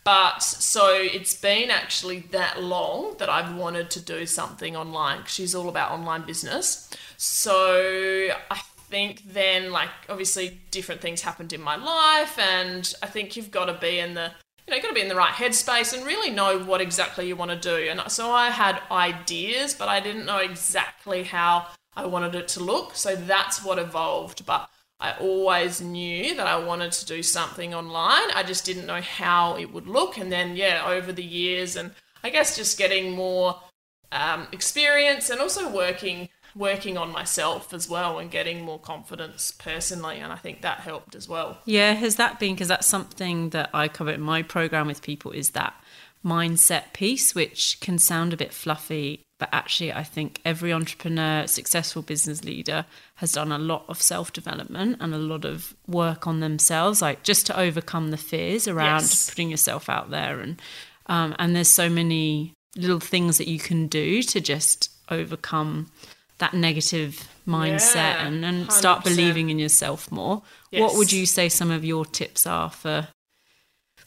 But 0.08 0.39
so 0.41 0.93
it's 0.93 1.36
been 1.36 1.70
actually 1.70 2.20
that 2.32 2.64
long 2.64 3.16
that 3.18 3.28
I've 3.28 3.53
wanted 3.53 3.91
to 3.91 3.99
do 3.99 4.26
something 4.26 4.74
online. 4.74 5.24
She's 5.26 5.53
all 5.53 5.68
about 5.68 5.91
online 5.91 6.22
business. 6.22 6.89
So 7.18 8.30
I 8.49 8.62
think 8.89 9.34
then, 9.34 9.70
like, 9.74 9.89
obviously, 10.08 10.62
different 10.72 11.01
things 11.01 11.24
happened 11.24 11.51
in 11.51 11.62
my 11.62 11.76
life, 11.76 12.39
and 12.39 12.93
I 13.03 13.08
think 13.08 13.36
you've 13.36 13.51
got 13.51 13.66
to 13.66 13.74
be 13.74 13.99
in 13.99 14.14
the 14.14 14.32
you 14.66 14.72
know, 14.72 14.76
you've 14.76 14.84
got 14.84 14.89
to 14.89 14.95
be 14.95 15.01
in 15.01 15.10
the 15.10 15.16
right 15.16 15.34
headspace 15.34 15.93
and 15.93 16.05
really 16.05 16.30
know 16.30 16.58
what 16.58 16.80
exactly 16.80 17.28
you 17.28 17.36
want 17.36 17.51
to 17.51 17.58
do. 17.58 17.89
And 17.89 18.01
so 18.10 18.32
I 18.32 18.49
had 18.49 18.82
ideas, 18.89 19.74
but 19.74 19.89
I 19.89 19.99
didn't 19.99 20.26
know 20.26 20.38
exactly 20.38 21.24
how 21.24 21.68
I 21.97 22.05
wanted 22.05 22.34
it 22.34 22.47
to 22.49 22.64
look. 22.64 22.95
So 22.95 23.14
that's 23.18 23.62
what 23.62 23.78
evolved. 23.78 24.45
But 24.45 24.70
I 25.00 25.12
always 25.20 25.80
knew 25.80 26.36
that 26.36 26.48
I 26.48 26.58
wanted 26.58 26.91
to 26.93 27.06
do 27.06 27.22
something 27.22 27.74
online. 27.74 28.32
I 28.34 28.43
just 28.45 28.66
didn't 28.66 28.88
know 28.88 29.02
how 29.02 29.56
it 29.58 29.72
would 29.72 29.88
look. 29.88 30.18
And 30.18 30.32
then, 30.32 30.56
yeah, 30.56 30.84
over 30.88 31.12
the 31.12 31.24
years, 31.24 31.76
and 31.76 31.91
I 32.24 32.30
guess 32.32 32.56
just 32.56 32.78
getting 32.78 33.12
more 33.12 33.60
um, 34.12 34.48
experience 34.52 35.30
and 35.30 35.39
also 35.39 35.70
working 35.70 36.30
working 36.56 36.98
on 36.98 37.12
myself 37.12 37.72
as 37.72 37.88
well 37.88 38.18
and 38.18 38.32
getting 38.32 38.64
more 38.64 38.80
confidence 38.80 39.52
personally 39.52 40.18
and 40.18 40.34
i 40.34 40.36
think 40.36 40.62
that 40.62 40.80
helped 40.80 41.14
as 41.14 41.30
well 41.30 41.60
yeah 41.66 41.93
has 41.93 42.16
that 42.16 42.39
been 42.39 42.56
because 42.56 42.70
that's 42.70 42.88
something 42.88 43.50
that 43.50 43.70
i 43.74 43.88
cover 43.88 44.12
in 44.12 44.22
my 44.22 44.41
program 44.41 44.88
with 44.88 45.02
people 45.04 45.32
is 45.32 45.52
that 45.52 45.74
mindset 46.28 46.91
piece 46.93 47.34
which 47.34 47.80
can 47.80 47.97
sound 47.97 48.34
a 48.34 48.38
bit 48.38 48.53
fluffy 48.53 49.23
but 49.39 49.49
actually, 49.51 49.93
I 49.93 50.03
think 50.03 50.41
every 50.43 50.73
entrepreneur, 50.73 51.45
successful 51.45 52.01
business 52.01 52.43
leader 52.43 52.86
has 53.15 53.34
done 53.34 53.51
a 53.51 53.59
lot 53.59 53.86
of 53.88 54.01
self 54.01 54.34
development 54.34 54.97
and 54.99 55.13
a 55.13 55.19
lot 55.19 55.45
of 55.45 55.75
work 55.86 56.25
on 56.25 56.39
themselves, 56.39 57.01
like 57.01 57.21
just 57.21 57.45
to 57.47 57.59
overcome 57.59 58.09
the 58.09 58.17
fears 58.17 58.67
around 58.67 59.01
yes. 59.01 59.30
putting 59.30 59.51
yourself 59.51 59.89
out 59.89 60.09
there. 60.09 60.39
And, 60.39 60.59
um, 61.05 61.36
and 61.38 61.55
there's 61.55 61.69
so 61.69 61.88
many 61.88 62.53
little 62.75 62.99
things 62.99 63.38
that 63.38 63.47
you 63.47 63.59
can 63.59 63.88
do 63.88 64.23
to 64.23 64.41
just 64.41 64.89
overcome 65.09 65.91
that 66.39 66.53
negative 66.53 67.28
mindset 67.47 67.95
yeah, 67.95 68.28
and, 68.28 68.45
and 68.45 68.71
start 68.71 69.03
believing 69.03 69.49
in 69.49 69.59
yourself 69.59 70.11
more. 70.11 70.41
Yes. 70.71 70.82
What 70.82 70.95
would 70.95 71.11
you 71.11 71.25
say 71.25 71.47
some 71.47 71.71
of 71.71 71.86
your 71.86 72.05
tips 72.05 72.47
are 72.47 72.69
for 72.69 73.07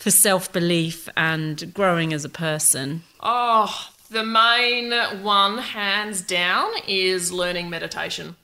for 0.01 0.11
self 0.11 0.53
belief 0.53 1.09
and 1.17 1.73
growing 1.73 2.13
as 2.13 2.25
a 2.25 2.29
person? 2.29 3.03
Oh, 3.21 3.91
the 4.11 4.25
main 4.25 4.93
one, 5.23 5.59
hands 5.59 6.23
down, 6.23 6.73
is 6.89 7.33
learning 7.33 7.71
meditation. 7.71 8.35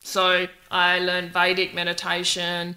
So 0.00 0.46
I 0.70 1.00
learned 1.00 1.32
Vedic 1.32 1.74
meditation 1.74 2.76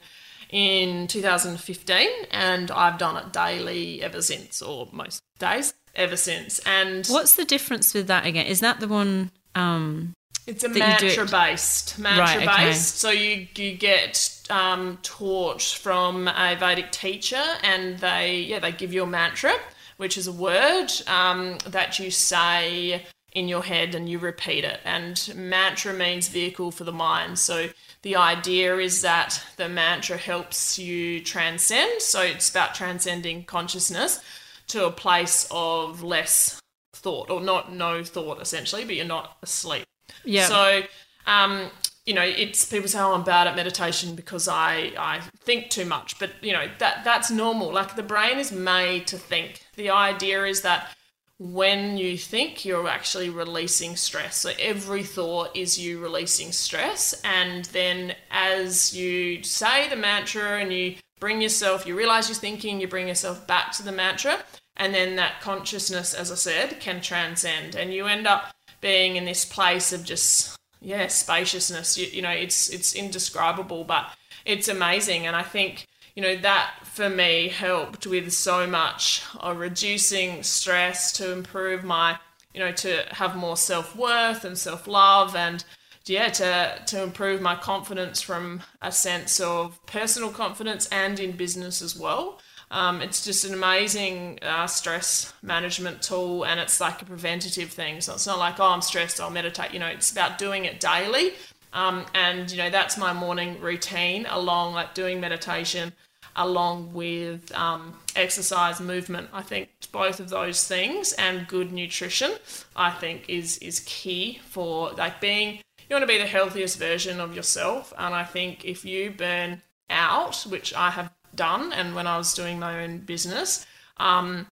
in 0.50 1.06
2015 1.06 2.08
and 2.32 2.72
I've 2.72 2.98
done 2.98 3.18
it 3.18 3.32
daily 3.32 4.02
ever 4.02 4.22
since, 4.22 4.64
or 4.64 4.88
most 4.92 5.22
days 5.38 5.76
ever 5.94 6.16
since. 6.18 6.60
And 6.66 7.06
what's 7.08 7.36
the 7.36 7.46
difference 7.46 7.94
with 7.94 8.08
that 8.08 8.26
again? 8.26 8.48
Is 8.48 8.62
that 8.62 8.80
the 8.80 8.88
one? 8.88 9.30
Um, 9.54 10.14
it's 10.48 10.64
a 10.64 10.70
mantra 10.70 11.28
based, 11.28 12.00
mantra 12.00 12.48
right, 12.48 12.66
based. 12.66 12.98
So 12.98 13.12
you 13.12 13.48
you 13.56 13.76
get 13.76 14.39
um, 14.50 14.98
taught 15.04 15.62
from 15.62 16.28
a 16.28 16.56
Vedic 16.60 16.92
teacher, 16.92 17.44
and 17.64 18.00
they 18.00 18.40
yeah 18.40 18.60
they 18.60 18.72
give 18.72 18.94
you 18.94 19.04
a 19.04 19.08
mantra 19.08 19.54
which 20.00 20.18
is 20.18 20.28
a 20.28 20.32
word 20.32 20.90
um, 21.08 21.58
that 21.68 22.00
you 22.00 22.10
say 22.10 23.06
in 23.34 23.50
your 23.50 23.62
head 23.62 23.94
and 23.94 24.08
you 24.08 24.18
repeat 24.18 24.64
it. 24.64 24.80
And 24.86 25.34
mantra 25.36 25.94
means 25.94 26.30
vehicle 26.30 26.72
for 26.72 26.86
the 26.86 26.94
mind. 26.94 27.38
So 27.38 27.68
the 28.04 28.16
idea 28.16 28.78
is 28.78 29.02
that 29.02 29.44
the 29.58 29.68
mantra 29.68 30.16
helps 30.16 30.80
you 30.80 31.22
transcend. 31.22 32.02
So 32.02 32.22
it's 32.22 32.50
about 32.50 32.76
transcending 32.76 33.44
consciousness 33.44 34.22
to 34.68 34.86
a 34.86 34.92
place 34.92 35.46
of 35.52 36.02
less 36.02 36.62
thought 36.94 37.30
or 37.30 37.42
not 37.42 37.74
no 37.74 38.02
thought 38.02 38.42
essentially, 38.42 38.86
but 38.86 38.96
you're 38.96 39.04
not 39.04 39.36
asleep. 39.44 39.84
Yeah. 40.24 40.46
So 40.46 40.82
um, 41.28 41.72
you 42.10 42.16
know, 42.16 42.24
it's 42.24 42.66
people 42.66 42.88
say, 42.88 43.00
"Oh, 43.00 43.14
I'm 43.14 43.24
bad 43.24 43.46
at 43.46 43.56
meditation 43.56 44.16
because 44.16 44.48
I 44.48 44.94
I 44.98 45.20
think 45.42 45.70
too 45.70 45.86
much." 45.86 46.18
But 46.18 46.32
you 46.42 46.52
know 46.52 46.68
that 46.80 47.04
that's 47.04 47.30
normal. 47.30 47.72
Like 47.72 47.96
the 47.96 48.02
brain 48.02 48.40
is 48.40 48.52
made 48.52 49.06
to 49.08 49.18
think. 49.20 49.62
The 49.76 49.92
idea 49.92 50.44
is 50.46 50.62
that 50.62 50.90
when 51.38 51.98
you 51.98 52.18
think, 52.18 52.66
you're 52.66 52.88
actually 52.88 53.30
releasing 53.30 53.96
stress. 53.96 54.38
So 54.38 54.54
every 54.60 55.04
thought 55.04 55.56
is 55.56 55.78
you 55.78 56.00
releasing 56.00 56.52
stress, 56.52 57.14
and 57.24 57.66
then 57.66 58.16
as 58.32 58.96
you 58.98 59.44
say 59.44 59.88
the 59.88 59.96
mantra 59.96 60.60
and 60.62 60.74
you 60.74 60.96
bring 61.20 61.42
yourself, 61.42 61.86
you 61.86 61.96
realize 61.96 62.28
you're 62.28 62.36
thinking, 62.36 62.82
you 62.82 62.88
bring 62.88 63.08
yourself 63.08 63.46
back 63.46 63.72
to 63.74 63.84
the 63.84 63.92
mantra, 63.92 64.40
and 64.78 64.96
then 64.96 65.16
that 65.18 65.42
consciousness, 65.42 66.16
as 66.16 66.32
I 66.32 66.36
said, 66.36 66.80
can 66.80 67.02
transcend, 67.02 67.76
and 67.76 67.94
you 67.94 68.08
end 68.08 68.26
up 68.26 68.52
being 68.82 69.16
in 69.16 69.26
this 69.26 69.46
place 69.46 69.94
of 69.94 70.04
just 70.04 70.59
yeah 70.82 71.08
spaciousness 71.08 71.98
you, 71.98 72.08
you 72.08 72.22
know 72.22 72.30
it's 72.30 72.70
it's 72.70 72.94
indescribable 72.94 73.84
but 73.84 74.10
it's 74.46 74.68
amazing. 74.68 75.28
And 75.28 75.36
i 75.36 75.44
think 75.44 75.88
you 76.16 76.22
know 76.22 76.36
that 76.38 76.74
for 76.84 77.10
me 77.10 77.50
helped 77.50 78.08
with 78.08 78.32
so 78.32 78.68
much 78.68 79.24
of 79.40 79.58
reducing 79.58 80.44
stress 80.44 81.12
to 81.14 81.32
improve 81.32 81.84
my 81.84 82.18
you 82.54 82.60
know 82.60 82.72
to 82.72 83.06
have 83.12 83.36
more 83.36 83.58
self-worth 83.58 84.44
and 84.44 84.58
self-love 84.58 85.36
and 85.36 85.64
yeah 86.06 86.30
to 86.30 86.82
to 86.88 87.04
improve 87.04 87.42
my 87.42 87.56
confidence 87.56 88.22
from 88.22 88.62
a 88.82 88.92
sense 88.92 89.40
of 89.40 89.80
personal 89.86 90.32
confidence 90.32 90.88
and 90.88 91.20
in 91.20 91.32
business 91.32 91.82
as 91.82 91.98
well 91.98 92.40
um, 92.72 93.02
it's 93.02 93.26
just 93.26 93.46
an 93.46 93.54
amazing 93.54 94.40
uh, 94.42 94.68
stress 94.68 95.34
management 95.42 96.02
tool, 96.02 96.46
and 96.46 96.60
it's 96.60 96.80
like 96.80 97.02
a 97.02 97.06
preventative 97.06 97.72
thing. 97.72 98.02
So 98.02 98.14
it's 98.14 98.28
not 98.28 98.38
like, 98.38 98.60
oh, 98.60 98.68
I'm 98.68 98.82
stressed, 98.82 99.20
I'll 99.20 99.32
meditate. 99.32 99.74
You 99.74 99.80
know, 99.80 99.88
it's 99.88 100.12
about 100.12 100.38
doing 100.38 100.66
it 100.66 100.80
daily. 100.80 101.34
Um, 101.74 102.06
and 102.14 102.50
you 102.52 102.58
know, 102.58 102.70
that's 102.70 102.98
my 102.98 103.14
morning 103.14 103.60
routine, 103.60 104.28
along 104.30 104.74
like 104.74 104.94
doing 104.94 105.20
meditation, 105.20 105.94
along 106.36 106.94
with 106.94 107.52
um, 107.56 107.96
exercise, 108.16 108.80
movement. 108.80 109.30
I 109.34 109.42
think 109.42 109.70
both 109.92 110.20
of 110.20 110.30
those 110.30 110.68
things 110.68 111.14
and 111.14 111.48
good 111.48 111.72
nutrition, 111.72 112.34
I 112.76 112.92
think, 112.92 113.26
is 113.28 113.58
is 113.60 113.80
key 113.82 114.42
for 114.50 114.92
like 114.92 115.20
being. 115.20 115.60
You 115.90 115.96
want 115.96 116.04
to 116.04 116.08
be 116.08 116.20
the 116.20 116.28
healthiest 116.28 116.78
version 116.78 117.20
of 117.20 117.36
yourself, 117.36 117.94
and 117.98 118.14
I 118.14 118.24
think 118.24 118.64
if 118.64 118.86
you 118.86 119.10
burn 119.10 119.64
out, 119.90 120.46
which 120.48 120.72
I 120.76 120.92
have 120.92 121.10
done 121.36 121.74
and 121.74 121.96
when 121.96 122.08
I 122.08 122.18
was 122.18 122.34
doing 122.34 122.60
my 122.60 122.84
own 122.84 123.00
business. 123.00 123.66
Um, 123.98 124.48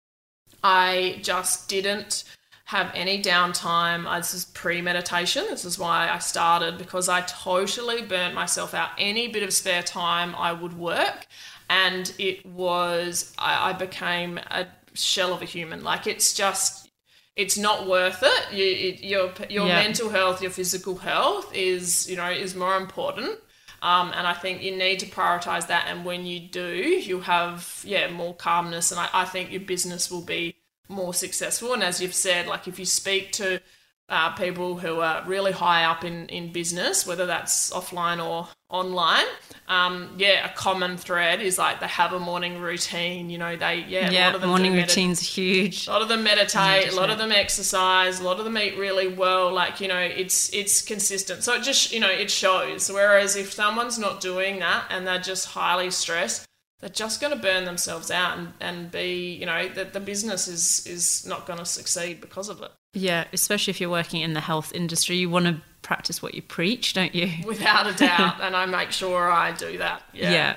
I 0.62 1.20
just 1.22 1.68
didn't 1.68 2.24
have 2.66 2.90
any 2.94 3.22
downtime. 3.22 4.12
This 4.18 4.34
is 4.34 4.44
pre 4.46 4.82
meditation. 4.82 5.44
This 5.48 5.64
is 5.64 5.78
why 5.78 6.08
I 6.10 6.18
started 6.18 6.78
because 6.78 7.08
I 7.08 7.20
totally 7.22 8.02
burnt 8.02 8.34
myself 8.34 8.74
out. 8.74 8.90
Any 8.98 9.28
bit 9.28 9.44
of 9.44 9.52
spare 9.52 9.82
time 9.82 10.34
I 10.34 10.52
would 10.52 10.76
work, 10.76 11.26
and 11.70 12.12
it 12.18 12.44
was, 12.44 13.32
I, 13.38 13.70
I 13.70 13.72
became 13.72 14.38
a 14.50 14.66
shell 14.94 15.32
of 15.32 15.42
a 15.42 15.44
human. 15.44 15.84
Like 15.84 16.08
it's 16.08 16.34
just, 16.34 16.90
it's 17.36 17.56
not 17.56 17.86
worth 17.86 18.22
it. 18.22 18.52
You, 18.52 18.64
it 18.64 19.04
your 19.04 19.32
your 19.48 19.68
yeah. 19.68 19.82
mental 19.82 20.08
health, 20.08 20.42
your 20.42 20.50
physical 20.50 20.96
health 20.96 21.54
is, 21.54 22.10
you 22.10 22.16
know, 22.16 22.30
is 22.30 22.56
more 22.56 22.76
important. 22.76 23.38
Um, 23.82 24.12
and 24.16 24.26
I 24.26 24.32
think 24.32 24.62
you 24.62 24.76
need 24.76 25.00
to 25.00 25.06
prioritize 25.06 25.66
that. 25.68 25.86
And 25.88 26.04
when 26.04 26.26
you 26.26 26.40
do, 26.40 26.66
you'll 26.66 27.20
have, 27.22 27.82
yeah, 27.84 28.10
more 28.10 28.34
calmness. 28.34 28.90
And 28.90 29.00
I, 29.00 29.08
I 29.12 29.24
think 29.24 29.50
your 29.50 29.60
business 29.60 30.10
will 30.10 30.22
be 30.22 30.56
more 30.88 31.14
successful. 31.14 31.72
And 31.72 31.82
as 31.82 32.00
you've 32.00 32.14
said, 32.14 32.46
like 32.46 32.68
if 32.68 32.78
you 32.78 32.84
speak 32.84 33.32
to 33.32 33.60
uh, 34.08 34.30
people 34.32 34.78
who 34.78 35.00
are 35.00 35.24
really 35.26 35.52
high 35.52 35.84
up 35.84 36.04
in, 36.04 36.26
in 36.28 36.52
business, 36.52 37.06
whether 37.06 37.26
that's 37.26 37.70
offline 37.70 38.24
or 38.24 38.48
online, 38.68 39.24
um, 39.68 40.14
yeah, 40.16 40.48
a 40.48 40.54
common 40.54 40.96
thread 40.96 41.40
is 41.40 41.58
like 41.58 41.80
they 41.80 41.88
have 41.88 42.12
a 42.12 42.20
morning 42.20 42.60
routine. 42.60 43.30
You 43.30 43.38
know, 43.38 43.56
they 43.56 43.84
yeah, 43.88 44.10
yeah, 44.10 44.26
a 44.26 44.28
lot 44.28 44.34
of 44.36 44.40
them 44.42 44.50
morning 44.50 44.74
routine's 44.74 45.20
huge. 45.20 45.88
A 45.88 45.90
lot 45.90 46.02
of 46.02 46.08
them 46.08 46.22
meditate, 46.22 46.92
a 46.92 46.96
lot 46.96 47.10
of 47.10 47.18
them 47.18 47.32
exercise, 47.32 48.20
a 48.20 48.24
lot 48.24 48.38
of 48.38 48.44
them 48.44 48.56
eat 48.58 48.78
really 48.78 49.08
well. 49.08 49.52
Like 49.52 49.80
you 49.80 49.88
know, 49.88 49.98
it's 49.98 50.52
it's 50.54 50.82
consistent. 50.82 51.42
So 51.42 51.54
it 51.54 51.64
just 51.64 51.92
you 51.92 51.98
know 51.98 52.10
it 52.10 52.30
shows. 52.30 52.90
Whereas 52.90 53.34
if 53.34 53.52
someone's 53.52 53.98
not 53.98 54.20
doing 54.20 54.60
that 54.60 54.86
and 54.90 55.06
they're 55.06 55.18
just 55.18 55.46
highly 55.48 55.90
stressed, 55.90 56.46
they're 56.80 56.90
just 56.90 57.20
going 57.20 57.34
to 57.34 57.40
burn 57.40 57.64
themselves 57.64 58.10
out 58.10 58.38
and, 58.38 58.52
and 58.60 58.90
be, 58.90 59.34
you 59.34 59.46
know, 59.46 59.68
that 59.70 59.92
the 59.92 60.00
business 60.00 60.46
is 60.46 60.86
is 60.86 61.26
not 61.26 61.46
going 61.46 61.58
to 61.58 61.64
succeed 61.64 62.20
because 62.20 62.48
of 62.48 62.60
it. 62.62 62.70
Yeah, 62.92 63.24
especially 63.32 63.70
if 63.70 63.80
you're 63.80 63.90
working 63.90 64.20
in 64.20 64.34
the 64.34 64.40
health 64.40 64.72
industry, 64.74 65.16
you 65.16 65.30
want 65.30 65.46
to 65.46 65.60
practice 65.82 66.22
what 66.22 66.34
you 66.34 66.42
preach, 66.42 66.92
don't 66.92 67.14
you? 67.14 67.30
Without 67.46 67.86
a 67.86 67.94
doubt, 67.94 68.36
and 68.40 68.54
I 68.54 68.66
make 68.66 68.92
sure 68.92 69.30
I 69.30 69.52
do 69.52 69.78
that. 69.78 70.02
Yeah. 70.12 70.30
yeah. 70.30 70.56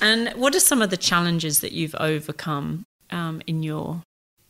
And 0.00 0.30
what 0.30 0.54
are 0.54 0.60
some 0.60 0.82
of 0.82 0.90
the 0.90 0.96
challenges 0.96 1.60
that 1.60 1.72
you've 1.72 1.94
overcome 1.98 2.84
um, 3.10 3.42
in 3.46 3.62
your 3.62 4.02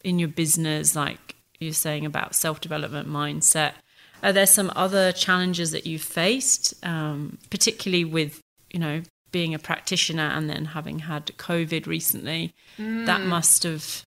in 0.02 0.18
your 0.18 0.28
business? 0.28 0.96
Like 0.96 1.36
you're 1.60 1.72
saying 1.72 2.04
about 2.04 2.34
self 2.34 2.60
development 2.60 3.08
mindset. 3.08 3.74
Are 4.22 4.32
there 4.32 4.46
some 4.46 4.70
other 4.76 5.12
challenges 5.12 5.70
that 5.70 5.86
you've 5.86 6.02
faced, 6.02 6.74
um, 6.84 7.38
particularly 7.48 8.04
with 8.04 8.40
you 8.70 8.80
know 8.80 9.02
being 9.32 9.54
a 9.54 9.58
practitioner 9.58 10.22
and 10.22 10.48
then 10.48 10.66
having 10.66 11.00
had 11.00 11.26
COVID 11.26 11.86
recently? 11.86 12.54
Mm. 12.78 13.06
That 13.06 13.22
must 13.22 13.62
have 13.62 14.04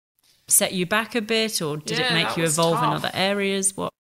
set 0.48 0.74
you 0.74 0.86
back 0.86 1.16
a 1.16 1.22
bit, 1.22 1.62
or 1.62 1.78
did 1.78 2.00
yeah, 2.00 2.12
it 2.12 2.14
make 2.14 2.38
you 2.38 2.44
evolve 2.44 2.76
tough. 2.76 2.84
in 2.84 2.90
other 2.90 3.12
areas? 3.14 3.76
What? 3.76 3.92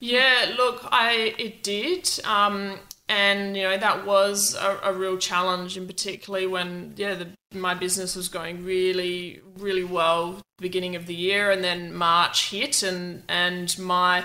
Yeah, 0.00 0.54
look, 0.56 0.86
I 0.90 1.34
it 1.38 1.62
did. 1.62 2.08
Um, 2.24 2.78
and 3.08 3.56
you 3.56 3.62
know 3.62 3.76
that 3.76 4.04
was 4.04 4.54
a, 4.54 4.80
a, 4.84 4.92
real 4.92 5.16
challenge 5.16 5.76
and 5.76 5.86
particularly 5.86 6.46
when 6.46 6.92
yeah 6.96 7.14
the, 7.14 7.28
my 7.56 7.74
business 7.74 8.16
was 8.16 8.28
going 8.28 8.64
really 8.64 9.40
really 9.58 9.84
well 9.84 10.40
beginning 10.58 10.96
of 10.96 11.06
the 11.06 11.14
year 11.14 11.50
and 11.50 11.62
then 11.62 11.94
march 11.94 12.50
hit 12.50 12.82
and 12.82 13.22
and 13.28 13.78
my 13.78 14.24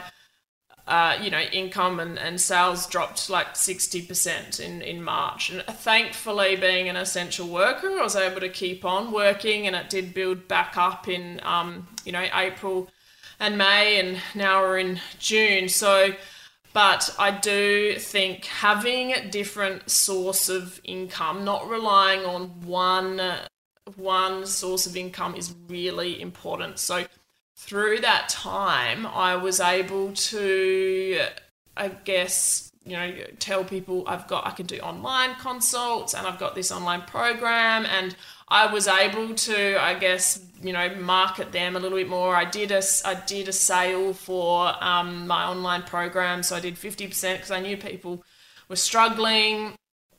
uh, 0.91 1.17
you 1.21 1.31
know 1.31 1.39
income 1.39 1.99
and, 1.99 2.19
and 2.19 2.39
sales 2.39 2.85
dropped 2.85 3.29
like 3.29 3.53
60% 3.53 4.59
in, 4.59 4.81
in 4.81 5.01
march 5.01 5.49
and 5.49 5.61
thankfully 5.63 6.55
being 6.55 6.89
an 6.89 6.97
essential 6.97 7.47
worker 7.47 7.89
i 7.99 8.03
was 8.03 8.15
able 8.15 8.41
to 8.41 8.49
keep 8.49 8.83
on 8.83 9.11
working 9.11 9.67
and 9.67 9.75
it 9.75 9.89
did 9.89 10.13
build 10.13 10.47
back 10.47 10.77
up 10.77 11.07
in 11.07 11.39
um, 11.43 11.87
you 12.03 12.11
know 12.11 12.25
april 12.33 12.89
and 13.39 13.57
may 13.57 13.99
and 13.99 14.17
now 14.35 14.61
we're 14.61 14.79
in 14.79 14.99
june 15.17 15.69
so 15.69 16.13
but 16.73 17.13
I 17.19 17.31
do 17.31 17.95
think 17.99 18.45
having 18.45 19.11
a 19.11 19.29
different 19.29 19.89
source 19.89 20.47
of 20.47 20.79
income, 20.85 21.43
not 21.43 21.69
relying 21.69 22.25
on 22.25 22.47
one 22.61 23.21
one 23.97 24.45
source 24.45 24.85
of 24.85 24.95
income 24.95 25.35
is 25.35 25.53
really 25.67 26.21
important. 26.21 26.79
So 26.79 27.05
through 27.61 27.99
that 27.99 28.27
time, 28.27 29.05
I 29.05 29.35
was 29.35 29.59
able 29.59 30.13
to, 30.13 31.21
I 31.77 31.89
guess, 31.89 32.71
you 32.83 32.93
know, 32.93 33.13
tell 33.37 33.63
people 33.63 34.03
I've 34.07 34.27
got, 34.27 34.47
I 34.47 34.51
can 34.51 34.65
do 34.65 34.79
online 34.79 35.35
consults 35.35 36.15
and 36.15 36.25
I've 36.25 36.39
got 36.39 36.55
this 36.55 36.71
online 36.71 37.03
program 37.03 37.85
and 37.85 38.15
I 38.47 38.73
was 38.73 38.87
able 38.87 39.35
to, 39.35 39.79
I 39.79 39.93
guess, 39.93 40.43
you 40.59 40.73
know, 40.73 40.95
market 40.95 41.51
them 41.51 41.75
a 41.75 41.79
little 41.79 41.99
bit 41.99 42.09
more. 42.09 42.35
I 42.35 42.45
did 42.45 42.71
a, 42.71 42.81
I 43.05 43.13
did 43.27 43.47
a 43.47 43.53
sale 43.53 44.13
for 44.13 44.73
um, 44.83 45.27
my 45.27 45.45
online 45.45 45.83
program, 45.83 46.41
so 46.41 46.55
I 46.55 46.59
did 46.61 46.75
50% 46.75 47.35
because 47.35 47.51
I 47.51 47.61
knew 47.61 47.77
people 47.77 48.23
were 48.69 48.75
struggling. 48.75 49.75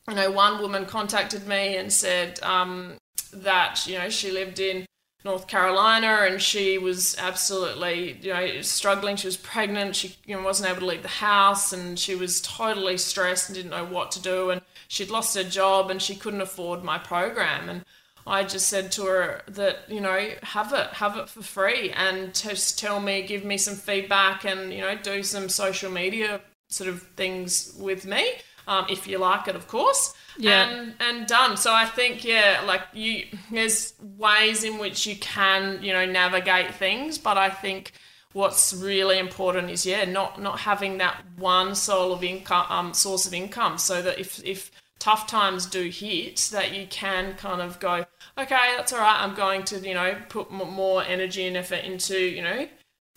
You 0.08 0.14
know, 0.14 0.30
one 0.30 0.62
woman 0.62 0.86
contacted 0.86 1.48
me 1.48 1.76
and 1.76 1.92
said 1.92 2.40
um, 2.44 2.98
that, 3.32 3.84
you 3.88 3.98
know, 3.98 4.08
she 4.10 4.30
lived 4.30 4.60
in 4.60 4.86
North 5.24 5.46
Carolina 5.46 6.26
and 6.28 6.42
she 6.42 6.78
was 6.78 7.16
absolutely, 7.18 8.18
you 8.20 8.32
know, 8.32 8.60
struggling. 8.62 9.16
She 9.16 9.28
was 9.28 9.36
pregnant. 9.36 9.94
She 9.94 10.16
you 10.26 10.36
know, 10.36 10.42
wasn't 10.42 10.70
able 10.70 10.80
to 10.80 10.86
leave 10.86 11.02
the 11.02 11.08
house 11.08 11.72
and 11.72 11.98
she 11.98 12.14
was 12.14 12.40
totally 12.40 12.98
stressed 12.98 13.48
and 13.48 13.56
didn't 13.56 13.70
know 13.70 13.84
what 13.84 14.10
to 14.12 14.20
do. 14.20 14.50
And 14.50 14.62
she'd 14.88 15.10
lost 15.10 15.36
her 15.36 15.44
job 15.44 15.90
and 15.90 16.02
she 16.02 16.16
couldn't 16.16 16.40
afford 16.40 16.82
my 16.82 16.98
program. 16.98 17.68
And 17.68 17.84
I 18.26 18.42
just 18.42 18.68
said 18.68 18.90
to 18.92 19.04
her 19.04 19.42
that, 19.48 19.80
you 19.88 20.00
know, 20.00 20.30
have 20.42 20.72
it, 20.72 20.88
have 20.94 21.16
it 21.16 21.28
for 21.28 21.42
free 21.42 21.90
and 21.90 22.34
just 22.34 22.78
tell 22.78 23.00
me, 23.00 23.22
give 23.22 23.44
me 23.44 23.58
some 23.58 23.74
feedback 23.74 24.44
and, 24.44 24.72
you 24.72 24.80
know, 24.80 24.96
do 24.96 25.22
some 25.22 25.48
social 25.48 25.90
media 25.90 26.40
sort 26.68 26.88
of 26.88 27.02
things 27.16 27.74
with 27.78 28.06
me. 28.06 28.32
Um, 28.66 28.86
if 28.88 29.06
you 29.06 29.18
like 29.18 29.48
it, 29.48 29.56
of 29.56 29.68
course. 29.68 30.14
Yeah. 30.38 30.68
And, 30.68 30.94
and 31.00 31.26
done. 31.26 31.56
So 31.56 31.72
I 31.72 31.84
think, 31.84 32.24
yeah, 32.24 32.62
like 32.66 32.82
you, 32.92 33.26
there's 33.50 33.94
ways 34.16 34.64
in 34.64 34.78
which 34.78 35.06
you 35.06 35.16
can, 35.16 35.82
you 35.82 35.92
know, 35.92 36.06
navigate 36.06 36.74
things, 36.74 37.18
but 37.18 37.36
I 37.36 37.50
think 37.50 37.92
what's 38.32 38.72
really 38.72 39.18
important 39.18 39.70
is, 39.70 39.84
yeah, 39.84 40.04
not, 40.04 40.40
not 40.40 40.60
having 40.60 40.98
that 40.98 41.22
one 41.36 41.74
soul 41.74 42.12
of 42.12 42.24
income, 42.24 42.66
um, 42.70 42.94
source 42.94 43.26
of 43.26 43.34
income 43.34 43.78
so 43.78 44.00
that 44.02 44.18
if, 44.18 44.42
if, 44.44 44.70
tough 44.98 45.26
times 45.26 45.66
do 45.66 45.88
hit 45.88 46.48
that 46.52 46.72
you 46.72 46.86
can 46.86 47.34
kind 47.34 47.60
of 47.60 47.80
go 47.80 48.06
okay 48.38 48.74
that's 48.76 48.92
all 48.92 49.00
right 49.00 49.20
i'm 49.20 49.34
going 49.34 49.64
to 49.64 49.80
you 49.80 49.94
know 49.94 50.16
put 50.28 50.48
more 50.52 51.02
energy 51.02 51.44
and 51.44 51.56
effort 51.56 51.82
into 51.84 52.16
you 52.16 52.40
know 52.40 52.68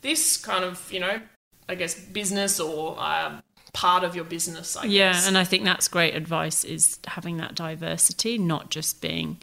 this 0.02 0.36
kind 0.36 0.66
of 0.66 0.92
you 0.92 1.00
know 1.00 1.22
i 1.70 1.76
guess 1.76 1.94
business 1.94 2.60
or 2.60 2.96
uh, 2.98 3.40
part 3.76 4.04
of 4.04 4.16
your 4.16 4.26
business 4.26 4.78
I 4.78 4.86
yeah 4.86 5.12
guess. 5.12 5.28
and 5.28 5.38
i 5.38 5.44
think 5.44 5.66
that's 5.66 5.90
great 5.90 6.16
advice 6.16 6.64
is 6.64 6.98
having 7.06 7.38
that 7.38 7.56
diversity 7.56 8.38
not 8.38 8.70
just 8.70 9.02
being 9.02 9.38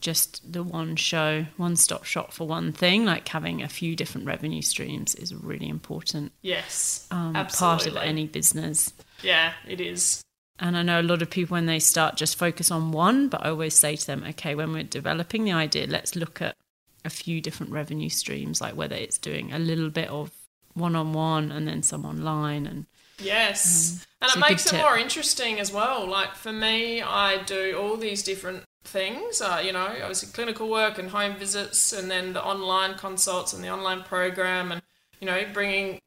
just 0.00 0.50
the 0.50 0.62
one 0.62 0.96
show 0.96 1.44
one 1.58 1.76
stop 1.76 2.04
shop 2.04 2.32
for 2.32 2.46
one 2.46 2.72
thing 2.72 3.04
like 3.04 3.28
having 3.28 3.62
a 3.62 3.68
few 3.68 3.94
different 3.94 4.26
revenue 4.26 4.62
streams 4.62 5.14
is 5.14 5.34
really 5.34 5.68
important 5.68 6.32
yes 6.40 7.06
um, 7.10 7.34
part 7.34 7.86
of 7.86 7.96
any 7.96 8.26
business 8.26 8.92
yeah 9.22 9.52
it 9.68 9.80
is 9.80 10.22
and 10.58 10.76
I 10.76 10.82
know 10.82 11.00
a 11.00 11.02
lot 11.02 11.20
of 11.20 11.30
people, 11.30 11.54
when 11.54 11.66
they 11.66 11.80
start, 11.80 12.16
just 12.16 12.38
focus 12.38 12.70
on 12.70 12.92
one. 12.92 13.28
But 13.28 13.44
I 13.44 13.50
always 13.50 13.74
say 13.74 13.96
to 13.96 14.06
them, 14.06 14.24
okay, 14.30 14.54
when 14.54 14.72
we're 14.72 14.84
developing 14.84 15.44
the 15.44 15.52
idea, 15.52 15.86
let's 15.86 16.14
look 16.14 16.40
at 16.40 16.56
a 17.04 17.10
few 17.10 17.40
different 17.40 17.72
revenue 17.72 18.08
streams, 18.08 18.60
like 18.60 18.76
whether 18.76 18.94
it's 18.94 19.18
doing 19.18 19.52
a 19.52 19.58
little 19.58 19.90
bit 19.90 20.08
of 20.08 20.30
one 20.74 20.94
on 20.94 21.12
one 21.12 21.50
and 21.50 21.66
then 21.66 21.82
some 21.82 22.04
online. 22.04 22.66
And 22.66 22.86
yes, 23.18 24.06
um, 24.20 24.28
and 24.28 24.36
it 24.36 24.48
makes 24.48 24.66
it 24.66 24.70
tip. 24.70 24.80
more 24.80 24.96
interesting 24.96 25.60
as 25.60 25.72
well. 25.72 26.06
Like 26.06 26.34
for 26.34 26.52
me, 26.52 27.02
I 27.02 27.42
do 27.44 27.76
all 27.78 27.96
these 27.96 28.22
different 28.22 28.64
things. 28.84 29.40
Uh, 29.40 29.62
you 29.64 29.72
know, 29.72 29.86
obviously 29.86 30.30
clinical 30.32 30.68
work 30.68 30.98
and 30.98 31.10
home 31.10 31.36
visits, 31.36 31.92
and 31.92 32.10
then 32.10 32.32
the 32.32 32.44
online 32.44 32.94
consults 32.94 33.52
and 33.52 33.62
the 33.62 33.68
online 33.68 34.02
program, 34.02 34.72
and 34.72 34.82
you 35.20 35.26
know, 35.26 35.44
bringing 35.52 36.00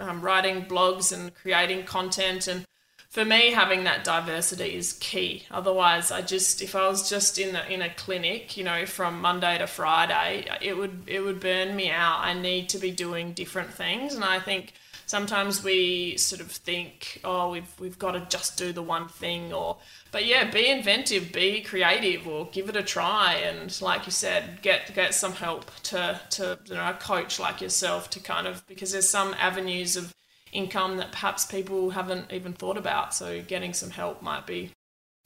um, 0.00 0.20
writing 0.20 0.64
blogs 0.64 1.12
and 1.12 1.34
creating 1.34 1.84
content 1.84 2.46
and 2.46 2.66
for 3.08 3.24
me 3.24 3.52
having 3.52 3.84
that 3.84 4.04
diversity 4.04 4.74
is 4.74 4.92
key 4.94 5.44
otherwise 5.50 6.10
i 6.10 6.20
just 6.20 6.60
if 6.60 6.74
i 6.74 6.86
was 6.86 7.08
just 7.08 7.38
in 7.38 7.56
a, 7.56 7.62
in 7.64 7.80
a 7.80 7.88
clinic 7.94 8.56
you 8.56 8.64
know 8.64 8.84
from 8.84 9.20
monday 9.20 9.56
to 9.58 9.66
friday 9.66 10.46
it 10.60 10.76
would 10.76 11.02
it 11.06 11.20
would 11.20 11.40
burn 11.40 11.74
me 11.74 11.90
out 11.90 12.18
i 12.20 12.34
need 12.34 12.68
to 12.68 12.78
be 12.78 12.90
doing 12.90 13.32
different 13.32 13.72
things 13.72 14.14
and 14.14 14.24
i 14.24 14.38
think 14.38 14.72
sometimes 15.06 15.64
we 15.64 16.16
sort 16.16 16.40
of 16.40 16.50
think 16.50 17.20
oh 17.24 17.50
we've 17.50 17.80
we've 17.80 17.98
got 17.98 18.12
to 18.12 18.20
just 18.28 18.58
do 18.58 18.72
the 18.72 18.82
one 18.82 19.08
thing 19.08 19.52
or 19.52 19.76
but 20.12 20.26
yeah 20.26 20.50
be 20.50 20.68
inventive 20.68 21.32
be 21.32 21.60
creative 21.60 22.26
or 22.26 22.46
give 22.52 22.68
it 22.68 22.76
a 22.76 22.82
try 22.82 23.34
and 23.34 23.80
like 23.80 24.04
you 24.04 24.12
said 24.12 24.60
get 24.62 24.94
get 24.94 25.14
some 25.14 25.32
help 25.32 25.70
to 25.82 26.20
to 26.30 26.58
you 26.66 26.74
know 26.74 26.90
a 26.90 26.94
coach 26.94 27.40
like 27.40 27.60
yourself 27.60 28.10
to 28.10 28.20
kind 28.20 28.46
of 28.46 28.66
because 28.66 28.92
there's 28.92 29.08
some 29.08 29.34
avenues 29.38 29.96
of 29.96 30.12
income 30.56 30.96
that 30.96 31.12
perhaps 31.12 31.44
people 31.44 31.90
haven't 31.90 32.32
even 32.32 32.52
thought 32.52 32.76
about. 32.76 33.14
So 33.14 33.42
getting 33.42 33.72
some 33.72 33.90
help 33.90 34.22
might 34.22 34.46
be 34.46 34.72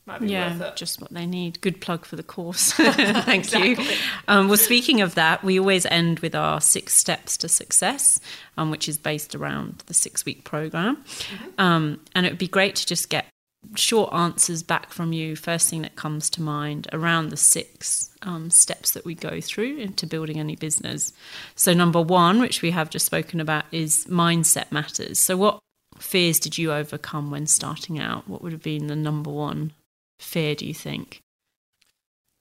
might 0.07 0.21
be 0.21 0.29
yeah, 0.29 0.59
worth 0.59 0.73
it. 0.73 0.77
just 0.77 1.01
what 1.01 1.13
they 1.13 1.27
need. 1.27 1.61
Good 1.61 1.81
plug 1.81 2.05
for 2.05 2.17
the 2.17 2.23
course. 2.23 2.73
Thank 2.73 3.45
exactly. 3.45 3.85
you. 3.85 3.95
Um, 4.29 4.49
well, 4.49 4.57
speaking 4.57 5.01
of 5.01 5.15
that, 5.15 5.45
we 5.45 5.59
always 5.59 5.87
end 5.87 6.21
with 6.21 6.35
our 6.35 6.61
six 6.61 6.95
steps 6.95 7.37
to 7.39 7.49
success, 7.49 8.21
um, 8.57 8.71
which 8.71 8.89
is 8.89 8.99
based 8.99 9.35
around 9.35 9.85
the 9.87 9.95
six 9.95 10.25
week 10.25 10.45
program. 10.45 10.97
Mm-hmm. 10.97 11.61
Um, 11.61 12.01
and 12.15 12.27
it 12.27 12.31
would 12.31 12.39
be 12.39 12.49
great 12.49 12.77
to 12.77 12.87
just 12.87 13.09
get 13.09 13.27
short 13.75 14.13
answers 14.13 14.63
back 14.63 14.91
from 14.91 15.13
you, 15.13 15.37
first 15.37 15.69
thing 15.69 15.83
that 15.83 15.97
comes 15.97 16.31
to 16.31 16.43
mind 16.43 16.89
around 16.93 17.29
the 17.29 17.37
six 17.37 18.11
um, 18.23 18.51
steps 18.51 18.93
that 18.93 19.05
we 19.05 19.15
go 19.15 19.41
through 19.41 19.79
into 19.79 20.07
building 20.07 20.41
any 20.41 20.57
business. 20.57 21.13
So, 21.55 21.75
number 21.75 22.01
one, 22.01 22.41
which 22.41 22.63
we 22.63 22.71
have 22.71 22.91
just 22.91 23.07
spoken 23.07 23.41
about, 23.41 23.65
is 23.71 24.07
mindset 24.07 24.73
matters. 24.73 25.19
So, 25.19 25.37
what 25.37 25.59
fears 25.99 26.41
did 26.41 26.57
you 26.57 26.73
overcome 26.73 27.31
when 27.31 27.47
starting 27.47 27.99
out? 27.99 28.29
What 28.29 28.43
would 28.43 28.53
have 28.53 28.63
been 28.63 28.87
the 28.87 28.97
number 28.97 29.31
one 29.31 29.73
fear, 30.21 30.55
do 30.55 30.67
you 30.67 30.75
think? 30.75 31.21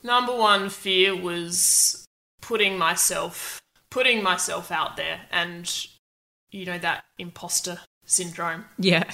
Number 0.03 0.35
one 0.35 0.69
fear 0.69 1.15
was 1.15 2.05
putting 2.41 2.77
myself 2.77 3.59
putting 3.89 4.21
myself 4.21 4.71
out 4.71 4.97
there 4.97 5.21
and 5.31 5.87
you 6.51 6.65
know 6.65 6.77
that 6.77 7.03
imposter 7.17 7.79
syndrome. 8.05 8.65
Yeah. 8.77 9.03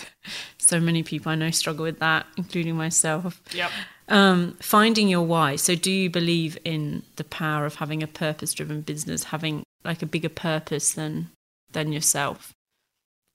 So 0.58 0.80
many 0.80 1.04
people 1.04 1.32
I 1.32 1.36
know 1.36 1.52
struggle 1.52 1.84
with 1.84 2.00
that, 2.00 2.26
including 2.38 2.76
myself. 2.76 3.40
Yep. 3.54 3.70
Um, 4.08 4.58
finding 4.60 5.08
your 5.08 5.22
why. 5.22 5.58
So, 5.58 5.76
do 5.76 5.92
you 5.92 6.10
believe 6.10 6.58
in 6.66 7.04
the 7.18 7.24
power 7.24 7.68
of 7.68 7.76
having 7.76 8.02
a 8.02 8.08
purpose 8.08 8.52
driven 8.52 8.82
business, 8.82 9.26
having 9.26 9.62
like 9.84 10.02
a 10.02 10.08
bigger 10.08 10.30
purpose 10.30 10.94
than 10.94 11.30
than 11.72 11.94
yourself? 11.94 12.52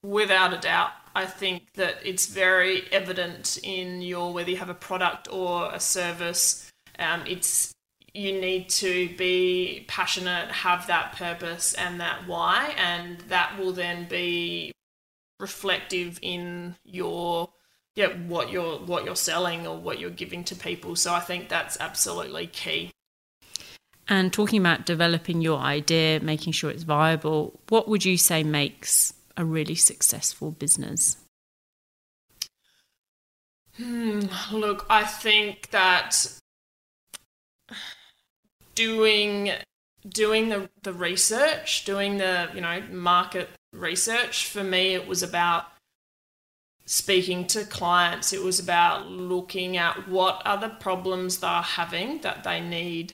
Without 0.03 0.55
a 0.55 0.59
doubt. 0.59 0.91
I 1.15 1.27
think 1.27 1.73
that 1.75 1.97
it's 2.05 2.27
very 2.27 2.85
evident 2.93 3.59
in 3.63 4.01
your 4.01 4.33
whether 4.33 4.51
you 4.51 4.57
have 4.57 4.71
a 4.71 4.75
product 4.75 5.29
or 5.31 5.71
a 5.73 5.81
service. 5.81 6.71
Um, 6.99 7.25
it's 7.27 7.75
you 8.15 8.33
need 8.41 8.69
to 8.69 9.15
be 9.17 9.85
passionate, 9.89 10.51
have 10.51 10.87
that 10.87 11.17
purpose 11.17 11.75
and 11.75 12.01
that 12.01 12.27
why, 12.27 12.75
and 12.77 13.21
that 13.23 13.59
will 13.59 13.73
then 13.73 14.09
be 14.09 14.73
reflective 15.39 16.19
in 16.23 16.77
your 16.85 17.49
yeah 17.97 18.09
what 18.29 18.51
you're 18.51 18.79
what 18.79 19.05
you're 19.05 19.17
selling 19.17 19.67
or 19.67 19.79
what 19.79 19.99
you're 19.99 20.11
giving 20.11 20.45
to 20.45 20.55
people. 20.55 20.95
So 20.97 21.13
I 21.13 21.21
think 21.21 21.49
that's 21.49 21.79
absolutely 21.81 22.47
key. 22.47 22.91
And 24.09 24.33
talking 24.33 24.61
about 24.61 24.87
developing 24.87 25.41
your 25.41 25.59
idea, 25.59 26.19
making 26.21 26.53
sure 26.53 26.69
it's 26.71 26.83
viable, 26.83 27.61
what 27.69 27.89
would 27.89 28.05
you 28.05 28.17
say 28.17 28.43
makes 28.43 29.13
a 29.37 29.45
really 29.45 29.75
successful 29.75 30.51
business? 30.51 31.17
Hmm, 33.77 34.23
look, 34.53 34.87
I 34.91 35.05
think 35.05 35.71
that 35.71 36.27
doing 38.75 39.53
doing 40.09 40.49
the, 40.49 40.69
the 40.83 40.93
research, 40.93 41.85
doing 41.85 42.17
the, 42.17 42.49
you 42.55 42.61
know, 42.61 42.83
market 42.91 43.51
research, 43.73 44.47
for 44.47 44.65
me 44.65 44.95
it 44.95 45.07
was 45.07 45.23
about 45.23 45.67
speaking 46.87 47.47
to 47.47 47.65
clients. 47.65 48.33
It 48.33 48.43
was 48.43 48.59
about 48.59 49.07
looking 49.07 49.77
at 49.77 50.09
what 50.09 50.43
are 50.45 50.59
the 50.59 50.71
problems 50.71 51.39
they're 51.39 51.63
having 51.63 52.21
that 52.23 52.43
they 52.43 52.61
need 52.61 53.13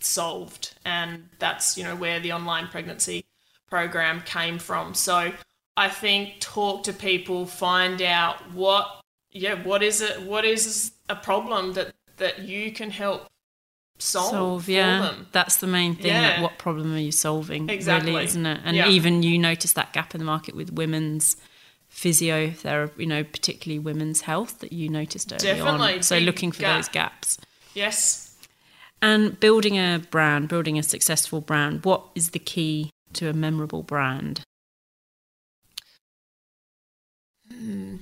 solved. 0.00 0.74
And 0.84 1.28
that's, 1.38 1.78
you 1.78 1.84
know, 1.84 1.94
where 1.94 2.18
the 2.18 2.32
online 2.32 2.68
pregnancy 2.68 3.24
program 3.70 4.22
came 4.22 4.58
from. 4.58 4.94
So 4.94 5.32
I 5.76 5.88
think 5.88 6.34
talk 6.40 6.84
to 6.84 6.92
people, 6.92 7.46
find 7.46 8.00
out 8.02 8.52
what 8.52 9.00
yeah, 9.30 9.54
what 9.62 9.82
is 9.82 10.00
it 10.00 10.22
what 10.22 10.44
is 10.44 10.92
a 11.08 11.16
problem 11.16 11.74
that 11.74 11.92
that 12.16 12.40
you 12.40 12.72
can 12.72 12.90
help 12.90 13.26
solve, 13.98 14.30
solve 14.30 14.68
yeah 14.68 15.00
them. 15.00 15.26
that's 15.32 15.56
the 15.58 15.66
main 15.66 15.94
thing 15.94 16.06
Yeah. 16.06 16.32
like 16.32 16.40
what 16.42 16.58
problem 16.58 16.94
are 16.94 16.98
you 16.98 17.12
solving 17.12 17.68
Exactly. 17.70 18.12
really 18.12 18.24
isn't 18.24 18.44
it 18.46 18.60
and 18.64 18.76
Yeah. 18.76 18.88
even 18.88 19.22
you 19.22 19.38
notice 19.38 19.72
that 19.74 19.92
gap 19.94 20.14
in 20.14 20.18
the 20.18 20.24
market 20.24 20.54
with 20.54 20.70
women's 20.72 21.36
physiotherapy 21.90 22.98
you 23.00 23.06
know 23.06 23.24
particularly 23.24 23.78
women's 23.78 24.22
health 24.22 24.58
that 24.60 24.72
you 24.72 24.88
noticed 24.88 25.32
early 25.32 25.42
Definitely, 25.42 25.94
on 25.96 26.02
so 26.02 26.16
big 26.16 26.26
looking 26.26 26.52
for 26.52 26.60
gap. 26.60 26.76
those 26.76 26.88
gaps 26.88 27.38
Yes. 27.74 28.36
and 29.02 29.38
building 29.40 29.76
a 29.78 30.02
brand 30.10 30.48
building 30.48 30.78
a 30.78 30.82
successful 30.82 31.40
brand 31.40 31.84
what 31.84 32.02
is 32.14 32.30
the 32.30 32.38
key 32.38 32.90
to 33.16 33.28
a 33.28 33.32
memorable 33.32 33.82
brand 33.82 34.42
hmm. 37.50 37.96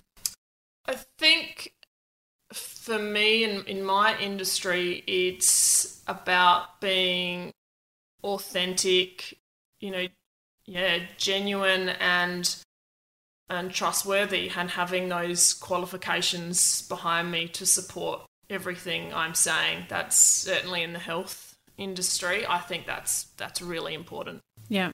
I 0.87 0.97
think 1.19 1.73
for 2.53 2.99
me 2.99 3.45
in, 3.45 3.65
in 3.65 3.83
my 3.83 4.19
industry, 4.19 5.03
it's 5.07 6.03
about 6.07 6.81
being 6.81 7.53
authentic, 8.23 9.39
you 9.81 9.91
know, 9.91 10.07
yeah, 10.67 10.99
genuine 11.17 11.91
and 12.01 12.55
and 13.51 13.71
trustworthy 13.71 14.51
and 14.57 14.71
having 14.71 15.09
those 15.09 15.53
qualifications 15.53 16.87
behind 16.89 17.31
me 17.31 17.47
to 17.49 17.67
support 17.67 18.23
everything 18.49 19.13
I'm 19.13 19.35
saying. 19.35 19.85
That's 19.89 20.17
certainly 20.17 20.83
in 20.83 20.95
the 20.95 20.99
health 20.99 21.55
industry. 21.77 22.47
I 22.47 22.59
think 22.59 22.87
that's 22.87 23.25
that's 23.37 23.61
really 23.61 23.95
important. 23.95 24.41
yeah 24.69 24.93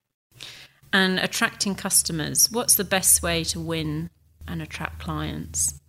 and 0.92 1.18
attracting 1.18 1.74
customers 1.74 2.50
what's 2.50 2.74
the 2.74 2.84
best 2.84 3.22
way 3.22 3.44
to 3.44 3.60
win 3.60 4.10
and 4.48 4.60
attract 4.60 5.00
clients 5.00 5.80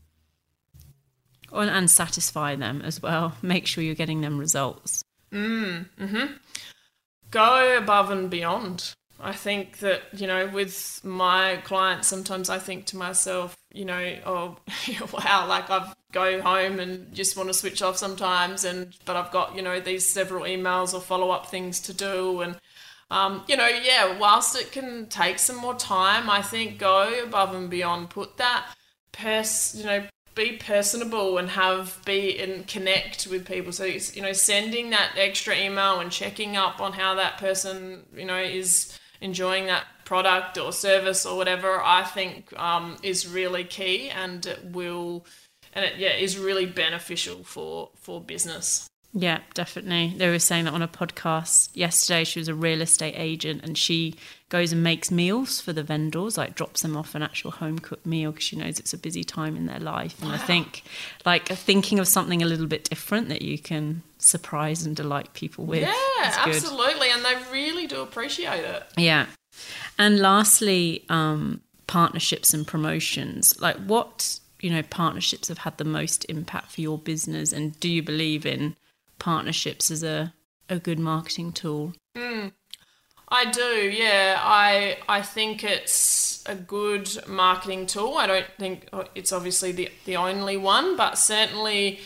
and 1.54 1.90
satisfy 1.90 2.56
them 2.56 2.82
as 2.82 3.02
well 3.02 3.36
make 3.42 3.68
sure 3.68 3.84
you're 3.84 3.96
getting 3.96 4.22
them 4.22 4.38
results 4.38 5.04
Mm-hmm. 5.34 6.26
go 7.30 7.78
above 7.78 8.12
and 8.12 8.30
beyond. 8.30 8.94
I 9.24 9.34
think 9.34 9.78
that, 9.80 10.02
you 10.14 10.26
know, 10.26 10.48
with 10.48 11.00
my 11.04 11.58
clients, 11.64 12.08
sometimes 12.08 12.50
I 12.50 12.58
think 12.58 12.88
to 12.88 12.98
myself, 12.98 13.56
you 13.72 13.86
know, 13.86 14.18
oh, 14.26 14.58
wow, 15.14 15.48
like 15.48 15.70
I've 15.70 15.96
go 16.12 16.42
home 16.42 16.80
and 16.80 17.14
just 17.14 17.38
want 17.38 17.48
to 17.48 17.54
switch 17.54 17.82
off 17.82 17.98
sometimes. 17.98 18.66
And, 18.66 18.94
but 19.06 19.16
I've 19.16 19.32
got, 19.32 19.56
you 19.56 19.62
know, 19.62 19.80
these 19.80 20.12
several 20.12 20.44
emails 20.44 20.94
or 20.94 21.00
follow 21.00 21.30
up 21.30 21.48
things 21.48 21.80
to 21.82 21.94
do. 21.94 22.42
And, 22.42 22.58
um, 23.12 23.44
you 23.48 23.58
know, 23.58 23.68
yeah, 23.68 24.18
whilst 24.18 24.56
it 24.56 24.72
can 24.72 25.08
take 25.08 25.38
some 25.38 25.58
more 25.58 25.76
time, 25.76 26.30
I 26.30 26.42
think 26.42 26.80
go 26.80 27.24
above 27.24 27.54
and 27.54 27.70
beyond, 27.70 28.10
put 28.10 28.38
that 28.38 28.66
pers, 29.12 29.76
you 29.78 29.84
know, 29.84 30.06
be 30.34 30.54
personable 30.54 31.38
and 31.38 31.50
have 31.50 32.00
be 32.06 32.40
and 32.40 32.66
connect 32.68 33.28
with 33.28 33.46
people. 33.46 33.74
So 33.74 33.84
you 33.84 34.22
know, 34.22 34.32
sending 34.32 34.92
that 34.92 35.12
extra 35.18 35.58
email 35.58 36.00
and 36.00 36.10
checking 36.10 36.56
up 36.56 36.80
on 36.80 36.94
how 36.94 37.16
that 37.16 37.38
person, 37.38 38.06
you 38.16 38.24
know, 38.24 38.40
is 38.40 38.98
enjoying 39.20 39.66
that 39.66 39.86
product 40.06 40.58
or 40.58 40.72
service 40.72 41.26
or 41.26 41.36
whatever. 41.36 41.84
I 41.84 42.04
think 42.04 42.58
um, 42.58 42.96
is 43.04 43.28
really 43.28 43.66
key 43.66 44.10
and 44.10 44.46
it 44.46 44.64
will, 44.72 45.26
and 45.74 45.84
it 45.84 45.98
yeah 45.98 46.14
is 46.14 46.38
really 46.38 46.66
beneficial 46.66 47.44
for 47.44 47.90
for 47.96 48.22
business. 48.22 48.91
Yeah, 49.14 49.40
definitely. 49.54 50.14
They 50.18 50.30
were 50.30 50.40
saying 50.40 50.66
that 50.66 50.74
on 50.74 50.82
a 50.82 50.88
podcast 50.88 51.70
yesterday. 51.74 52.24
She 52.24 52.40
was 52.40 52.48
a 52.48 52.56
real 52.56 52.82
estate 52.82 53.16
agent 53.18 53.62
and 53.64 53.78
she 53.78 54.16
goes 54.48 54.72
and 54.72 54.84
makes 54.84 55.12
meals 55.12 55.60
for 55.60 55.74
the 55.74 55.84
vendors, 55.84 56.38
like 56.38 56.56
drops 56.56 56.82
them 56.82 56.96
off 56.96 57.14
an 57.14 57.22
actual 57.22 57.52
home 57.52 57.80
cooked 57.80 58.06
meal 58.06 58.32
because 58.32 58.46
she 58.46 58.56
knows 58.56 58.80
it's 58.80 58.94
a 58.94 58.98
busy 58.98 59.24
time 59.24 59.58
in 59.58 59.66
their 59.66 59.80
life. 59.80 60.22
And 60.22 60.32
I 60.32 60.38
think, 60.38 60.84
like, 61.26 61.48
thinking 61.48 62.00
of 62.00 62.08
something 62.08 62.42
a 62.42 62.46
little 62.46 62.68
bit 62.68 62.86
different 62.86 63.28
that 63.30 63.42
you 63.42 63.60
can 63.60 64.02
surprise 64.18 64.86
and 64.86 64.96
delight 64.96 65.34
people 65.34 65.66
with. 65.66 65.82
Yeah, 65.82 65.94
absolutely, 66.46 67.10
and 67.10 67.24
they 67.26 67.36
really 67.52 67.88
do 67.88 68.02
appreciate 68.02 68.64
it. 68.64 68.84
Yeah. 68.96 69.26
And 69.98 70.20
lastly, 70.20 71.04
um, 71.10 71.62
partnerships 71.88 72.54
and 72.54 72.66
promotions. 72.66 73.60
Like, 73.60 73.76
what, 73.78 74.40
you 74.62 74.70
know, 74.70 74.84
partnerships 74.84 75.50
have 75.50 75.60
had 75.60 75.78
the 75.78 75.86
most 75.86 76.26
impact 76.30 76.72
for 76.72 76.82
your 76.82 76.98
business? 76.98 77.52
And 77.52 77.78
do 77.82 77.90
you 77.90 78.02
believe 78.02 78.46
in 78.46 78.76
partnerships 79.22 79.92
as 79.92 80.04
a, 80.04 80.34
a 80.68 80.80
good 80.80 81.00
marketing 81.00 81.54
tool? 81.54 81.94
I 83.32 83.46
do, 83.46 83.90
yeah. 83.90 84.38
I 84.42 84.98
I 85.08 85.22
think 85.22 85.64
it's 85.64 86.44
a 86.46 86.56
good 86.56 87.10
marketing 87.28 87.86
tool. 87.86 88.18
I 88.18 88.28
don't 88.28 88.52
think 88.60 88.90
it's 89.16 89.32
obviously 89.32 89.72
the 89.72 89.90
the 90.04 90.18
only 90.18 90.58
one, 90.58 90.98
but 90.98 91.18
certainly 91.18 92.02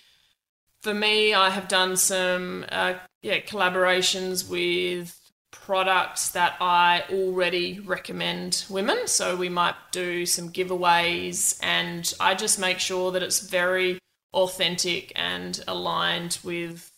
for 0.84 0.93
me, 0.93 1.34
I 1.34 1.49
have 1.49 1.68
done 1.68 1.97
some 1.97 2.66
uh, 2.72 2.93
yeah 3.24 3.39
collaborations 3.39 4.47
with 4.47 5.20
products 5.49 6.30
that 6.32 6.57
I 6.61 7.05
already 7.09 7.80
recommend 7.80 8.66
women. 8.70 9.07
So 9.07 9.36
we 9.36 9.49
might 9.49 9.76
do 9.91 10.28
some 10.28 10.51
giveaways, 10.51 11.59
and 11.63 12.13
I 12.20 12.36
just 12.36 12.59
make 12.59 12.78
sure 12.78 13.11
that 13.11 13.24
it's 13.24 13.39
very 13.39 13.97
authentic 14.32 15.11
and 15.16 15.63
aligned 15.68 16.38
with 16.43 16.91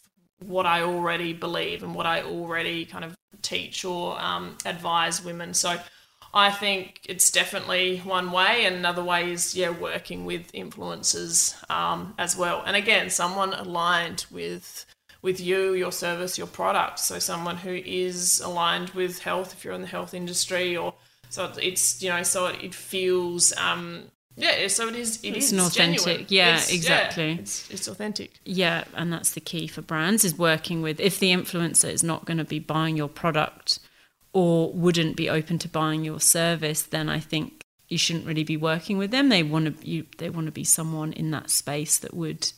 what 0.46 0.66
I 0.66 0.82
already 0.82 1.34
believe 1.34 1.84
and 1.84 1.96
what 1.96 2.06
I 2.06 2.22
already 2.22 2.86
kind 2.86 3.04
of 3.04 3.16
teach 3.42 3.86
or 3.86 4.20
um, 4.22 4.58
advise 4.66 5.24
women. 5.24 5.54
So 5.54 5.78
I 6.34 6.52
think 6.52 7.02
it's 7.06 7.32
definitely 7.32 8.00
one 8.00 8.32
way, 8.32 8.66
and 8.66 8.76
another 8.76 9.04
way 9.04 9.32
is 9.32 9.56
yeah, 9.56 9.70
working 9.70 10.26
with 10.26 10.52
influencers 10.52 11.56
um, 11.72 12.14
as 12.18 12.36
well. 12.36 12.64
And 12.66 12.76
again, 12.76 13.10
someone 13.10 13.54
aligned 13.54 14.26
with 14.32 14.86
with 15.22 15.40
you, 15.40 15.74
your 15.74 15.92
service, 15.92 16.38
your 16.38 16.48
product. 16.48 17.00
So 17.00 17.18
someone 17.18 17.58
who 17.58 17.74
is 17.74 18.40
aligned 18.40 18.92
with 18.92 19.20
health, 19.20 19.54
if 19.54 19.66
you're 19.66 19.74
in 19.74 19.82
the 19.82 19.88
health 19.88 20.14
industry, 20.14 20.78
or 20.78 20.94
so 21.30 21.52
it's 21.62 22.02
you 22.04 22.10
know, 22.10 22.24
so 22.24 22.48
it, 22.48 22.76
feels. 22.76 23.54
Um, 23.58 24.12
yeah, 24.38 24.68
so 24.68 24.88
it 24.88 24.96
is. 24.96 25.20
It 25.24 25.36
It's 25.36 25.48
is 25.48 25.54
an 25.54 25.60
authentic- 25.60 26.04
genuine. 26.06 26.26
yeah, 26.30 26.50
It's- 26.56 26.72
exactly. 26.72 27.32
it's, 27.40 27.70
it's 27.70 27.88
authentic. 27.88 28.40
Yeah, 28.46 28.84
and 28.94 29.12
that's 29.12 29.32
the 29.32 29.42
key 29.42 29.68
for 29.68 29.82
brands 29.82 30.24
is 30.24 30.38
working 30.38 30.82
with 30.82 31.00
if 31.00 31.20
the 31.20 31.32
influencer 31.34 31.90
is 31.92 32.04
not 32.04 32.26
going 32.26 32.38
to 32.38 32.46
be 32.46 32.60
buying 32.60 32.96
your 32.96 33.10
product 33.10 33.80
or 34.34 34.72
wouldn't 34.72 35.16
be 35.16 35.30
open 35.30 35.58
to 35.60 35.68
buying 35.68 36.04
your 36.06 36.20
service, 36.20 36.84
then 36.84 37.10
I 37.10 37.20
think 37.20 37.62
you 37.90 37.98
shouldn't 37.98 38.26
really 38.28 38.44
be 38.44 38.58
working 38.58 38.98
with 38.98 39.12
them. 39.12 39.30
They 39.30 39.44
want 39.44 39.80
to 39.82 39.88
you 39.90 40.06
they 40.20 40.30
want 40.30 40.46
to 40.46 40.52
be 40.52 40.64
someone 40.64 41.14
in 41.14 41.32
that 41.32 41.50
space 41.50 41.98
that 41.98 42.14
would 42.14 42.52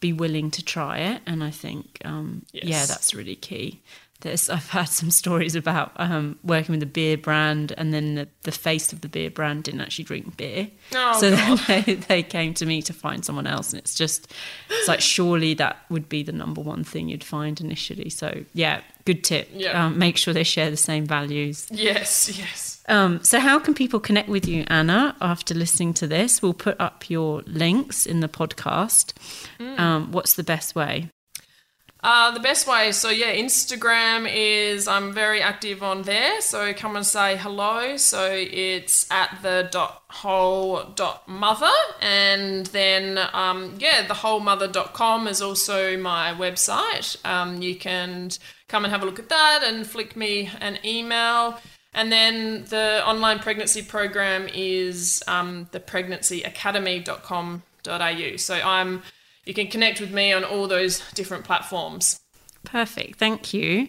be 0.00 0.12
willing 0.12 0.50
to 0.50 0.62
try 0.62 0.98
it, 0.98 1.22
and 1.26 1.42
I 1.42 1.50
think 1.50 1.98
um, 2.04 2.44
yeah, 2.52 2.84
that's 2.84 3.14
really 3.14 3.36
key. 3.36 3.80
There's, 4.20 4.48
I've 4.50 4.68
had 4.70 4.84
some 4.84 5.10
stories 5.10 5.54
about 5.54 5.92
um, 5.96 6.38
working 6.42 6.74
with 6.74 6.82
a 6.82 6.86
beer 6.86 7.16
brand, 7.16 7.72
and 7.76 7.92
then 7.92 8.14
the, 8.14 8.28
the 8.42 8.52
face 8.52 8.92
of 8.92 9.00
the 9.00 9.08
beer 9.08 9.30
brand 9.30 9.64
didn't 9.64 9.80
actually 9.80 10.04
drink 10.04 10.36
beer. 10.36 10.68
Oh, 10.94 11.20
so 11.20 11.30
God. 11.30 11.58
then 11.58 11.84
they, 11.84 11.94
they 11.94 12.22
came 12.22 12.54
to 12.54 12.66
me 12.66 12.82
to 12.82 12.92
find 12.92 13.24
someone 13.24 13.46
else, 13.46 13.72
and 13.72 13.80
it's 13.80 13.94
just 13.94 14.32
it's 14.70 14.88
like 14.88 15.00
surely 15.00 15.54
that 15.54 15.78
would 15.90 16.08
be 16.08 16.22
the 16.22 16.32
number 16.32 16.60
one 16.60 16.84
thing 16.84 17.08
you'd 17.08 17.24
find 17.24 17.60
initially. 17.60 18.10
So 18.10 18.44
yeah, 18.54 18.80
good 19.04 19.24
tip. 19.24 19.48
Yeah. 19.52 19.86
Um, 19.86 19.98
make 19.98 20.16
sure 20.16 20.34
they 20.34 20.44
share 20.44 20.70
the 20.70 20.76
same 20.76 21.06
values. 21.06 21.66
Yes, 21.70 22.36
yes. 22.36 22.82
Um, 22.88 23.22
so 23.24 23.40
how 23.40 23.58
can 23.58 23.74
people 23.74 23.98
connect 24.00 24.28
with 24.28 24.46
you, 24.46 24.64
Anna? 24.68 25.16
After 25.20 25.54
listening 25.54 25.94
to 25.94 26.06
this, 26.06 26.42
we'll 26.42 26.54
put 26.54 26.80
up 26.80 27.08
your 27.10 27.42
links 27.46 28.06
in 28.06 28.20
the 28.20 28.28
podcast. 28.28 29.12
Mm. 29.58 29.78
Um, 29.78 30.12
what's 30.12 30.34
the 30.34 30.44
best 30.44 30.74
way? 30.74 31.10
Uh, 32.06 32.30
the 32.30 32.38
best 32.38 32.68
way, 32.68 32.92
so 32.92 33.10
yeah, 33.10 33.34
Instagram 33.34 34.30
is 34.32 34.86
I'm 34.86 35.12
very 35.12 35.42
active 35.42 35.82
on 35.82 36.02
there. 36.02 36.40
So 36.40 36.72
come 36.72 36.94
and 36.94 37.04
say 37.04 37.36
hello. 37.36 37.96
So 37.96 38.30
it's 38.32 39.10
at 39.10 39.40
the 39.42 39.68
dot 39.72 40.04
whole 40.06 40.84
dot 40.84 41.26
mother, 41.26 41.72
and 42.00 42.66
then 42.66 43.18
um, 43.32 43.74
yeah, 43.80 44.06
the 44.06 44.14
whole 44.14 44.38
mother.com 44.38 45.26
is 45.26 45.42
also 45.42 45.96
my 45.96 46.32
website. 46.32 47.16
Um, 47.26 47.60
you 47.60 47.74
can 47.74 48.30
come 48.68 48.84
and 48.84 48.92
have 48.92 49.02
a 49.02 49.04
look 49.04 49.18
at 49.18 49.28
that 49.30 49.64
and 49.64 49.84
flick 49.84 50.14
me 50.14 50.48
an 50.60 50.78
email. 50.84 51.58
And 51.92 52.12
then 52.12 52.66
the 52.66 53.04
online 53.04 53.40
pregnancy 53.40 53.82
program 53.82 54.48
is 54.54 55.24
um, 55.26 55.66
the 55.72 55.80
pregnancyacademy.com.au. 55.80 58.36
So 58.36 58.54
I'm 58.54 59.02
you 59.46 59.54
can 59.54 59.68
connect 59.68 60.00
with 60.00 60.12
me 60.12 60.32
on 60.32 60.44
all 60.44 60.68
those 60.68 61.00
different 61.12 61.44
platforms. 61.44 62.20
Perfect. 62.64 63.18
Thank 63.18 63.54
you. 63.54 63.88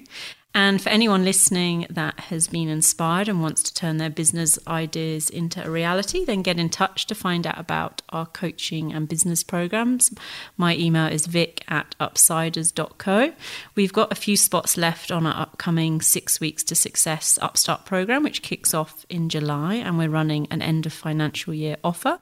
And 0.57 0.81
for 0.81 0.89
anyone 0.89 1.23
listening 1.23 1.85
that 1.91 2.19
has 2.19 2.47
been 2.47 2.67
inspired 2.67 3.29
and 3.29 3.43
wants 3.43 3.61
to 3.61 3.73
turn 3.75 3.97
their 3.97 4.09
business 4.09 4.57
ideas 4.67 5.29
into 5.29 5.63
a 5.63 5.69
reality, 5.69 6.25
then 6.25 6.41
get 6.41 6.57
in 6.57 6.69
touch 6.69 7.05
to 7.05 7.13
find 7.13 7.45
out 7.45 7.59
about 7.59 8.01
our 8.09 8.25
coaching 8.25 8.91
and 8.91 9.07
business 9.07 9.43
programs. 9.43 10.11
My 10.57 10.75
email 10.75 11.13
is 11.13 11.27
vic 11.27 11.63
at 11.67 11.93
upsiders.co. 11.99 13.33
We've 13.75 13.93
got 13.93 14.11
a 14.11 14.15
few 14.15 14.35
spots 14.35 14.77
left 14.77 15.11
on 15.11 15.27
our 15.27 15.39
upcoming 15.39 16.01
Six 16.01 16.39
Weeks 16.39 16.63
to 16.63 16.73
Success 16.75 17.37
Upstart 17.39 17.85
program, 17.85 18.23
which 18.23 18.41
kicks 18.41 18.73
off 18.73 19.05
in 19.09 19.29
July, 19.29 19.75
and 19.75 19.99
we're 19.99 20.09
running 20.09 20.47
an 20.49 20.63
end 20.63 20.87
of 20.87 20.93
financial 20.93 21.53
year 21.53 21.77
offer. 21.83 22.19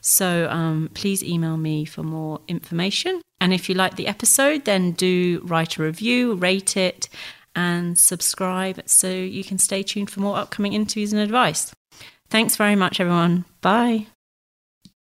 So 0.00 0.48
um, 0.50 0.90
please 0.94 1.22
email 1.22 1.56
me 1.56 1.84
for 1.84 2.02
more 2.02 2.40
information. 2.48 3.22
And 3.40 3.52
if 3.52 3.68
you 3.68 3.74
like 3.74 3.94
the 3.96 4.06
episode, 4.08 4.64
then 4.64 4.92
do 4.92 5.40
write 5.44 5.76
a 5.76 5.82
review, 5.82 6.34
rate 6.34 6.76
it, 6.76 7.08
and 7.56 7.98
subscribe 7.98 8.82
so 8.86 9.08
you 9.08 9.42
can 9.42 9.58
stay 9.58 9.82
tuned 9.82 10.10
for 10.10 10.20
more 10.20 10.36
upcoming 10.36 10.74
interviews 10.74 11.12
and 11.12 11.20
advice. 11.20 11.74
Thanks 12.30 12.54
very 12.56 12.76
much, 12.76 13.00
everyone. 13.00 13.44
Bye. 13.62 14.06